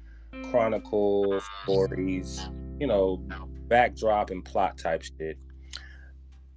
chronicle 0.50 1.42
stories, 1.64 2.50
you 2.80 2.88
know, 2.88 3.22
backdrop 3.68 4.32
and 4.32 4.44
plot 4.44 4.78
type 4.78 5.04
shit. 5.04 5.38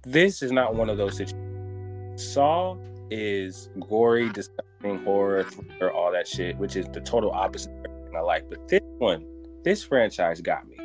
This 0.03 0.41
is 0.41 0.51
not 0.51 0.75
one 0.75 0.89
of 0.89 0.97
those 0.97 1.17
situations. 1.17 2.33
Saw 2.33 2.77
is 3.11 3.69
gory, 3.79 4.29
disgusting, 4.29 5.03
horror, 5.03 5.43
thriller, 5.43 5.91
all 5.91 6.11
that 6.11 6.27
shit, 6.27 6.57
which 6.57 6.75
is 6.75 6.87
the 6.87 7.01
total 7.01 7.31
opposite 7.31 7.71
of 7.71 7.85
everything 7.85 8.15
I 8.15 8.21
like. 8.21 8.49
But 8.49 8.67
this 8.67 8.81
one, 8.97 9.25
this 9.63 9.83
franchise 9.83 10.41
got 10.41 10.67
me. 10.67 10.84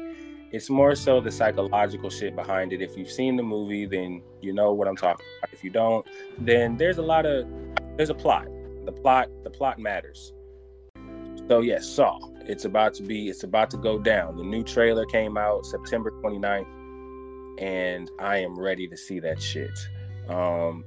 It's 0.52 0.68
more 0.68 0.96
so 0.96 1.20
the 1.20 1.30
psychological 1.30 2.10
shit 2.10 2.34
behind 2.34 2.72
it. 2.72 2.82
If 2.82 2.96
you've 2.96 3.10
seen 3.10 3.36
the 3.36 3.42
movie, 3.42 3.86
then 3.86 4.22
you 4.40 4.52
know 4.52 4.72
what 4.72 4.88
I'm 4.88 4.96
talking 4.96 5.24
about. 5.38 5.52
If 5.52 5.62
you 5.62 5.70
don't, 5.70 6.04
then 6.38 6.76
there's 6.76 6.98
a 6.98 7.02
lot 7.02 7.24
of 7.24 7.46
there's 7.96 8.10
a 8.10 8.14
plot. 8.14 8.46
The 8.84 8.92
plot, 8.92 9.28
the 9.44 9.50
plot 9.50 9.78
matters. 9.78 10.32
So 11.48 11.60
yes, 11.60 11.88
Saw. 11.88 12.18
It's 12.42 12.64
about 12.64 12.94
to 12.94 13.02
be, 13.02 13.28
it's 13.28 13.44
about 13.44 13.70
to 13.70 13.76
go 13.76 13.98
down. 13.98 14.36
The 14.36 14.42
new 14.42 14.64
trailer 14.64 15.04
came 15.04 15.36
out 15.36 15.66
September 15.66 16.10
29th, 16.10 17.60
and 17.60 18.10
I 18.18 18.38
am 18.38 18.58
ready 18.58 18.88
to 18.88 18.96
see 18.96 19.20
that 19.20 19.40
shit. 19.40 19.76
Um, 20.28 20.84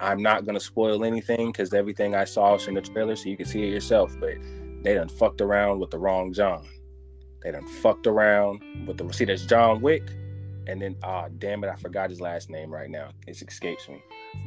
I'm 0.00 0.22
not 0.22 0.46
gonna 0.46 0.60
spoil 0.60 1.04
anything 1.04 1.52
because 1.52 1.74
everything 1.74 2.14
I 2.14 2.24
saw 2.24 2.52
was 2.52 2.68
in 2.68 2.74
the 2.74 2.80
trailer, 2.80 3.16
so 3.16 3.28
you 3.28 3.36
can 3.36 3.46
see 3.46 3.64
it 3.64 3.72
yourself. 3.72 4.16
But 4.18 4.34
they 4.82 4.94
done 4.94 5.08
fucked 5.08 5.40
around 5.40 5.80
with 5.80 5.90
the 5.90 5.98
wrong 5.98 6.32
John. 6.32 6.66
They 7.44 7.50
done 7.50 7.66
fucked 7.66 8.06
around 8.06 8.62
with 8.86 8.96
the 8.96 9.12
see 9.12 9.26
there's 9.26 9.46
John 9.46 9.82
Wick, 9.82 10.02
and 10.66 10.80
then 10.80 10.96
ah 11.02 11.26
damn 11.38 11.62
it, 11.62 11.68
I 11.68 11.76
forgot 11.76 12.08
his 12.08 12.20
last 12.20 12.48
name 12.48 12.72
right 12.72 12.88
now. 12.88 13.10
It 13.26 13.40
escapes 13.40 13.86
me. 13.88 14.02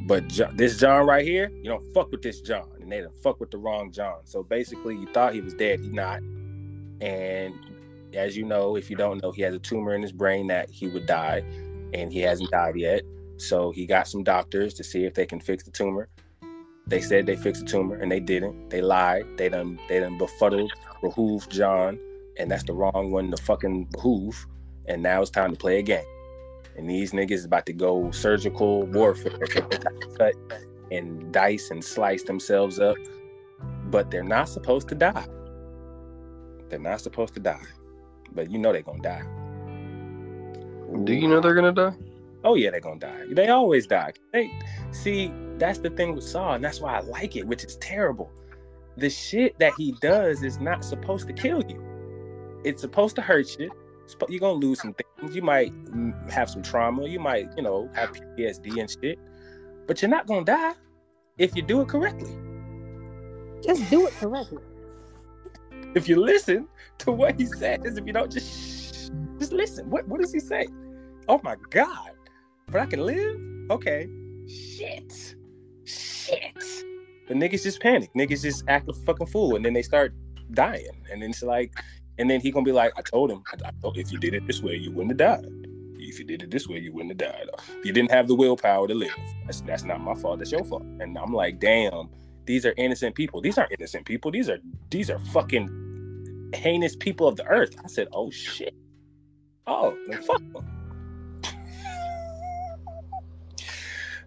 But 0.08 0.28
this 0.54 0.80
John 0.80 1.06
right 1.06 1.24
here, 1.24 1.50
you 1.50 1.66
don't 1.70 1.93
fuck 1.93 2.12
with 2.12 2.24
this 2.24 2.41
John, 2.41 2.70
and 2.82 2.91
they 2.91 3.02
done 3.02 3.12
fuck 3.22 3.39
with 3.39 3.52
the 3.52 3.60
wrong 3.60 3.91
John. 3.91 4.22
So 4.26 4.41
basically, 4.41 4.95
you 4.95 5.08
thought 5.14 5.36
he 5.36 5.41
was 5.41 5.54
dead, 5.54 5.80
he's 5.80 5.93
not. 5.93 6.22
And 7.00 7.54
as 8.14 8.36
you 8.36 8.45
know, 8.45 8.76
if 8.76 8.89
you 8.89 8.95
don't 8.95 9.22
know, 9.22 9.32
he 9.32 9.43
has 9.43 9.54
a 9.54 9.60
tumor 9.60 9.93
in 9.93 10.02
his 10.02 10.12
brain 10.12 10.48
that 10.48 10.72
he 10.72 10.88
would 10.88 11.06
die, 11.06 11.43
and 11.93 12.12
he 12.12 12.20
hasn't 12.20 12.50
died 12.50 12.76
yet. 12.76 13.04
So 13.38 13.72
he 13.72 13.86
got 13.86 14.08
some 14.08 14.24
doctors 14.24 14.74
to 14.74 14.84
see 14.84 15.06
if 15.06 15.14
they 15.14 15.28
can 15.28 15.39
fix 15.39 15.64
the 15.64 15.72
tumor. 15.72 16.10
They 16.88 17.02
said 17.02 17.28
they 17.28 17.36
fixed 17.36 17.66
the 17.66 17.72
tumor, 17.72 17.95
and 17.95 18.12
they 18.12 18.20
didn't. 18.20 18.70
They 18.70 18.82
lied. 18.82 19.26
They 19.38 19.50
done 19.50 19.80
they 19.88 20.00
done 20.00 20.18
befuddled, 20.18 20.72
behooved 21.02 21.52
John, 21.52 22.00
and 22.39 22.49
that's 22.49 22.63
the 22.63 22.73
wrong 22.73 23.11
one 23.11 23.31
to 23.31 23.38
fucking 23.38 23.85
behoove. 23.91 24.45
And 24.88 25.03
now 25.03 25.21
it's 25.21 25.31
time 25.31 25.51
to 25.51 25.57
play 25.57 25.79
a 25.79 25.81
game. 25.81 26.05
And 26.77 26.89
these 26.89 27.11
niggas 27.11 27.31
is 27.31 27.45
about 27.45 27.65
to 27.65 27.73
go 27.73 28.11
surgical 28.11 28.83
warfare. 28.83 29.38
They 29.39 29.61
got 29.61 29.71
to 29.71 30.07
cut 30.17 30.33
and 30.91 31.31
dice 31.33 31.71
and 31.71 31.83
slice 31.83 32.23
themselves 32.23 32.79
up, 32.79 32.95
but 33.85 34.11
they're 34.11 34.23
not 34.23 34.47
supposed 34.49 34.88
to 34.89 34.95
die. 34.95 35.27
They're 36.69 36.79
not 36.79 37.01
supposed 37.01 37.33
to 37.35 37.39
die, 37.39 37.63
but 38.31 38.51
you 38.51 38.57
know 38.59 38.71
they're 38.73 38.81
gonna 38.81 39.01
die. 39.01 39.23
Do 41.03 41.13
you 41.13 41.27
know 41.27 41.39
they're 41.39 41.55
gonna 41.55 41.71
die? 41.71 41.95
Oh 42.43 42.55
yeah, 42.55 42.71
they're 42.71 42.81
gonna 42.81 42.99
die. 42.99 43.25
They 43.31 43.47
always 43.47 43.88
die. 43.88 44.13
They 44.31 44.51
see 44.91 45.31
that's 45.57 45.79
the 45.79 45.89
thing 45.89 46.13
with 46.13 46.23
Saw, 46.23 46.53
and 46.53 46.63
that's 46.63 46.79
why 46.79 46.97
I 46.97 46.99
like 47.01 47.35
it, 47.35 47.47
which 47.47 47.63
is 47.63 47.77
terrible. 47.77 48.31
The 48.97 49.09
shit 49.09 49.57
that 49.59 49.73
he 49.77 49.93
does 50.01 50.43
is 50.43 50.59
not 50.59 50.83
supposed 50.83 51.27
to 51.27 51.33
kill 51.33 51.63
you. 51.63 51.86
It's 52.64 52.82
supposed 52.82 53.16
to 53.16 53.22
hurt 53.22 53.58
you. 53.60 53.72
You're 54.30 54.39
gonna 54.39 54.53
lose 54.53 54.82
some 54.82 54.93
things. 54.93 55.36
You 55.36 55.41
might 55.41 55.74
have 56.30 56.49
some 56.49 56.62
trauma. 56.62 57.08
You 57.08 57.20
might, 57.20 57.49
you 57.58 57.64
know, 57.64 57.89
have 57.93 58.14
PTSD 58.14 58.80
and 58.80 58.89
shit. 58.89 59.20
But 59.86 60.01
you're 60.01 60.10
not 60.10 60.28
gonna 60.28 60.45
die 60.45 60.74
if 61.38 61.55
you 61.55 61.62
do 61.62 61.82
it 61.82 61.88
correctly. 61.88 62.36
Just 63.64 63.89
do 63.89 64.08
it 64.08 64.14
correctly. 64.14 64.64
If 65.95 66.08
you 66.08 66.22
listen 66.22 66.68
to 66.99 67.12
what 67.12 67.39
he 67.39 67.45
says, 67.45 67.97
if 67.97 68.05
you 68.05 68.14
don't 68.14 68.32
just 68.32 68.47
shh, 68.47 69.10
just 69.39 69.51
listen. 69.51 69.89
What 69.89 70.08
what 70.08 70.22
does 70.22 70.34
he 70.34 70.39
say? 70.39 70.68
Oh 71.28 71.39
my 71.43 71.55
god. 71.70 72.12
But 72.68 72.82
I 72.82 72.86
can 72.86 73.05
live? 73.05 73.39
Okay. 73.72 74.08
Shit. 74.47 75.36
Shit. 75.86 76.55
The 77.28 77.34
niggas 77.34 77.64
just 77.64 77.82
panic. 77.82 78.10
Niggas 78.16 78.41
just 78.41 78.64
act 78.68 78.89
a 78.89 78.93
fucking 78.93 79.28
fool 79.28 79.55
and 79.55 79.66
then 79.66 79.74
they 79.74 79.82
start 79.82 80.14
dying. 80.51 81.03
And 81.12 81.22
then 81.22 81.32
it's 81.32 81.43
like, 81.43 81.74
and 82.18 82.30
then 82.30 82.41
he 82.41 82.51
gonna 82.51 82.65
be 82.65 82.72
like, 82.72 82.93
I 82.97 83.01
told 83.01 83.32
him, 83.32 83.43
I, 83.51 83.68
I 83.68 83.72
told, 83.82 83.97
if 83.97 84.11
you 84.11 84.18
did 84.18 84.34
it 84.34 84.45
this 84.47 84.61
way, 84.61 84.76
you 84.76 84.91
wouldn't 84.91 85.20
have 85.20 85.41
died. 85.41 85.51
If 85.99 86.20
you 86.20 86.26
did 86.26 86.43
it 86.43 86.51
this 86.51 86.68
way, 86.68 86.80
you 86.80 86.93
wouldn't 86.93 87.20
have 87.20 87.32
died. 87.32 87.49
If 87.80 87.86
you 87.86 87.91
didn't 87.91 88.11
have 88.11 88.28
the 88.28 88.36
willpower 88.36 88.88
to 88.88 88.93
live, 88.93 89.15
that's 89.45 89.61
that's 89.61 89.84
not 89.84 89.99
my 89.99 90.15
fault. 90.15 90.39
That's 90.39 90.51
your 90.51 90.63
fault. 90.63 90.84
And 90.84 91.18
I'm 91.18 91.34
like, 91.34 91.59
damn, 91.59 92.09
these 92.45 92.65
are 92.65 92.74
innocent 92.78 93.13
people. 93.13 93.41
These 93.41 93.57
aren't 93.57 93.74
innocent 93.74 94.05
people. 94.05 94.32
These 94.32 94.49
are 94.49 94.59
these 94.89 95.09
are 95.09 95.20
fucking 95.20 96.51
heinous 96.55 96.95
people 96.95 97.28
of 97.28 97.36
the 97.36 97.45
earth. 97.45 97.76
I 97.84 97.88
said, 97.88 98.07
oh 98.13 98.32
shit. 98.32 98.74
Oh, 99.70 99.97
fuck 100.26 100.41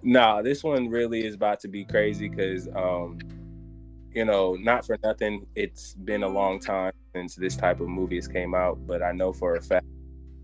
nah, 0.03 0.43
this 0.43 0.63
one 0.63 0.91
really 0.91 1.25
is 1.25 1.35
about 1.35 1.61
to 1.61 1.69
be 1.69 1.83
crazy 1.83 2.29
because 2.29 2.69
um, 2.77 3.19
you 4.13 4.25
know, 4.25 4.55
not 4.55 4.85
for 4.85 4.99
nothing, 5.03 5.47
it's 5.55 5.95
been 5.95 6.23
a 6.23 6.29
long 6.29 6.59
time 6.59 6.93
since 7.15 7.37
this 7.37 7.57
type 7.57 7.81
of 7.81 7.89
movies 7.89 8.27
came 8.27 8.55
out, 8.55 8.87
but 8.87 9.03
I 9.03 9.13
know 9.13 9.33
for 9.33 9.57
a 9.57 9.63
fact, 9.63 9.87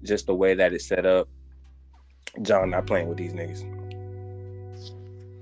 just 0.03 0.27
the 0.27 0.35
way 0.35 0.55
that 0.55 0.73
it's 0.73 0.87
set 0.87 1.05
up, 1.05 1.29
John 2.43 2.71
not 2.71 2.87
playing 2.87 3.09
with 3.09 3.19
these 3.19 3.33
niggas. 3.33 3.63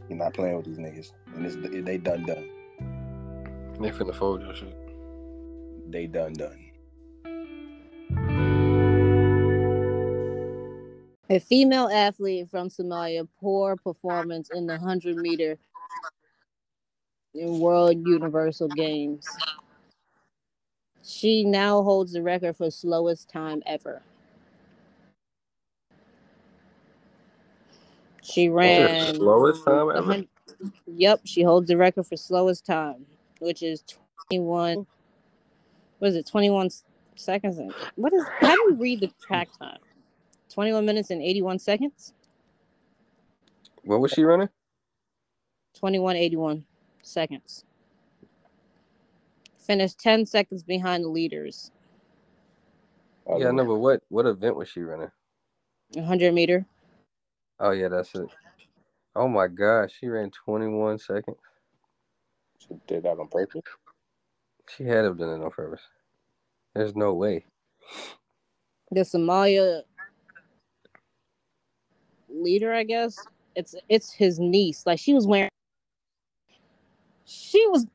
You're 0.08 0.18
not 0.18 0.34
playing 0.34 0.56
with 0.56 0.66
these 0.66 0.78
niggas, 0.78 1.12
and 1.34 1.46
it's 1.46 1.56
they 1.86 1.98
done 1.98 2.24
done. 2.24 2.48
They 3.80 3.90
finna 3.90 4.14
fold 4.14 4.42
your 4.42 4.54
shit. 4.54 4.76
They 5.90 6.06
done 6.06 6.34
done. 6.34 6.60
A 11.30 11.40
female 11.40 11.88
athlete 11.88 12.50
from 12.50 12.68
Somalia 12.68 13.26
poor 13.40 13.76
performance 13.76 14.50
in 14.52 14.66
the 14.66 14.74
100 14.74 15.16
meter 15.16 15.58
in 17.34 17.58
World 17.58 17.96
Universal 18.06 18.68
Games. 18.68 19.26
She 21.02 21.44
now 21.44 21.82
holds 21.82 22.12
the 22.12 22.22
record 22.22 22.56
for 22.56 22.70
slowest 22.70 23.28
time 23.30 23.62
ever. 23.66 24.02
She 28.22 28.48
ran. 28.48 29.14
Slowest 29.16 29.64
time 29.64 29.90
ever. 29.94 30.24
Yep, 30.86 31.20
she 31.24 31.42
holds 31.42 31.68
the 31.68 31.76
record 31.76 32.06
for 32.06 32.16
slowest 32.16 32.66
time, 32.66 33.06
which 33.40 33.62
is 33.62 33.84
21. 34.28 34.86
What 35.98 36.08
is 36.08 36.16
it? 36.16 36.26
twenty-one 36.26 36.70
seconds. 37.16 37.58
And, 37.58 37.72
what 37.96 38.12
is? 38.12 38.24
How 38.40 38.54
do 38.54 38.62
you 38.62 38.76
read 38.76 39.00
the 39.00 39.10
track 39.26 39.48
time? 39.58 39.78
21 40.52 40.84
minutes 40.86 41.10
and 41.10 41.22
81 41.22 41.58
seconds. 41.58 42.14
What 43.84 44.00
was 44.00 44.12
she 44.12 44.24
running? 44.24 44.48
21 45.78 46.16
81 46.16 46.64
seconds. 47.06 47.64
Finished 49.58 49.98
10 49.98 50.26
seconds 50.26 50.62
behind 50.62 51.04
the 51.04 51.08
leaders. 51.08 51.70
Oh, 53.26 53.38
yeah, 53.38 53.50
no, 53.50 53.64
but 53.64 53.78
what 53.78 54.02
what 54.08 54.26
event 54.26 54.56
was 54.56 54.68
she 54.68 54.82
running? 54.82 55.10
100 55.94 56.34
meter. 56.34 56.66
Oh 57.60 57.70
yeah, 57.70 57.88
that's 57.88 58.14
it. 58.14 58.28
Oh 59.16 59.28
my 59.28 59.48
gosh, 59.48 59.92
she 59.98 60.08
ran 60.08 60.30
21 60.30 60.98
seconds. 60.98 61.36
She 62.58 62.74
did 62.86 63.04
that 63.04 63.18
on 63.18 63.28
purpose. 63.28 63.62
She 64.76 64.84
had 64.84 65.02
to 65.02 65.08
have 65.08 65.18
done 65.18 65.40
it 65.40 65.44
on 65.44 65.50
purpose. 65.50 65.82
There's 66.74 66.96
no 66.96 67.14
way. 67.14 67.46
The 68.90 69.00
Somalia 69.02 69.82
leader, 72.28 72.72
I 72.72 72.84
guess. 72.84 73.16
It's 73.56 73.74
it's 73.88 74.12
his 74.12 74.38
niece. 74.40 74.84
Like 74.86 74.98
she 74.98 75.14
was 75.14 75.26
wearing 75.26 75.50
she 77.24 77.66
was 77.68 77.86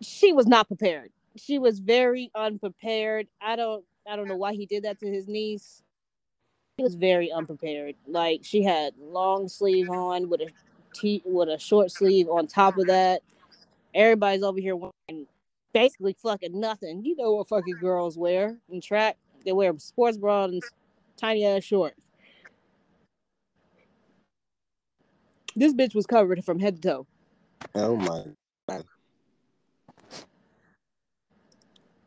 she 0.00 0.32
was 0.32 0.46
not 0.46 0.66
prepared. 0.66 1.10
She 1.36 1.58
was 1.58 1.78
very 1.78 2.30
unprepared. 2.34 3.28
I 3.40 3.56
don't 3.56 3.84
I 4.10 4.16
don't 4.16 4.28
know 4.28 4.36
why 4.36 4.54
he 4.54 4.66
did 4.66 4.84
that 4.84 4.98
to 5.00 5.06
his 5.06 5.28
niece. 5.28 5.82
She 6.78 6.84
was 6.84 6.94
very 6.94 7.30
unprepared. 7.30 7.96
Like 8.06 8.40
she 8.42 8.62
had 8.62 8.94
long 8.98 9.48
sleeve 9.48 9.90
on 9.90 10.28
with 10.28 10.40
a 10.40 10.48
t 10.94 11.22
with 11.24 11.48
a 11.48 11.58
short 11.58 11.90
sleeve 11.90 12.28
on 12.28 12.46
top 12.46 12.78
of 12.78 12.86
that. 12.86 13.22
Everybody's 13.94 14.42
over 14.42 14.60
here 14.60 14.76
wearing 14.76 15.26
basically 15.72 16.14
fucking 16.14 16.58
nothing. 16.58 17.04
You 17.04 17.16
know 17.16 17.32
what 17.32 17.48
fucking 17.48 17.78
girls 17.80 18.16
wear 18.16 18.56
in 18.70 18.80
track? 18.80 19.16
They 19.44 19.52
wear 19.52 19.76
sports 19.78 20.16
bra 20.16 20.44
and 20.44 20.62
tiny 21.16 21.44
ass 21.44 21.64
shorts. 21.64 22.00
This 25.56 25.74
bitch 25.74 25.94
was 25.94 26.06
covered 26.06 26.44
from 26.44 26.58
head 26.58 26.76
to 26.76 26.88
toe. 26.88 27.06
Oh 27.74 27.96
my 27.96 28.24
god. 28.68 28.84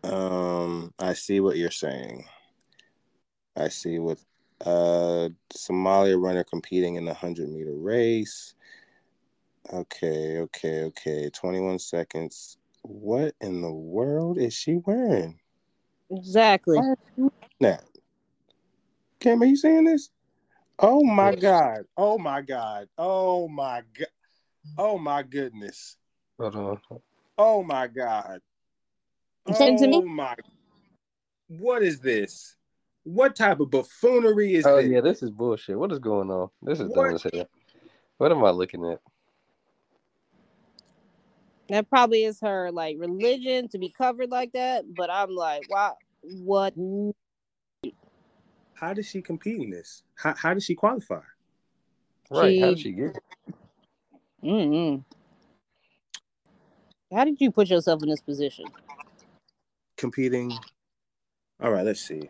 Um, 0.04 0.94
I 1.00 1.14
see 1.14 1.40
what 1.40 1.58
you're 1.58 1.72
saying. 1.72 2.26
I 3.56 3.70
see 3.70 4.00
what 4.00 4.20
uh 4.66 5.30
Somalia 5.54 6.22
runner 6.22 6.44
competing 6.44 6.96
in 6.96 7.06
the 7.06 7.14
hundred 7.14 7.50
meter 7.50 7.76
race. 7.76 8.56
Okay, 9.72 10.40
okay, 10.40 10.84
okay. 10.84 11.30
Twenty 11.30 11.60
one 11.60 11.80
seconds. 11.80 12.58
What 12.82 13.34
in 13.40 13.62
the 13.62 13.72
world 13.72 14.38
is 14.38 14.54
she 14.54 14.82
wearing? 14.86 15.40
Exactly. 16.12 16.80
Now, 17.60 17.80
Cam, 19.20 19.42
are 19.42 19.46
you 19.46 19.56
seeing 19.56 19.86
this? 19.86 20.10
Oh 20.80 21.02
my 21.04 21.34
god! 21.34 21.86
Oh 21.96 22.18
my 22.18 22.42
god! 22.42 22.90
Oh 22.98 23.48
my 23.48 23.84
god! 23.98 24.08
Oh 24.78 24.98
my 24.98 25.24
goodness! 25.24 25.96
Hold 26.38 26.56
on. 26.56 26.82
Oh 27.38 27.64
my 27.64 27.88
god! 27.88 28.42
You 29.48 29.54
sent 29.56 29.80
to 29.80 29.88
me? 29.88 29.98
Oh 29.98 30.06
my! 30.06 30.36
What 31.48 31.84
is 31.84 32.00
this? 32.00 32.56
What 33.04 33.36
type 33.36 33.60
of 33.60 33.70
buffoonery 33.70 34.56
is 34.56 34.64
this? 34.64 34.72
Oh 34.72 34.78
this? 34.82 34.92
yeah, 34.92 35.02
this 35.02 35.24
is 35.24 35.32
bullshit. 35.32 35.78
What 35.78 35.92
is 35.92 36.00
going 36.00 36.32
on? 36.32 36.50
This 36.62 36.80
is 36.80 36.88
What? 36.88 37.06
dumb 37.08 37.16
as 37.16 37.24
hell. 37.34 37.50
What 38.18 38.32
am 38.32 38.44
I 38.46 38.52
looking 38.52 38.86
at? 38.86 39.00
That 41.70 41.90
probably 41.90 42.24
is 42.24 42.40
her 42.42 42.72
like 42.72 42.98
religion 43.00 43.68
to 43.70 43.78
be 43.78 43.90
covered 43.90 44.30
like 44.30 44.54
that. 44.54 44.86
But 44.96 45.10
I'm 45.10 45.32
like, 45.36 45.70
wow, 45.70 45.98
what? 46.22 46.74
How 48.76 48.94
does 48.94 49.08
she 49.08 49.22
compete 49.22 49.62
in 49.62 49.70
this? 49.70 50.04
How, 50.16 50.34
how 50.36 50.54
did 50.54 50.64
she 50.64 50.76
qualify? 50.76 51.20
Right? 52.32 52.60
How 52.62 52.68
did 52.70 52.78
She- 52.80 52.84
she 52.84 52.92
get? 52.92 53.16
it? 53.18 53.24
Mm-mm. 54.44 55.04
How 57.14 57.24
did 57.26 57.40
you 57.40 57.52
put 57.52 57.70
yourself 57.70 58.02
in 58.04 58.10
this 58.10 58.22
position? 58.22 58.66
Competing. 60.04 60.52
All 61.62 61.72
right, 61.72 61.86
let's 61.86 62.02
see. 62.02 62.30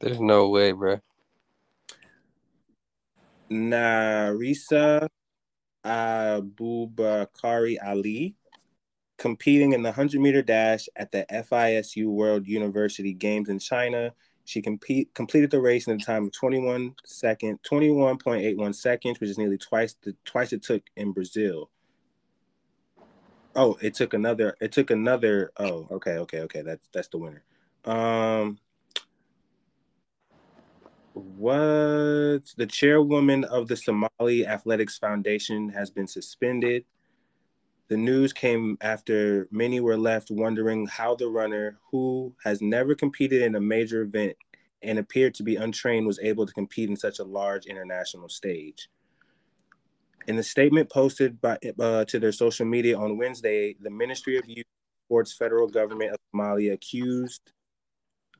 There's 0.00 0.18
no 0.18 0.48
way, 0.48 0.72
bro. 0.72 0.98
Narisa 3.48 5.06
Abubakari 5.86 7.76
Ali 7.86 8.34
competing 9.16 9.74
in 9.74 9.84
the 9.84 9.90
100 9.90 10.20
meter 10.20 10.42
dash 10.42 10.88
at 10.96 11.12
the 11.12 11.24
FISU 11.30 12.06
World 12.06 12.48
University 12.48 13.12
Games 13.12 13.48
in 13.48 13.60
China. 13.60 14.12
She 14.44 14.60
compete, 14.60 15.14
completed 15.14 15.52
the 15.52 15.60
race 15.60 15.86
in 15.86 15.94
a 15.94 16.04
time 16.04 16.24
of 16.24 16.32
21 16.32 16.96
second, 17.04 17.60
21.81 17.62 18.74
seconds, 18.74 19.20
which 19.20 19.30
is 19.30 19.38
nearly 19.38 19.58
twice 19.58 19.94
the 20.02 20.16
twice 20.24 20.52
it 20.52 20.64
took 20.64 20.82
in 20.96 21.12
Brazil. 21.12 21.70
Oh, 23.56 23.78
it 23.80 23.94
took 23.94 24.14
another. 24.14 24.56
It 24.60 24.72
took 24.72 24.90
another. 24.90 25.52
Oh, 25.58 25.86
okay, 25.90 26.18
okay, 26.18 26.40
okay. 26.40 26.62
That's 26.62 26.88
that's 26.92 27.08
the 27.08 27.18
winner. 27.18 27.44
Um, 27.84 28.58
what 31.14 32.42
the 32.56 32.66
chairwoman 32.68 33.44
of 33.44 33.68
the 33.68 33.76
Somali 33.76 34.46
Athletics 34.46 34.98
Foundation 34.98 35.68
has 35.68 35.90
been 35.90 36.08
suspended. 36.08 36.84
The 37.88 37.96
news 37.96 38.32
came 38.32 38.76
after 38.80 39.46
many 39.50 39.78
were 39.78 39.96
left 39.96 40.30
wondering 40.30 40.86
how 40.86 41.14
the 41.14 41.28
runner, 41.28 41.78
who 41.90 42.34
has 42.42 42.60
never 42.60 42.94
competed 42.94 43.42
in 43.42 43.54
a 43.54 43.60
major 43.60 44.02
event 44.02 44.36
and 44.82 44.98
appeared 44.98 45.34
to 45.34 45.42
be 45.42 45.56
untrained, 45.56 46.06
was 46.06 46.18
able 46.20 46.46
to 46.46 46.52
compete 46.52 46.88
in 46.88 46.96
such 46.96 47.20
a 47.20 47.24
large 47.24 47.66
international 47.66 48.28
stage. 48.28 48.88
In 50.26 50.36
the 50.36 50.42
statement 50.42 50.90
posted 50.90 51.40
by 51.40 51.58
uh, 51.78 52.04
to 52.06 52.18
their 52.18 52.32
social 52.32 52.66
media 52.66 52.98
on 52.98 53.18
Wednesday, 53.18 53.76
the 53.80 53.90
Ministry 53.90 54.38
of 54.38 54.48
Youth 54.48 54.64
Sports 55.06 55.32
federal 55.34 55.68
government 55.68 56.12
of 56.12 56.18
Somalia 56.34 56.72
accused 56.72 57.52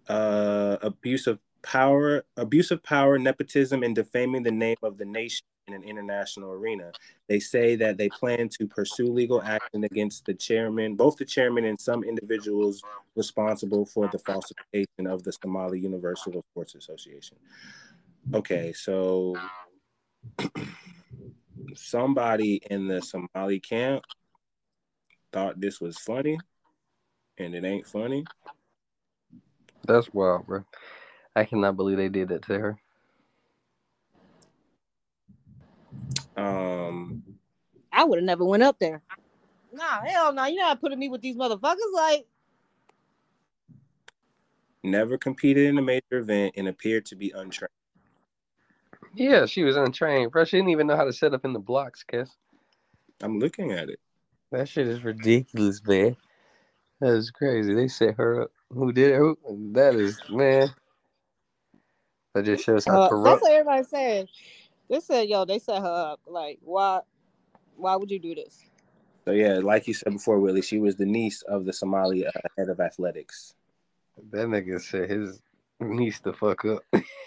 uh, 0.09 0.79
abuse 0.83 1.27
of 1.27 1.39
power, 1.63 2.25
abuse 2.37 2.71
of 2.71 2.83
power, 2.83 3.19
nepotism, 3.19 3.83
and 3.83 3.95
defaming 3.95 4.43
the 4.43 4.51
name 4.51 4.77
of 4.83 4.99
the 4.99 5.05
nation 5.05 5.45
in 5.67 5.75
an 5.75 5.83
international 5.83 6.53
arena. 6.53 6.93
They 7.29 7.41
say 7.41 7.75
that 7.77 7.97
they 7.97 8.09
plan 8.09 8.49
to 8.59 8.67
pursue 8.67 9.07
legal 9.07 9.43
action 9.43 9.85
against 9.85 10.27
the 10.27 10.35
chairman, 10.35 10.95
both 10.95 11.17
the 11.17 11.25
chairman 11.25 11.65
and 11.65 11.81
some 11.81 12.05
individuals 12.05 12.83
responsible 13.17 13.87
for 13.87 14.09
the 14.09 14.19
falsification 14.19 15.07
of 15.07 15.23
the 15.23 15.33
Somali 15.33 15.81
Universal 15.81 16.45
Sports 16.51 16.75
Association. 16.75 17.39
Okay, 18.33 18.73
so 18.73 19.37
somebody 21.75 22.61
in 22.71 22.89
the 22.89 23.03
Somali 23.03 23.61
camp 23.61 24.05
thought 25.33 25.61
this 25.61 25.81
was 25.81 25.99
funny, 25.99 26.39
and 27.39 27.55
it 27.55 27.65
ain't 27.65 27.87
funny. 27.87 28.25
That's 29.87 30.13
wild, 30.13 30.47
bro. 30.47 30.65
I 31.37 31.45
cannot 31.45 31.77
believe 31.77 31.97
they 31.97 32.09
did 32.09 32.29
that 32.29 32.43
to 32.43 32.59
her. 32.59 32.79
Um, 36.37 37.23
I 37.93 38.05
would 38.05 38.19
have 38.19 38.25
never 38.25 38.45
went 38.45 38.63
up 38.63 38.79
there. 38.79 39.03
Nah, 39.73 40.03
hell 40.05 40.33
no. 40.33 40.45
You're 40.47 40.63
not 40.63 40.81
putting 40.81 40.99
me 40.99 41.09
with 41.09 41.21
these 41.21 41.37
motherfuckers. 41.37 41.77
Like, 41.95 42.27
never 44.83 45.19
competed 45.19 45.67
in 45.67 45.79
a 45.79 45.83
major 45.83 46.19
event 46.19 46.55
and 46.57 46.69
appeared 46.69 47.07
to 47.07 47.17
be 47.17 47.31
untrained. 47.31 47.71
Yeah, 49.17 49.47
she 49.47 49.63
was 49.63 49.77
untrained, 49.77 50.33
bro. 50.33 50.45
She 50.45 50.57
didn't 50.57 50.71
even 50.71 50.87
know 50.87 50.97
how 50.97 51.05
to 51.05 51.13
set 51.13 51.35
up 51.35 51.45
in 51.45 51.53
the 51.53 51.59
blocks, 51.59 52.05
Kes. 52.11 52.31
I'm 53.23 53.39
looking 53.39 53.73
at 53.73 53.89
it. 53.89 54.01
That 54.51 54.69
shit 54.69 54.89
is 54.89 55.05
ridiculous, 55.05 55.81
man. 55.87 56.17
That 57.01 57.15
is 57.15 57.31
crazy. 57.31 57.75
They 57.75 57.89
set 57.89 58.17
her 58.17 58.43
up. 58.43 58.51
Who 58.71 58.93
did 58.93 59.13
it? 59.13 59.17
Who? 59.17 59.37
That 59.73 59.95
is, 59.95 60.21
man. 60.29 60.69
That 62.35 62.45
just 62.45 62.65
shows 62.65 62.85
how 62.85 63.03
uh, 63.03 63.09
corrupt. 63.09 63.25
that's 63.25 63.43
what 63.43 63.53
everybody's 63.53 63.89
saying. 63.89 64.29
They 64.91 65.01
said, 65.01 65.29
yo, 65.29 65.45
they 65.45 65.59
set 65.59 65.81
her 65.81 66.13
up. 66.13 66.21
Like, 66.27 66.59
why? 66.63 67.01
Why 67.77 67.97
would 67.97 68.11
you 68.11 68.19
do 68.19 68.35
this? 68.35 68.65
So 69.25 69.31
yeah, 69.31 69.61
like 69.63 69.89
you 69.89 69.95
said 69.95 70.13
before, 70.13 70.39
Willie, 70.39 70.63
she 70.63 70.79
was 70.79 70.97
the 70.97 71.07
niece 71.07 71.43
of 71.43 71.65
the 71.65 71.73
Somali 71.73 72.27
uh, 72.27 72.31
head 72.59 72.69
of 72.69 72.81
athletics. 72.81 73.55
That 74.31 74.49
nigga 74.49 74.81
said 74.81 75.09
his 75.09 75.41
niece 75.81 76.21
the 76.21 76.33
fuck 76.33 76.65
up. 76.65 76.83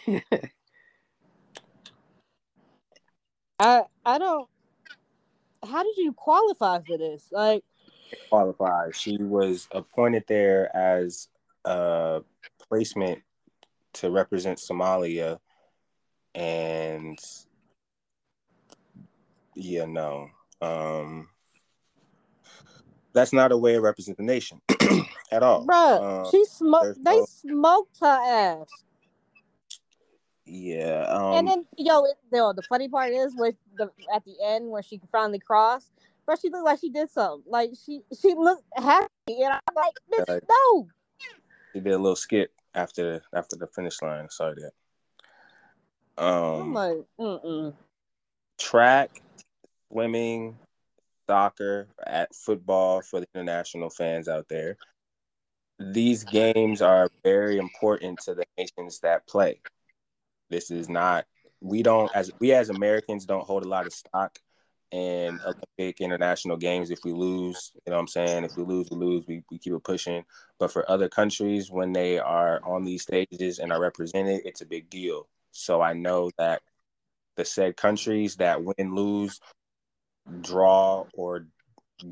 I 3.60 3.84
I 4.06 4.18
don't. 4.18 4.48
How 5.68 5.84
did 5.84 5.98
you 5.98 6.14
qualify 6.14 6.80
for 6.82 6.98
this? 6.98 7.28
Like, 7.32 7.64
Qualified. 8.30 8.96
She 8.96 9.18
was 9.18 9.68
appointed 9.72 10.24
there 10.28 10.76
as 10.76 11.28
a 11.66 12.22
placement 12.68 13.20
to 13.94 14.12
represent 14.12 14.60
Somalia, 14.60 15.40
and 16.36 17.20
yeah, 19.56 19.86
no, 19.86 20.30
um, 20.62 21.30
that's 23.14 23.34
not 23.34 23.52
a 23.52 23.58
way 23.58 23.74
to 23.74 23.82
represent 23.82 24.18
the 24.18 24.24
nation 24.24 24.62
at 25.32 25.42
all. 25.42 25.66
bruh, 25.66 26.28
Uh, 26.28 26.30
she 26.30 26.46
smoked. 26.46 27.04
They 27.04 27.18
no- 27.18 27.26
smoked 27.26 27.98
her 28.02 28.08
ass. 28.08 28.84
Yeah, 30.48 31.06
um, 31.10 31.34
and 31.34 31.48
then, 31.48 31.66
yo, 31.78 32.06
it, 32.06 32.16
yo, 32.32 32.54
the 32.54 32.62
funny 32.64 32.88
part 32.88 33.12
is 33.12 33.36
with 33.36 33.56
the 33.78 33.90
at 34.14 34.24
the 34.26 34.36
end 34.44 34.70
when 34.70 34.82
she 34.82 35.02
finally 35.12 35.40
crossed, 35.40 35.92
but 36.26 36.40
she 36.40 36.50
looked 36.50 36.66
like 36.66 36.80
she 36.80 36.90
did 36.90 37.10
something. 37.12 37.44
Like 37.46 37.72
she 37.86 38.02
she 38.20 38.34
looked 38.34 38.64
happy, 38.76 39.10
and 39.28 39.54
I'm 39.54 39.76
like, 39.76 39.94
bitch, 40.12 40.42
no. 40.50 40.88
she 41.74 41.82
did 41.82 41.94
a 41.94 41.98
little 41.98 42.16
skip 42.16 42.52
after 42.74 43.22
after 43.34 43.58
the 43.58 43.68
finish 43.68 44.02
line. 44.02 44.30
Sorry 44.30 44.56
that. 44.62 44.72
I'm 46.18 46.26
Um, 46.26 46.74
like, 46.74 46.98
mm-mm. 47.20 47.74
track, 48.58 49.22
swimming, 49.92 50.58
soccer, 51.30 51.88
at 52.06 52.34
football 52.34 53.02
for 53.02 53.20
the 53.20 53.28
international 53.36 53.90
fans 53.90 54.28
out 54.28 54.48
there. 54.48 54.78
These 55.80 56.24
games 56.24 56.82
are 56.82 57.10
very 57.24 57.58
important 57.58 58.20
to 58.22 58.34
the 58.34 58.46
nations 58.58 59.00
that 59.02 59.28
play. 59.28 59.60
This 60.50 60.72
is 60.72 60.90
not 60.90 61.26
we 61.62 61.82
don't 61.82 62.12
as 62.16 62.32
we 62.40 62.54
as 62.54 62.70
Americans 62.70 63.26
don't 63.26 63.46
hold 63.46 63.66
a 63.66 63.68
lot 63.68 63.86
of 63.88 63.94
stock 63.94 64.40
in 64.92 65.40
Olympic 65.44 66.00
international 66.00 66.56
games 66.56 66.92
if 66.92 67.00
we 67.04 67.12
lose, 67.12 67.72
you 67.86 67.92
know 67.92 67.98
what 67.98 68.02
I'm 68.02 68.08
saying? 68.08 68.44
If 68.46 68.56
we 68.56 68.64
lose, 68.64 68.88
we 68.90 68.98
lose, 68.98 69.26
we, 69.28 69.44
we 69.52 69.58
keep 69.58 69.74
it 69.74 69.84
pushing. 69.84 70.24
But 70.60 70.72
for 70.72 70.90
other 70.90 71.10
countries, 71.10 71.70
when 71.70 71.92
they 71.92 72.20
are 72.20 72.62
on 72.64 72.86
these 72.86 73.02
stages 73.02 73.60
and 73.60 73.72
are 73.74 73.82
represented, 73.82 74.42
it's 74.46 74.62
a 74.62 74.66
big 74.66 74.90
deal. 74.90 75.28
So 75.52 75.82
I 75.82 75.94
know 75.94 76.32
that 76.38 76.62
the 77.36 77.44
said 77.44 77.76
countries 77.76 78.38
that 78.38 78.64
win, 78.64 78.96
lose, 78.96 79.42
draw, 80.42 81.06
or 81.14 81.48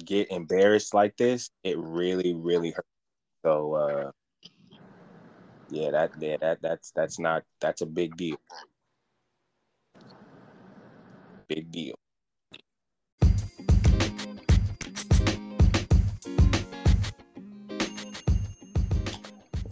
get 0.03 0.31
embarrassed 0.31 0.93
like 0.93 1.15
this, 1.15 1.51
it 1.63 1.77
really, 1.77 2.33
really 2.33 2.71
hurts. 2.71 2.87
So 3.43 3.73
uh 3.73 4.11
yeah, 5.75 5.91
that 5.91 6.11
yeah, 6.19 6.37
that 6.39 6.61
that's 6.61 6.91
that's 6.91 7.19
not 7.19 7.43
that's 7.59 7.81
a 7.81 7.85
big 7.85 8.15
deal. 8.15 8.37
Big 11.49 11.69
deal. 11.69 11.95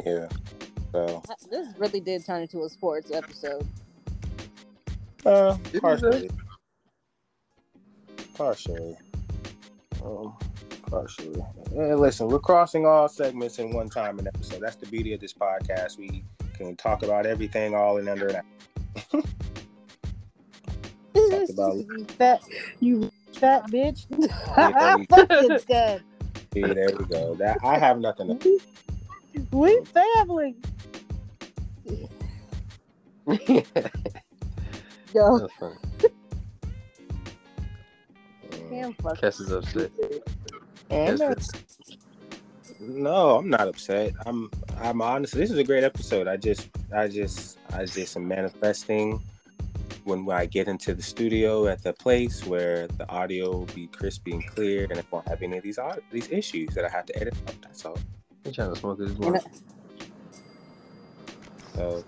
Yeah. 0.05 0.27
So 0.91 1.23
This 1.49 1.67
really 1.77 2.01
did 2.01 2.25
turn 2.25 2.41
into 2.41 2.63
a 2.65 2.69
sports 2.69 3.09
episode. 3.11 3.65
uh 5.25 5.57
partially. 5.79 6.29
Partially. 8.35 8.97
Um 10.03 10.35
partially. 10.89 11.41
And 11.71 11.97
listen, 11.97 12.27
we're 12.27 12.39
crossing 12.39 12.85
all 12.85 13.07
segments 13.07 13.57
in 13.59 13.71
one 13.71 13.89
time 13.89 14.19
in 14.19 14.27
episode. 14.53 14.61
That's 14.65 14.75
the 14.77 14.85
beauty 14.87 15.13
of 15.13 15.19
this 15.19 15.33
podcast. 15.33 15.97
We 15.97 16.23
can 16.55 16.75
talk 16.75 17.03
about 17.03 17.25
everything 17.25 17.75
all 17.75 17.97
in 17.97 18.07
under 18.07 18.27
an 18.27 18.35
hour. 18.37 18.43
Talk 21.13 21.49
about- 21.49 21.75
you 21.75 22.05
fat, 22.17 22.41
you 22.79 23.11
fat 23.33 23.67
bitch. 23.67 24.05
Yeah, 24.57 24.97
you- 24.97 25.05
Fucking 25.09 25.57
dead. 25.67 26.03
See, 26.53 26.61
there 26.61 26.89
we 26.97 27.05
go. 27.05 27.35
That 27.35 27.57
I 27.63 27.77
have 27.77 27.99
nothing 27.99 28.37
to 28.39 28.59
We 29.51 29.81
family. 29.85 30.55
Yo, 35.13 35.39
That's 35.39 35.53
funny. 35.59 35.75
damn 38.69 38.93
fuck. 38.95 39.17
Kes 39.19 39.39
is 39.41 39.51
upset. 39.51 39.91
I'm 40.89 40.97
Kes 41.15 41.19
not- 41.19 41.37
is- 41.37 41.51
No, 42.87 43.37
I'm 43.37 43.49
not 43.49 43.67
upset. 43.67 44.13
I'm 44.25 44.51
I'm 44.79 45.01
honestly 45.01 45.39
this 45.41 45.51
is 45.51 45.57
a 45.57 45.63
great 45.63 45.83
episode. 45.83 46.27
I 46.27 46.37
just 46.37 46.69
I 46.93 47.07
just 47.07 47.57
I 47.71 47.85
just 47.85 48.17
am 48.17 48.27
manifesting 48.27 49.21
when 50.03 50.29
I 50.29 50.45
get 50.45 50.67
into 50.67 50.93
the 50.93 51.01
studio 51.01 51.67
at 51.67 51.81
the 51.81 51.93
place 51.93 52.45
where 52.45 52.87
the 52.87 53.09
audio 53.09 53.51
will 53.51 53.65
be 53.67 53.87
crispy 53.87 54.33
and 54.33 54.45
clear 54.47 54.83
and 54.89 54.99
it 54.99 55.05
won't 55.11 55.27
have 55.29 55.41
any 55.41 55.57
of 55.57 55.63
these 55.63 55.79
au- 55.79 55.99
these 56.11 56.29
issues 56.29 56.73
that 56.75 56.83
I 56.83 56.89
have 56.89 57.05
to 57.05 57.15
edit 57.19 57.35
out. 57.47 57.55
That's 57.61 57.85
all. 57.85 57.97
He 58.43 58.51
trying 58.51 58.73
to 58.73 58.79
smoke 58.79 58.99
his 58.99 59.11
And 59.11 59.19
blunt. 59.19 59.43
So, 61.75 62.03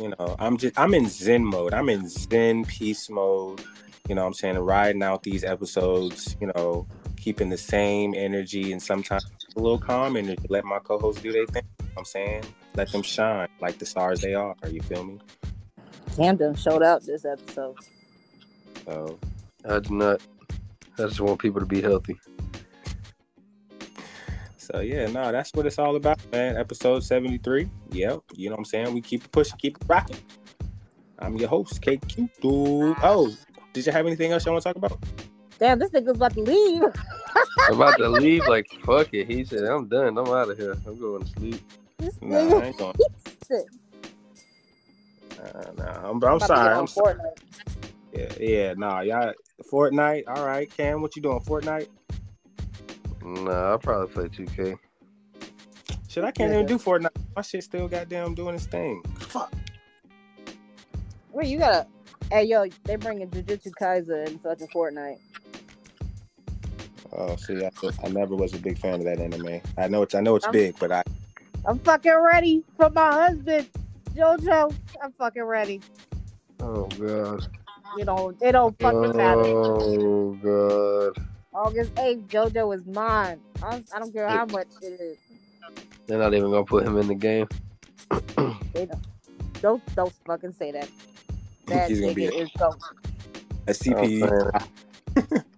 you 0.00 0.14
know, 0.18 0.36
I'm 0.38 0.56
just 0.56 0.78
I'm 0.78 0.94
in 0.94 1.06
Zen 1.06 1.44
mode. 1.44 1.74
I'm 1.74 1.90
in 1.90 2.08
Zen 2.08 2.64
peace 2.64 3.10
mode. 3.10 3.62
You 4.08 4.14
know 4.14 4.22
what 4.22 4.28
I'm 4.28 4.34
saying? 4.34 4.58
Riding 4.58 5.02
out 5.02 5.22
these 5.22 5.44
episodes, 5.44 6.34
you 6.40 6.50
know, 6.56 6.86
keeping 7.16 7.50
the 7.50 7.58
same 7.58 8.14
energy 8.14 8.72
and 8.72 8.82
sometimes 8.82 9.26
a 9.58 9.62
little 9.62 9.78
calm 9.78 10.16
energy. 10.16 10.46
Let 10.48 10.64
my 10.64 10.78
co-hosts 10.78 11.20
do 11.20 11.32
their 11.32 11.46
thing. 11.46 11.64
You 11.80 11.86
know 11.86 11.92
I'm 11.98 12.04
saying? 12.04 12.44
Let 12.74 12.92
them 12.92 13.02
shine 13.02 13.48
like 13.60 13.78
the 13.78 13.86
stars 13.86 14.20
they 14.20 14.34
are. 14.34 14.54
Are 14.62 14.68
you 14.68 14.80
feel 14.82 15.04
me? 15.04 15.18
Camden 16.16 16.54
showed 16.54 16.82
out 16.82 17.04
this 17.04 17.24
episode. 17.24 17.76
So 18.84 19.18
I 19.68 19.80
do 19.80 19.94
not. 19.94 20.22
I 20.98 21.02
just 21.02 21.20
want 21.20 21.40
people 21.40 21.60
to 21.60 21.66
be 21.66 21.80
healthy. 21.80 22.18
so 24.56 24.80
yeah, 24.80 25.06
no, 25.06 25.30
that's 25.32 25.52
what 25.54 25.66
it's 25.66 25.78
all 25.78 25.96
about, 25.96 26.18
man. 26.32 26.56
Episode 26.56 27.04
73. 27.04 27.68
Yep. 27.90 28.20
You 28.34 28.48
know 28.48 28.54
what 28.54 28.58
I'm 28.60 28.64
saying? 28.64 28.94
We 28.94 29.00
keep 29.00 29.30
pushing, 29.32 29.58
keep 29.58 29.76
it 29.76 29.84
rocking. 29.88 30.16
I'm 31.18 31.36
your 31.36 31.48
host, 31.48 31.80
KQ. 31.82 32.16
Dude. 32.40 32.96
Oh, 33.02 33.32
did 33.72 33.86
you 33.86 33.92
have 33.92 34.06
anything 34.06 34.32
else 34.32 34.46
you 34.46 34.52
want 34.52 34.62
to 34.62 34.68
talk 34.68 34.76
about? 34.76 34.98
Damn, 35.58 35.78
this 35.78 35.90
nigga's 35.90 36.16
about 36.16 36.34
to 36.34 36.40
leave. 36.42 36.82
I'm 37.68 37.74
about 37.74 37.96
to 37.98 38.08
leave. 38.08 38.46
Like 38.46 38.66
fuck 38.84 39.12
it. 39.12 39.26
He 39.26 39.44
said, 39.44 39.64
"I'm 39.64 39.88
done. 39.88 40.16
I'm 40.18 40.28
out 40.28 40.50
of 40.50 40.58
here. 40.58 40.76
I'm 40.86 40.98
going 40.98 41.22
to 41.22 41.28
sleep." 41.32 41.60
This 41.98 42.14
Nah, 42.22 42.36
nigga 42.36 42.62
I 42.62 42.66
ain't 42.66 42.78
going. 42.78 42.94
sick. 43.44 43.66
Nah, 45.38 45.70
nah, 45.76 46.10
I'm, 46.10 46.16
I'm 46.16 46.16
About 46.16 46.40
to 46.40 46.46
sorry. 46.46 46.74
I'm 46.74 46.86
sorry. 46.86 47.14
Yeah, 48.12 48.32
yeah, 48.40 48.74
nah, 48.76 49.00
y'all. 49.00 49.32
Fortnite. 49.70 50.24
All 50.28 50.46
right, 50.46 50.74
Cam, 50.76 51.02
what 51.02 51.14
you 51.16 51.22
doing? 51.22 51.40
Fortnite? 51.40 51.88
Nah, 53.22 53.70
I'll 53.72 53.78
probably 53.78 54.08
play 54.08 54.28
2K. 54.28 54.76
Shit, 56.08 56.24
I 56.24 56.30
can't 56.30 56.52
even 56.52 56.66
do 56.66 56.78
Fortnite. 56.78 57.10
My 57.36 57.42
shit 57.42 57.62
still 57.64 57.86
goddamn 57.88 58.34
doing 58.34 58.54
its 58.54 58.66
thing. 58.66 59.02
Fuck. 59.18 59.52
Wait, 61.32 61.48
you 61.48 61.58
gotta. 61.58 61.86
Hey, 62.30 62.44
yo, 62.44 62.66
they 62.84 62.96
bringing 62.96 63.28
Jujutsu 63.28 63.70
Kaisen 63.80 64.28
in 64.28 64.38
fucking 64.38 64.68
Fortnite. 64.68 65.18
Oh, 67.20 67.34
see, 67.36 67.64
I, 67.64 67.70
I 68.04 68.08
never 68.08 68.36
was 68.36 68.54
a 68.54 68.58
big 68.58 68.78
fan 68.78 68.94
of 68.94 69.04
that 69.04 69.18
anime. 69.18 69.60
I 69.76 69.88
know 69.88 70.02
it's 70.02 70.14
I 70.14 70.20
know 70.20 70.36
it's 70.36 70.44
I'm- 70.46 70.52
big, 70.52 70.78
but 70.78 70.92
I 70.92 71.02
I'm 71.66 71.78
fucking 71.80 72.14
ready 72.14 72.62
for 72.76 72.88
my 72.90 73.12
husband, 73.12 73.68
Gojo. 74.14 74.72
I'm 75.02 75.12
fucking 75.12 75.42
ready. 75.42 75.80
Oh 76.60 76.86
god. 76.98 77.46
You 77.96 78.04
know, 78.04 78.32
it 78.40 78.52
don't 78.52 78.78
fucking 78.78 79.16
matter. 79.16 79.40
Oh 79.44 80.38
god. 80.42 81.24
August 81.52 81.92
8th, 81.96 82.26
Gojo 82.28 82.74
is 82.76 82.86
mine. 82.86 83.40
I 83.62 83.70
don't, 83.72 83.88
I 83.94 83.98
don't 83.98 84.12
care 84.12 84.28
how 84.28 84.46
much 84.46 84.68
it 84.80 85.00
is. 85.00 85.18
They're 86.06 86.18
not 86.18 86.32
even 86.34 86.50
gonna 86.50 86.64
put 86.64 86.86
him 86.86 86.96
in 86.98 87.08
the 87.08 87.14
game. 87.14 87.48
They 88.74 88.86
don't, 88.86 89.06
don't, 89.60 89.94
don't 89.96 90.12
fucking 90.24 90.52
say 90.52 90.70
that. 90.72 90.88
That 91.66 91.88
He's 91.90 92.00
gonna 92.00 92.14
be 92.14 92.26
a- 92.26 92.30
is 92.32 92.50
so. 92.56 92.72
a 93.66 93.72
CPU. 93.72 94.50
Oh, 95.16 95.22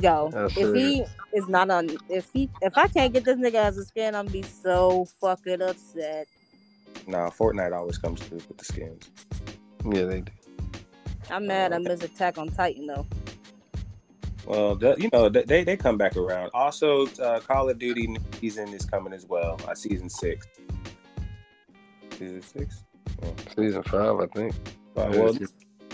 Yo, 0.00 0.28
That's 0.30 0.56
if 0.56 0.74
he 0.74 1.04
is 1.32 1.48
not 1.48 1.70
on, 1.70 1.90
if 2.10 2.28
he, 2.32 2.50
if 2.60 2.76
I 2.76 2.88
can't 2.88 3.12
get 3.12 3.24
this 3.24 3.36
nigga 3.38 3.54
as 3.54 3.78
a 3.78 3.84
skin, 3.84 4.14
I'm 4.14 4.26
gonna 4.26 4.32
be 4.32 4.42
so 4.42 5.06
fucking 5.20 5.62
upset. 5.62 6.28
Nah, 7.06 7.30
Fortnite 7.30 7.72
always 7.72 7.96
comes 7.96 8.20
through 8.22 8.42
with 8.48 8.58
the 8.58 8.64
skins. 8.64 9.10
yeah, 9.90 10.04
they 10.04 10.20
do. 10.20 10.32
I'm 11.30 11.46
mad 11.46 11.72
I 11.72 11.78
missed 11.78 12.02
Attack 12.02 12.36
on 12.38 12.48
Titan 12.50 12.86
though. 12.86 13.06
Well, 14.46 14.74
the, 14.74 14.94
you 14.98 15.08
know 15.12 15.28
th- 15.28 15.46
they 15.46 15.64
they 15.64 15.76
come 15.76 15.96
back 15.98 16.16
around. 16.16 16.50
Also, 16.54 17.06
uh, 17.18 17.40
Call 17.40 17.68
of 17.68 17.78
Duty 17.78 18.16
season 18.40 18.68
is 18.74 18.84
coming 18.84 19.12
as 19.12 19.26
well. 19.26 19.58
Uh, 19.66 19.74
season 19.74 20.08
six. 20.08 20.46
Season 22.18 22.42
six. 22.42 22.84
Season 23.56 23.82
five, 23.84 24.20
I 24.20 24.26
think. 24.26 24.54
Uh, 24.96 25.08
well, 25.10 25.36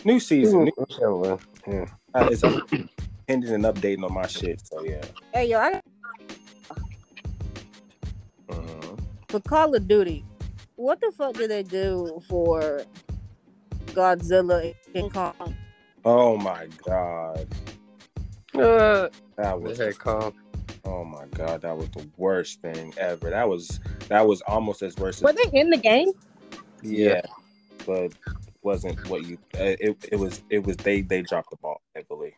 new 0.04 0.20
season. 0.20 0.64
New, 0.64 0.72
Whichever. 0.76 1.38
Yeah. 1.66 1.86
uh, 2.14 2.28
it's 2.30 2.42
ending 3.28 3.52
and 3.54 3.64
updating 3.64 4.04
on 4.04 4.12
my 4.14 4.26
shit. 4.26 4.60
So 4.66 4.82
yeah. 4.84 5.02
Hey 5.32 5.48
yo, 5.48 5.58
I 5.58 5.80
Mhm. 8.48 8.98
for 9.28 9.40
Call 9.40 9.74
of 9.74 9.88
Duty, 9.88 10.24
what 10.76 11.00
the 11.00 11.12
fuck 11.16 11.34
did 11.34 11.50
they 11.50 11.62
do 11.62 12.22
for 12.28 12.84
Godzilla 13.86 14.64
and 14.66 14.74
King 14.92 15.10
Kong? 15.10 15.56
Oh 16.04 16.36
my 16.36 16.66
god, 16.86 17.48
Uh, 18.54 19.08
that 19.36 19.60
was 19.60 19.78
had 19.78 19.98
Kong. 19.98 20.32
oh 20.84 21.04
my 21.04 21.24
god, 21.32 21.62
that 21.62 21.76
was 21.76 21.88
the 21.90 22.06
worst 22.16 22.60
thing 22.60 22.92
ever. 22.98 23.30
That 23.30 23.48
was 23.48 23.80
that 24.08 24.26
was 24.26 24.42
almost 24.42 24.82
as 24.82 24.96
worse 24.96 25.22
Were 25.22 25.30
as 25.30 25.36
they 25.36 25.58
in 25.58 25.70
the 25.70 25.78
game? 25.78 26.10
yeah, 26.82 27.22
but 27.86 28.12
wasn't 28.62 28.98
what 29.08 29.24
you. 29.24 29.38
Uh, 29.58 29.74
it 29.80 29.96
it 30.12 30.16
was 30.16 30.42
it 30.50 30.62
was 30.64 30.76
they 30.78 31.00
they 31.00 31.22
dropped 31.22 31.50
the 31.50 31.56
ball 31.56 31.80
heavily. 31.96 32.34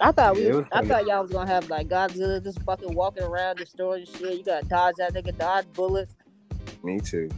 I 0.00 0.12
thought 0.12 0.36
we, 0.36 0.48
Yeah, 0.48 0.62
I 0.72 0.84
thought 0.84 1.06
y'all 1.06 1.22
was 1.22 1.32
gonna 1.32 1.50
have 1.50 1.68
like 1.70 1.88
Godzilla 1.88 2.42
just 2.42 2.62
fucking 2.62 2.94
walking 2.94 3.24
around 3.24 3.56
destroying 3.56 4.06
shit. 4.06 4.38
You 4.38 4.44
gotta 4.44 4.66
dodge 4.66 4.94
that 4.98 5.14
nigga, 5.14 5.36
dodge 5.36 5.66
bullets. 5.72 6.14
Me 6.82 7.00
too. 7.00 7.28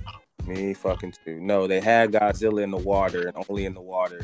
Me 0.47 0.75
fucking 0.75 1.15
too. 1.25 1.41
No, 1.41 1.67
they 1.67 1.81
had 1.81 2.13
Godzilla 2.13 2.63
in 2.63 2.71
the 2.71 2.77
water 2.77 3.29
and 3.29 3.45
only 3.49 3.65
in 3.65 3.75
the 3.75 3.81
water. 3.81 4.23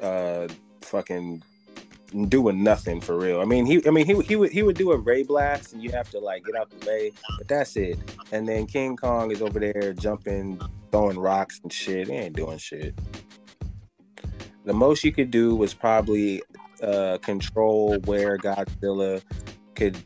Uh, 0.00 0.48
fucking 0.82 1.42
doing 2.28 2.62
nothing 2.62 3.00
for 3.00 3.18
real. 3.18 3.40
I 3.40 3.44
mean, 3.44 3.66
he. 3.66 3.86
I 3.86 3.90
mean, 3.90 4.06
he 4.06 4.20
he 4.22 4.36
would 4.36 4.50
he 4.50 4.62
would 4.62 4.76
do 4.76 4.92
a 4.92 4.96
ray 4.96 5.22
blast 5.22 5.72
and 5.72 5.82
you 5.82 5.90
have 5.90 6.10
to 6.10 6.18
like 6.18 6.44
get 6.44 6.56
out 6.56 6.70
the 6.70 6.86
way, 6.86 7.12
but 7.36 7.48
that's 7.48 7.76
it. 7.76 7.98
And 8.32 8.46
then 8.46 8.66
King 8.66 8.96
Kong 8.96 9.30
is 9.30 9.42
over 9.42 9.58
there 9.58 9.92
jumping, 9.94 10.60
throwing 10.90 11.18
rocks 11.18 11.60
and 11.62 11.72
shit. 11.72 12.08
He 12.08 12.14
ain't 12.14 12.36
doing 12.36 12.58
shit. 12.58 12.98
The 14.64 14.74
most 14.74 15.02
you 15.02 15.12
could 15.12 15.30
do 15.30 15.54
was 15.54 15.72
probably 15.72 16.42
uh, 16.82 17.18
control 17.18 17.98
where 18.04 18.38
Godzilla 18.38 19.22
could 19.74 19.96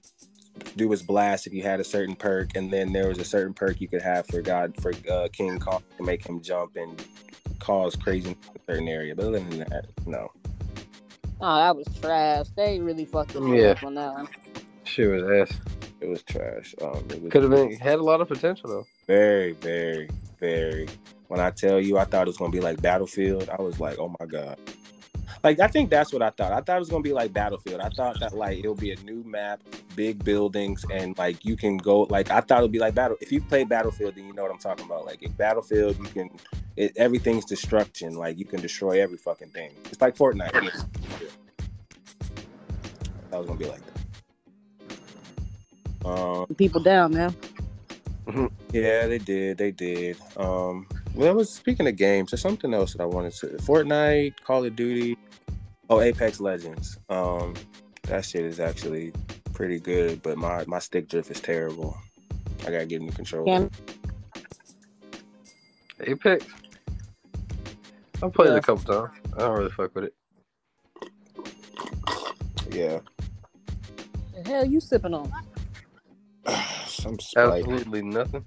do 0.76 0.90
his 0.90 1.02
blast 1.02 1.46
if 1.46 1.52
you 1.52 1.62
had 1.62 1.80
a 1.80 1.84
certain 1.84 2.14
perk, 2.14 2.56
and 2.56 2.70
then 2.70 2.92
there 2.92 3.08
was 3.08 3.18
a 3.18 3.24
certain 3.24 3.54
perk 3.54 3.80
you 3.80 3.88
could 3.88 4.02
have 4.02 4.26
for 4.26 4.42
God 4.42 4.74
for 4.80 4.92
uh, 5.10 5.28
King 5.32 5.58
Kong 5.58 5.82
to 5.98 6.02
make 6.04 6.24
him 6.26 6.40
jump 6.40 6.76
and 6.76 7.02
cause 7.58 7.96
crazy 7.96 8.30
in 8.30 8.36
a 8.56 8.72
certain 8.72 8.88
area. 8.88 9.14
But 9.14 9.26
other 9.26 9.40
than 9.40 9.58
that, 9.60 9.86
no. 10.06 10.30
Oh, 11.40 11.56
that 11.56 11.76
was 11.76 11.86
trash. 12.00 12.46
They 12.56 12.78
really 12.78 13.04
fucked 13.04 13.34
us 13.36 13.42
Yeah. 13.48 13.70
up 13.70 13.82
on 13.84 13.94
that 13.94 14.12
one. 14.12 14.28
Shit 14.84 15.10
was 15.10 15.22
ass. 15.50 15.58
It 16.00 16.08
was 16.08 16.22
trash. 16.22 16.74
Um, 16.82 17.04
it 17.10 17.22
was 17.22 17.32
Could 17.32 17.42
have 17.42 17.50
been 17.50 17.72
had 17.78 17.98
a 17.98 18.02
lot 18.02 18.20
of 18.20 18.28
potential 18.28 18.68
though. 18.68 18.86
very, 19.06 19.52
very, 19.52 20.08
very. 20.38 20.88
When 21.28 21.40
I 21.40 21.50
tell 21.50 21.80
you, 21.80 21.96
I 21.98 22.04
thought 22.04 22.22
it 22.22 22.26
was 22.28 22.36
gonna 22.36 22.50
be 22.52 22.60
like 22.60 22.80
Battlefield. 22.82 23.48
I 23.48 23.60
was 23.62 23.80
like, 23.80 23.98
oh 23.98 24.14
my 24.20 24.26
god. 24.26 24.58
Like 25.42 25.58
I 25.58 25.66
think 25.66 25.90
that's 25.90 26.12
what 26.12 26.22
I 26.22 26.30
thought. 26.30 26.52
I 26.52 26.60
thought 26.60 26.76
it 26.76 26.80
was 26.80 26.88
gonna 26.88 27.02
be 27.02 27.12
like 27.12 27.32
Battlefield. 27.32 27.80
I 27.80 27.88
thought 27.88 28.20
that 28.20 28.32
like 28.32 28.58
it'll 28.58 28.76
be 28.76 28.92
a 28.92 28.96
new 29.02 29.24
map, 29.24 29.60
big 29.96 30.22
buildings, 30.24 30.84
and 30.92 31.18
like 31.18 31.44
you 31.44 31.56
can 31.56 31.76
go. 31.78 32.02
Like 32.02 32.30
I 32.30 32.40
thought 32.40 32.58
it'd 32.58 32.70
be 32.70 32.78
like 32.78 32.94
Battle. 32.94 33.16
If 33.20 33.32
you 33.32 33.40
play 33.40 33.64
Battlefield, 33.64 34.14
then 34.14 34.26
you 34.26 34.32
know 34.34 34.42
what 34.42 34.52
I'm 34.52 34.58
talking 34.58 34.86
about. 34.86 35.04
Like 35.04 35.22
in 35.22 35.32
Battlefield, 35.32 35.98
you 35.98 36.04
can. 36.04 36.30
It, 36.76 36.92
everything's 36.96 37.44
destruction. 37.44 38.14
Like 38.14 38.38
you 38.38 38.44
can 38.44 38.60
destroy 38.60 39.02
every 39.02 39.18
fucking 39.18 39.48
thing. 39.48 39.72
It's 39.86 40.00
like 40.00 40.16
Fortnite. 40.16 40.52
That 43.30 43.38
was 43.38 43.46
gonna 43.46 43.58
be 43.58 43.66
like 43.66 43.80
that. 46.02 46.08
Um. 46.08 46.46
People 46.54 46.82
down, 46.82 47.14
man. 47.14 47.34
Yeah, 48.72 49.06
they 49.06 49.18
did. 49.18 49.58
They 49.58 49.72
did. 49.72 50.16
Um, 50.36 50.86
well, 51.14 51.28
it 51.28 51.34
was 51.34 51.50
speaking 51.50 51.86
of 51.88 51.96
games. 51.96 52.30
There's 52.30 52.40
something 52.40 52.72
else 52.72 52.94
that 52.94 53.02
I 53.02 53.06
wanted 53.06 53.34
to. 53.34 53.48
Fortnite, 53.58 54.34
Call 54.44 54.64
of 54.64 54.76
Duty, 54.76 55.18
oh, 55.92 56.00
Apex 56.00 56.40
Legends. 56.40 56.98
Um, 57.08 57.54
that 58.04 58.24
shit 58.24 58.44
is 58.44 58.60
actually 58.60 59.12
pretty 59.52 59.78
good, 59.78 60.22
but 60.22 60.38
my 60.38 60.64
my 60.66 60.78
stick 60.78 61.08
drift 61.08 61.30
is 61.30 61.40
terrible. 61.40 61.96
I 62.60 62.70
gotta 62.70 62.86
get 62.86 63.00
into 63.00 63.14
control. 63.14 63.44
Cam, 63.44 63.70
Apex. 66.00 66.46
I 68.22 68.28
played 68.28 68.50
it 68.50 68.56
a 68.56 68.60
couple 68.60 68.84
times. 68.84 69.18
I 69.36 69.38
don't 69.40 69.58
really 69.58 69.70
fuck 69.70 69.94
with 69.94 70.04
it. 70.04 70.14
Yeah, 72.70 73.00
the 74.42 74.48
hell 74.48 74.64
you 74.64 74.80
sipping 74.80 75.14
on? 75.14 75.30
some 76.86 77.18
Sprite. 77.18 77.64
Absolutely 77.64 78.02
nothing. 78.02 78.44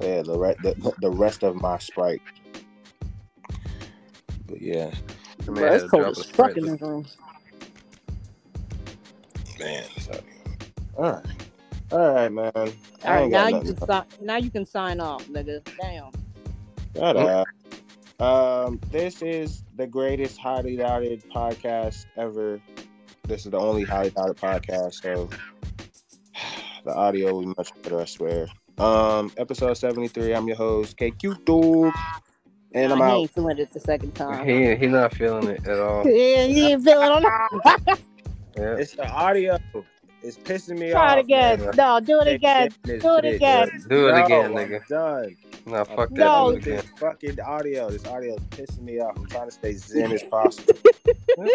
Yeah, 0.00 0.22
the, 0.22 0.38
re- 0.38 0.56
the 0.62 0.92
the 1.00 1.10
rest 1.10 1.42
of 1.42 1.56
my 1.56 1.78
Sprite. 1.78 2.22
But 4.46 4.60
yeah, 4.60 4.90
I 5.40 5.50
mean, 5.50 5.54
Bro, 5.54 5.74
it's 5.74 5.90
cold 5.90 6.06
as 6.06 6.24
fuck 6.26 6.56
in 6.56 6.66
this 6.66 6.80
room. 6.80 7.06
man. 9.58 9.84
So, 9.98 10.20
all 10.96 11.12
right, 11.12 11.24
all 11.92 12.14
right, 12.14 12.32
man. 12.32 12.52
All 12.54 12.68
I 13.04 13.14
right, 13.14 13.22
ain't 13.22 13.30
now 13.32 13.48
you 13.48 13.60
can 13.60 13.76
sign. 13.86 14.04
Now 14.20 14.36
you 14.36 14.50
can 14.50 14.66
sign 14.66 15.00
off, 15.00 15.26
nigga. 15.28 15.66
Damn. 15.80 16.12
Shut 16.94 17.16
up. 17.16 17.46
Um, 18.20 18.78
this 18.90 19.22
is 19.22 19.64
the 19.76 19.86
greatest 19.86 20.38
highly 20.38 20.76
doubted 20.76 21.22
podcast 21.30 22.04
ever. 22.16 22.60
This 23.26 23.46
is 23.46 23.52
the 23.52 23.58
only 23.58 23.84
highly 23.84 24.10
doubted 24.10 24.36
podcast, 24.36 25.02
so 25.02 25.28
the 26.84 26.94
audio 26.94 27.32
will 27.32 27.40
be 27.42 27.54
much 27.56 27.70
better, 27.82 28.00
I 28.00 28.04
swear. 28.04 28.46
Um, 28.76 29.32
episode 29.36 29.74
73. 29.74 30.34
I'm 30.34 30.46
your 30.48 30.56
host, 30.56 30.96
KQ 30.96 31.44
Dog. 31.44 31.94
And 32.72 32.92
I'm 32.92 32.98
Nah, 32.98 33.06
he 33.06 33.12
out. 33.12 33.18
ain't 33.22 33.30
feeling 33.32 33.58
it 33.58 33.72
the 33.72 33.80
second 33.80 34.14
time. 34.14 34.46
He 34.46 34.74
he 34.76 34.86
not 34.86 35.14
feeling 35.14 35.48
it 35.48 35.66
at 35.66 35.78
all. 35.80 36.04
yeah, 36.06 36.46
he 36.46 36.72
ain't 36.72 36.84
feeling 36.84 37.24
it. 37.24 38.00
Yeah. 38.56 38.76
It's 38.76 38.94
the 38.94 39.08
audio. 39.08 39.56
It's 40.22 40.36
pissing 40.36 40.78
me 40.78 40.90
Try 40.90 41.00
off. 41.00 41.10
Try 41.12 41.16
it 41.18 41.20
again. 41.20 41.60
man. 41.64 41.70
No, 41.76 42.00
do 42.00 42.20
it 42.20 42.28
again. 42.28 42.68
This 42.84 43.00
Do 43.02 43.16
it 43.16 43.24
again. 43.24 43.68
Do 43.88 44.08
it 44.08 44.12
No, 44.12 44.24
again, 44.24 44.44
I'm 44.46 44.52
nigga. 44.52 44.86
Done. 44.88 45.36
No, 45.66 45.84
fuck 45.84 46.08
that. 46.10 46.16
No. 46.18 46.50
Do 46.50 46.56
it 46.56 46.66
again. 46.66 46.76
This 46.76 46.90
fucking 46.98 47.40
audio. 47.40 47.90
This 47.90 48.04
audio 48.06 48.34
is 48.34 48.42
pissing 48.50 48.82
me 48.82 49.00
off. 49.00 49.16
I'm 49.16 49.26
trying 49.26 49.46
to 49.46 49.52
stay 49.52 49.72
zen 49.74 50.12
as 50.12 50.22
possible. 50.30 50.74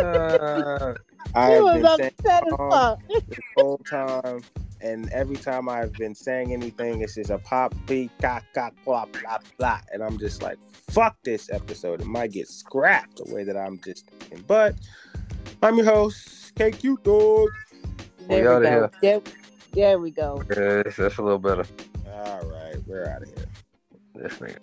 Ah, 0.02 0.94
I've 1.36 1.62
was 1.64 1.74
been 1.74 1.88
saying 1.98 2.12
upset 2.26 2.44
as 2.48 2.54
fuck. 2.58 3.00
this 3.28 3.40
whole 3.58 3.78
time, 3.80 4.42
and 4.86 5.10
every 5.10 5.36
time 5.36 5.68
I've 5.68 5.94
been 5.94 6.14
saying 6.14 6.54
anything, 6.54 7.02
it's 7.02 7.16
just 7.16 7.32
a 7.32 7.40
pop, 7.40 7.74
beat, 7.88 8.12
cock, 8.22 8.44
cock, 8.54 8.74
blah, 8.86 9.06
blah, 9.06 9.40
blah, 9.58 9.80
and 9.92 10.04
I'm 10.04 10.20
just 10.20 10.44
like, 10.44 10.58
fuck 10.92 11.18
this 11.24 11.50
episode. 11.52 12.02
It 12.02 12.08
might 12.08 12.32
get 12.32 12.48
scrapped 12.48 13.18
the 13.26 13.34
way 13.34 13.44
that 13.44 13.58
I'm 13.58 13.80
just 13.84 14.08
thinking. 14.12 14.44
But 14.48 14.76
I'm 15.64 15.76
your 15.78 15.86
host, 15.86 16.54
KQ 16.56 17.02
Dog. 17.04 17.50
We 18.20 18.26
There 18.28 18.60
we, 18.60 18.68
outta 18.68 18.92
go. 18.92 18.98
here. 19.02 19.20
There, 19.20 19.22
there 19.74 20.00
we 20.00 20.12
go. 20.12 20.44
Yes, 20.56 20.96
that's 20.98 21.18
a 21.18 21.22
little 21.24 21.40
better. 21.40 21.66
All 22.08 22.42
right, 22.46 22.76
we're 22.86 23.08
out 23.10 23.24
of 23.24 23.30
here. 23.30 23.46
This 24.14 24.34
nigga. 24.34 24.60